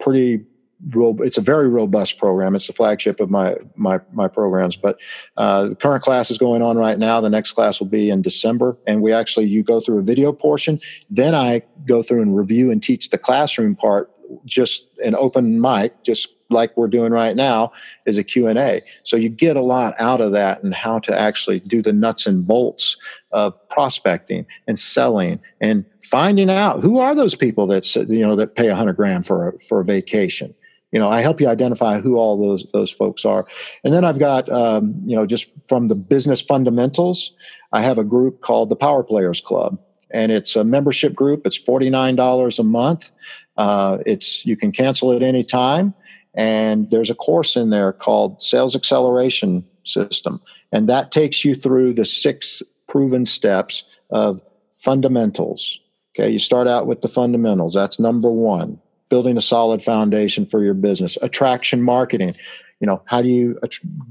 pretty 0.00 0.44
it's 0.92 1.38
a 1.38 1.40
very 1.40 1.68
robust 1.68 2.18
program. 2.18 2.54
It's 2.54 2.66
the 2.66 2.72
flagship 2.72 3.20
of 3.20 3.30
my 3.30 3.56
my 3.76 4.00
my 4.12 4.28
programs. 4.28 4.76
But 4.76 4.98
uh, 5.36 5.68
the 5.68 5.76
current 5.76 6.02
class 6.02 6.30
is 6.30 6.38
going 6.38 6.62
on 6.62 6.76
right 6.76 6.98
now. 6.98 7.20
The 7.20 7.30
next 7.30 7.52
class 7.52 7.80
will 7.80 7.86
be 7.86 8.10
in 8.10 8.22
December, 8.22 8.76
and 8.86 9.02
we 9.02 9.12
actually 9.12 9.46
you 9.46 9.62
go 9.62 9.80
through 9.80 9.98
a 9.98 10.02
video 10.02 10.32
portion. 10.32 10.80
Then 11.10 11.34
I 11.34 11.62
go 11.86 12.02
through 12.02 12.22
and 12.22 12.36
review 12.36 12.70
and 12.70 12.82
teach 12.82 13.10
the 13.10 13.18
classroom 13.18 13.76
part, 13.76 14.10
just 14.44 14.88
an 15.04 15.14
open 15.14 15.60
mic, 15.60 16.02
just 16.02 16.28
like 16.50 16.76
we're 16.76 16.88
doing 16.88 17.12
right 17.12 17.36
now 17.36 17.72
is 18.06 18.18
a 18.18 18.24
q&a 18.24 18.80
so 19.02 19.16
you 19.16 19.28
get 19.28 19.56
a 19.56 19.62
lot 19.62 19.94
out 19.98 20.20
of 20.20 20.32
that 20.32 20.62
and 20.62 20.74
how 20.74 20.98
to 20.98 21.18
actually 21.18 21.58
do 21.60 21.82
the 21.82 21.92
nuts 21.92 22.26
and 22.26 22.46
bolts 22.46 22.96
of 23.32 23.54
prospecting 23.70 24.44
and 24.68 24.78
selling 24.78 25.40
and 25.60 25.84
finding 26.02 26.50
out 26.50 26.80
who 26.80 26.98
are 26.98 27.14
those 27.14 27.34
people 27.34 27.66
that 27.66 27.96
you 27.96 28.26
know 28.26 28.36
that 28.36 28.56
pay 28.56 28.68
100 28.68 28.94
grand 28.94 29.26
for 29.26 29.48
a, 29.48 29.58
for 29.60 29.80
a 29.80 29.84
vacation 29.84 30.54
you 30.94 30.98
know 30.98 31.10
i 31.10 31.20
help 31.20 31.40
you 31.40 31.48
identify 31.48 32.00
who 32.00 32.16
all 32.16 32.38
those 32.38 32.70
those 32.72 32.90
folks 32.90 33.26
are 33.26 33.44
and 33.84 33.92
then 33.92 34.04
i've 34.04 34.18
got 34.18 34.48
um, 34.48 34.94
you 35.04 35.14
know 35.14 35.26
just 35.26 35.46
from 35.68 35.88
the 35.88 35.94
business 35.94 36.40
fundamentals 36.40 37.34
i 37.72 37.82
have 37.82 37.98
a 37.98 38.04
group 38.04 38.40
called 38.40 38.70
the 38.70 38.76
power 38.76 39.02
players 39.02 39.42
club 39.42 39.78
and 40.10 40.32
it's 40.32 40.56
a 40.56 40.64
membership 40.64 41.14
group 41.14 41.42
it's 41.44 41.58
$49 41.58 42.58
a 42.58 42.62
month 42.62 43.12
uh, 43.58 43.98
it's 44.06 44.46
you 44.46 44.56
can 44.56 44.72
cancel 44.72 45.12
at 45.12 45.22
any 45.22 45.44
time 45.44 45.92
and 46.34 46.90
there's 46.90 47.10
a 47.10 47.14
course 47.14 47.56
in 47.56 47.70
there 47.70 47.92
called 47.92 48.42
Sales 48.42 48.74
Acceleration 48.74 49.64
System. 49.84 50.40
And 50.72 50.88
that 50.88 51.12
takes 51.12 51.44
you 51.44 51.54
through 51.54 51.94
the 51.94 52.04
six 52.04 52.62
proven 52.88 53.24
steps 53.24 53.84
of 54.10 54.42
fundamentals. 54.78 55.80
Okay, 56.16 56.30
you 56.30 56.38
start 56.38 56.66
out 56.66 56.86
with 56.86 57.02
the 57.02 57.08
fundamentals. 57.08 57.74
That's 57.74 57.98
number 57.98 58.30
one, 58.30 58.80
building 59.10 59.36
a 59.36 59.40
solid 59.40 59.82
foundation 59.82 60.46
for 60.46 60.62
your 60.62 60.74
business. 60.74 61.18
Attraction 61.22 61.82
marketing. 61.82 62.34
You 62.80 62.86
know, 62.86 63.02
how 63.06 63.22
do 63.22 63.28
you 63.28 63.58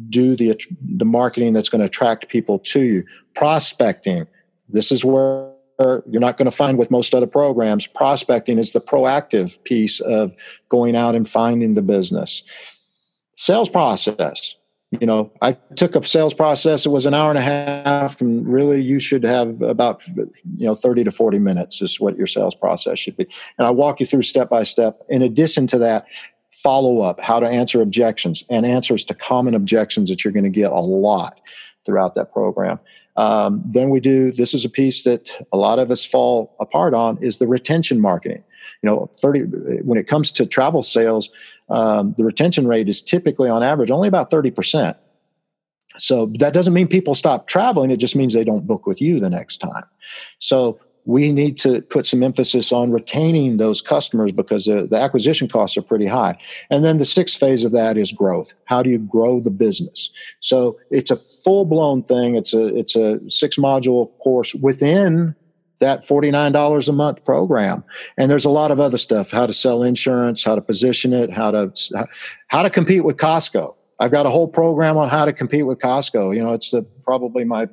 do 0.10 0.36
the, 0.36 0.60
the 0.96 1.06
marketing 1.06 1.54
that's 1.54 1.70
going 1.70 1.80
to 1.80 1.86
attract 1.86 2.30
people 2.30 2.60
to 2.60 2.82
you? 2.82 3.04
Prospecting. 3.36 4.28
This 4.70 4.92
is 4.92 5.04
where 5.04 5.52
you're 5.80 6.22
not 6.22 6.38
going 6.38 6.46
to 6.46 6.52
find 6.52 6.78
with 6.78 6.92
most 6.92 7.14
other 7.14 7.28
programs. 7.28 7.88
Prospecting 7.88 8.58
is 8.58 8.74
the 8.74 8.80
proactive 8.80 9.62
piece 9.64 10.00
of 10.02 10.34
going 10.70 10.96
out 10.96 11.16
and 11.16 11.30
finding 11.30 11.74
the 11.74 11.82
business. 11.82 12.44
Sales 13.36 13.70
process. 13.70 14.56
You 15.00 15.08
know, 15.08 15.32
I 15.42 15.54
took 15.76 15.96
a 15.96 16.06
sales 16.06 16.34
process. 16.34 16.86
It 16.86 16.90
was 16.90 17.06
an 17.06 17.14
hour 17.14 17.30
and 17.30 17.40
a 17.40 17.42
half, 17.42 18.22
and 18.22 18.48
really, 18.48 18.82
you 18.82 19.00
should 19.00 19.24
have 19.24 19.62
about 19.62 20.06
you 20.08 20.68
know 20.68 20.76
thirty 20.76 21.04
to 21.04 21.12
forty 21.12 21.40
minutes 21.40 21.82
is 21.82 22.00
what 22.00 22.16
your 22.18 22.28
sales 22.28 22.54
process 22.54 23.00
should 23.00 23.18
be. 23.18 23.28
And 23.58 23.66
I 23.68 23.72
walk 23.72 24.00
you 24.00 24.06
through 24.06 24.22
step 24.22 24.50
by 24.50 24.64
step. 24.64 25.02
In 25.10 25.22
addition 25.22 25.68
to 25.68 25.78
that, 25.80 26.06
follow 26.52 27.00
up, 27.00 27.20
how 27.20 27.40
to 27.40 27.48
answer 27.48 27.82
objections, 27.82 28.44
and 28.50 28.66
answers 28.66 29.04
to 29.06 29.14
common 29.14 29.56
objections 29.56 30.10
that 30.10 30.24
you're 30.24 30.34
going 30.34 30.44
to 30.44 30.50
get 30.50 30.72
a 30.72 30.80
lot 30.80 31.40
throughout 31.86 32.16
that 32.16 32.32
program. 32.32 32.80
Um, 33.16 33.62
then 33.66 33.90
we 33.90 34.00
do 34.00 34.32
this 34.32 34.54
is 34.54 34.66
a 34.66 34.70
piece 34.70 35.04
that 35.04 35.30
a 35.52 35.58
lot 35.58 35.80
of 35.80 35.92
us 35.92 36.04
fall 36.04 36.56
apart 36.60 36.94
on 36.94 37.22
is 37.22 37.38
the 37.38 37.48
retention 37.48 38.00
marketing. 38.00 38.44
You 38.82 38.90
know, 38.90 39.12
30 39.20 39.42
when 39.84 40.00
it 40.00 40.08
comes 40.08 40.32
to 40.34 40.46
travel 40.46 40.84
sales, 40.84 41.30
um, 41.70 42.16
the 42.18 42.26
retention 42.26 42.68
rate 42.68 42.90
is 42.90 43.02
typically 43.02 43.50
on 43.50 43.64
average 43.64 43.92
only 43.92 44.08
about 44.08 44.32
30%. 44.32 44.96
So 45.98 46.28
that 46.40 46.54
doesn't 46.54 46.74
mean 46.74 46.88
people 46.88 47.14
stop 47.14 47.48
traveling. 47.48 47.92
It 47.92 47.98
just 47.98 48.16
means 48.16 48.34
they 48.34 48.44
don't 48.44 48.66
book 48.66 48.88
with 48.88 49.00
you 49.00 49.20
the 49.20 49.30
next 49.30 49.58
time. 49.58 49.84
So 50.40 50.80
we 51.06 51.32
need 51.32 51.58
to 51.58 51.82
put 51.82 52.06
some 52.06 52.24
emphasis 52.24 52.72
on 52.72 52.92
retaining 52.92 53.58
those 53.58 53.82
customers 53.82 54.32
because 54.32 54.66
the, 54.66 54.88
the, 54.88 54.98
acquisition 54.98 55.50
costs 55.50 55.76
are 55.76 55.82
pretty 55.82 56.06
high. 56.06 56.38
And 56.70 56.84
then 56.84 56.98
the 56.98 57.06
sixth 57.06 57.38
phase 57.38 57.66
of 57.66 57.74
that 57.74 57.98
is 57.98 58.12
growth. 58.12 58.54
How 58.66 58.82
do 58.82 58.90
you 58.90 59.00
grow 59.00 59.40
the 59.40 59.52
business? 59.52 60.10
So 60.40 60.80
it's 60.92 61.12
a 61.12 61.18
full 61.18 61.66
blown 61.66 62.04
thing. 62.04 62.36
It's 62.36 62.54
a 62.54 62.74
it's 62.76 62.96
a 62.96 63.20
six 63.30 63.58
module 63.58 64.18
course 64.20 64.56
within 64.56 65.36
that 65.80 66.08
$49 66.08 66.88
a 66.88 66.92
month 66.94 67.26
program 67.26 67.84
and 68.18 68.32
there's 68.32 68.46
a 68.46 68.50
lot 68.50 68.72
of 68.72 68.80
other 68.80 68.98
stuff 68.98 69.32
how 69.32 69.46
to 69.46 69.52
sell 69.52 69.84
insurance 69.84 70.42
how 70.42 70.56
to 70.56 70.62
position 70.62 71.12
it 71.12 71.30
how 71.30 71.52
to 71.52 71.74
how 72.48 72.64
to 72.64 72.70
compete 72.70 73.04
with 73.04 73.18
costco 73.18 73.76
I've 74.04 74.12
got 74.12 74.26
a 74.26 74.30
whole 74.30 74.50
program 74.50 74.98
on 74.98 75.08
how 75.08 75.24
to 75.24 75.32
compete 75.32 75.66
with 75.66 75.80
Costco. 75.80 76.36
You 76.36 76.44
know, 76.44 76.52
it's 76.52 76.72
the, 76.72 76.84
probably 77.06 77.46
my 77.46 77.70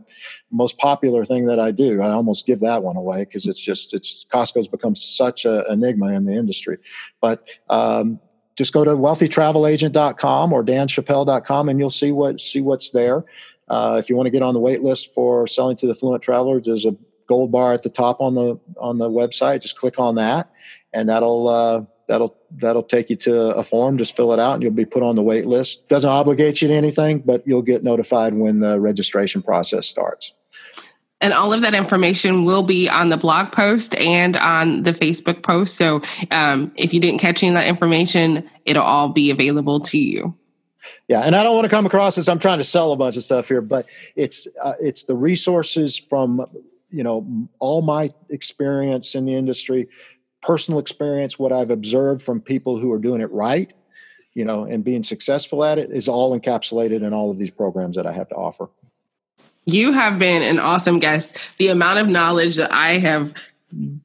most 0.53 0.79
popular 0.79 1.25
thing 1.25 1.47
that 1.47 1.59
I 1.59 1.73
do. 1.73 2.01
I 2.01 2.11
almost 2.13 2.47
give 2.47 2.61
that 2.61 2.85
one 2.85 2.97
away 2.97 3.25
because 3.25 3.47
it's 3.47 3.59
just 3.59 3.93
it's 3.93 4.27
Costco's 4.33 4.69
become 4.69 4.95
such 4.95 5.45
an 5.45 5.65
enigma 5.69 6.13
in 6.13 6.27
the 6.27 6.33
industry. 6.33 6.79
But 7.21 7.49
um, 7.69 8.21
just 8.55 8.73
go 8.73 8.85
to 8.85 8.93
wealthytravelagent.com 8.93 10.53
or 10.53 10.63
danchappell.com 10.63 11.69
and 11.69 11.81
you'll 11.81 11.91
see 11.91 12.13
what 12.13 12.41
see 12.41 12.61
what's 12.61 12.91
there. 12.91 13.25
Uh, 13.69 13.97
if 13.99 14.09
you 14.09 14.15
want 14.15 14.29
to 14.29 14.31
get 14.31 14.43
on 14.43 14.55
the 14.55 14.61
wait 14.61 14.85
list 14.85 15.13
for 15.13 15.49
selling 15.49 15.77
to 15.79 15.87
the 15.87 15.95
affluent 15.95 16.23
traveler, 16.23 16.61
there's 16.61 16.87
a 16.87 16.95
gold 17.27 17.51
bar 17.51 17.73
at 17.73 17.83
the 17.83 17.91
top 17.91 18.21
on 18.21 18.37
the 18.37 18.57
on 18.79 18.99
the 18.99 19.11
website. 19.11 19.63
Just 19.63 19.77
click 19.77 19.99
on 19.99 20.15
that, 20.15 20.49
and 20.93 21.09
that'll 21.09 21.49
uh, 21.49 21.83
that'll 22.11 22.37
that'll 22.57 22.83
take 22.83 23.09
you 23.09 23.15
to 23.15 23.55
a 23.57 23.63
form. 23.63 23.97
Just 23.97 24.17
fill 24.17 24.33
it 24.33 24.41
out 24.41 24.55
and 24.55 24.63
you'll 24.65 24.73
be 24.73 24.85
put 24.85 25.03
on 25.03 25.15
the 25.15 25.23
wait 25.23 25.47
list. 25.47 25.89
Doesn't 25.89 26.11
obligate 26.11 26.61
you 26.61 26.69
to 26.69 26.75
anything 26.75 27.21
but 27.21 27.47
you'll 27.47 27.63
get 27.63 27.85
notified 27.85 28.35
when 28.35 28.59
the 28.59 28.81
registration 28.81 29.43
process 29.43 29.87
starts. 29.87 30.35
And 31.23 31.33
all 31.33 31.53
of 31.53 31.61
that 31.61 31.75
information 31.75 32.45
will 32.47 32.63
be 32.63 32.89
on 32.89 33.11
the 33.11 33.17
blog 33.17 33.53
post 33.53 33.95
and 33.97 34.37
on 34.37 34.83
the 34.83 34.93
facebook 34.93 35.43
post. 35.43 35.77
So 35.77 36.03
um, 36.33 36.73
if 36.75 36.93
you 36.93 36.99
didn't 36.99 37.21
catch 37.21 37.43
any 37.43 37.51
of 37.51 37.55
that 37.55 37.69
information 37.69 38.49
it'll 38.65 38.83
all 38.83 39.11
be 39.11 39.31
available 39.31 39.79
to 39.81 39.99
you. 39.99 40.35
Yeah 41.07 41.21
and 41.21 41.37
i 41.37 41.45
don't 41.45 41.55
want 41.55 41.67
to 41.67 41.71
come 41.71 41.87
across 41.87 42.19
as 42.19 42.29
i'm 42.29 42.41
trying 42.41 42.59
to 42.59 42.65
sell 42.65 42.91
a 42.91 42.97
bunch 42.97 43.17
of 43.17 43.23
stuff 43.23 43.47
here 43.47 43.61
but 43.61 43.87
it's 44.17 44.49
uh, 44.63 44.75
it's 44.81 45.05
the 45.05 45.15
resources 45.15 45.97
from 45.97 46.45
you 46.91 47.05
know 47.05 47.49
all 47.61 47.83
my 47.83 48.13
experience 48.31 49.15
in 49.15 49.27
the 49.27 49.35
industry 49.35 49.89
personal 50.43 50.81
experience, 50.81 51.39
what 51.39 51.53
I've 51.53 51.71
observed 51.71 52.23
from 52.23 52.41
people 52.41 52.79
who 52.79 52.93
are 52.93 52.99
doing 52.99 53.21
it 53.21 53.31
right, 53.31 53.73
you 54.35 54.45
know, 54.45 54.65
and 54.65 54.85
being 54.85 55.03
successful 55.03 55.65
at 55.65 55.79
it 55.79 55.91
is 55.91 56.09
all 56.09 56.39
encapsulated 56.39 57.03
in 57.03 57.13
all 57.13 57.31
of 57.31 57.39
these 57.39 57.51
programs 57.51 57.97
that 57.97 58.07
I 58.07 58.13
have 58.13 58.29
to 58.31 58.35
offer. 58.35 58.69
You 59.67 59.93
have 59.93 60.19
been 60.19 60.43
an 60.43 60.59
awesome 60.59 60.99
guest. 60.99 61.37
The 61.59 61.69
amount 61.69 61.99
of 61.99 62.09
knowledge 62.09 62.57
that 62.57 62.73
I 62.73 62.93
have 62.93 63.35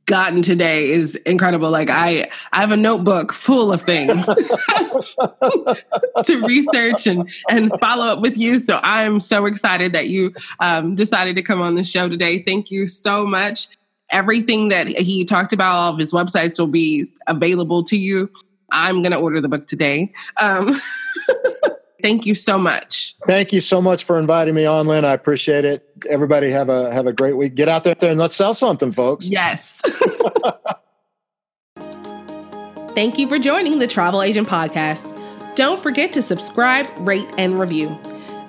gotten 0.05 0.43
today 0.43 0.89
is 0.89 1.15
incredible. 1.25 1.71
Like 1.71 1.89
I, 1.89 2.29
I 2.51 2.61
have 2.61 2.71
a 2.71 2.77
notebook 2.77 3.33
full 3.33 3.73
of 3.73 3.81
things 3.81 4.25
to 6.23 6.41
research 6.45 7.07
and 7.07 7.27
and 7.49 7.71
follow 7.79 8.05
up 8.05 8.21
with 8.21 8.37
you. 8.37 8.59
So 8.59 8.79
I'm 8.83 9.19
so 9.19 9.45
excited 9.45 9.93
that 9.93 10.09
you 10.09 10.33
um, 10.59 10.93
decided 10.93 11.35
to 11.37 11.41
come 11.41 11.61
on 11.61 11.73
the 11.75 11.83
show 11.83 12.07
today. 12.07 12.43
Thank 12.43 12.69
you 12.69 12.85
so 12.85 13.25
much 13.25 13.69
everything 14.11 14.69
that 14.69 14.87
he 14.87 15.25
talked 15.25 15.53
about, 15.53 15.73
all 15.73 15.93
of 15.93 15.99
his 15.99 16.11
websites 16.11 16.59
will 16.59 16.67
be 16.67 17.05
available 17.27 17.83
to 17.83 17.97
you. 17.97 18.31
I'm 18.71 19.01
going 19.01 19.11
to 19.11 19.17
order 19.17 19.41
the 19.41 19.49
book 19.49 19.67
today. 19.67 20.13
Um, 20.41 20.75
Thank 22.05 22.27
you 22.27 22.35
so 22.35 22.59
much. 22.59 23.15
Thank 23.25 23.51
you 23.51 23.59
so 23.59 23.81
much 23.81 24.03
for 24.03 24.19
inviting 24.19 24.53
me 24.53 24.67
on, 24.67 24.85
Lynn. 24.85 25.05
I 25.05 25.13
appreciate 25.13 25.65
it. 25.65 25.89
Everybody 26.07 26.51
have 26.51 26.69
a 26.69 26.93
have 26.93 27.07
a 27.07 27.13
great 27.13 27.35
week. 27.35 27.55
Get 27.55 27.67
out 27.67 27.83
there 27.83 27.95
and 27.99 28.19
let's 28.19 28.35
sell 28.35 28.53
something, 28.53 28.91
folks. 28.91 29.27
Yes. 29.27 29.81
Thank 32.93 33.17
you 33.17 33.27
for 33.27 33.39
joining 33.39 33.79
the 33.79 33.87
Travel 33.87 34.21
Agent 34.21 34.47
Podcast. 34.47 35.55
Don't 35.55 35.81
forget 35.81 36.13
to 36.13 36.21
subscribe, 36.21 36.85
rate, 36.99 37.27
and 37.39 37.59
review. 37.59 37.97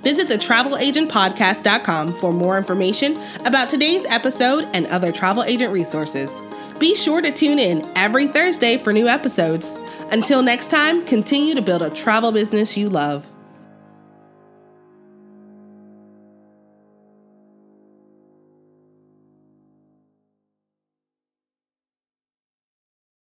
Visit 0.06 0.28
thetravelagentpodcast.com 0.28 2.12
for 2.14 2.32
more 2.32 2.56
information 2.56 3.16
about 3.44 3.68
today's 3.68 4.06
episode 4.06 4.68
and 4.72 4.86
other 4.86 5.10
travel 5.10 5.42
agent 5.42 5.72
resources. 5.72 6.30
Be 6.78 6.94
sure 6.94 7.20
to 7.20 7.32
tune 7.32 7.58
in 7.58 7.84
every 7.96 8.28
Thursday 8.28 8.78
for 8.78 8.92
new 8.92 9.08
episodes. 9.08 9.76
Until 10.12 10.44
next 10.44 10.70
time, 10.70 11.04
continue 11.06 11.56
to 11.56 11.60
build 11.60 11.82
a 11.82 11.90
travel 11.90 12.30
business 12.30 12.76
you 12.76 12.88
love. 12.88 13.26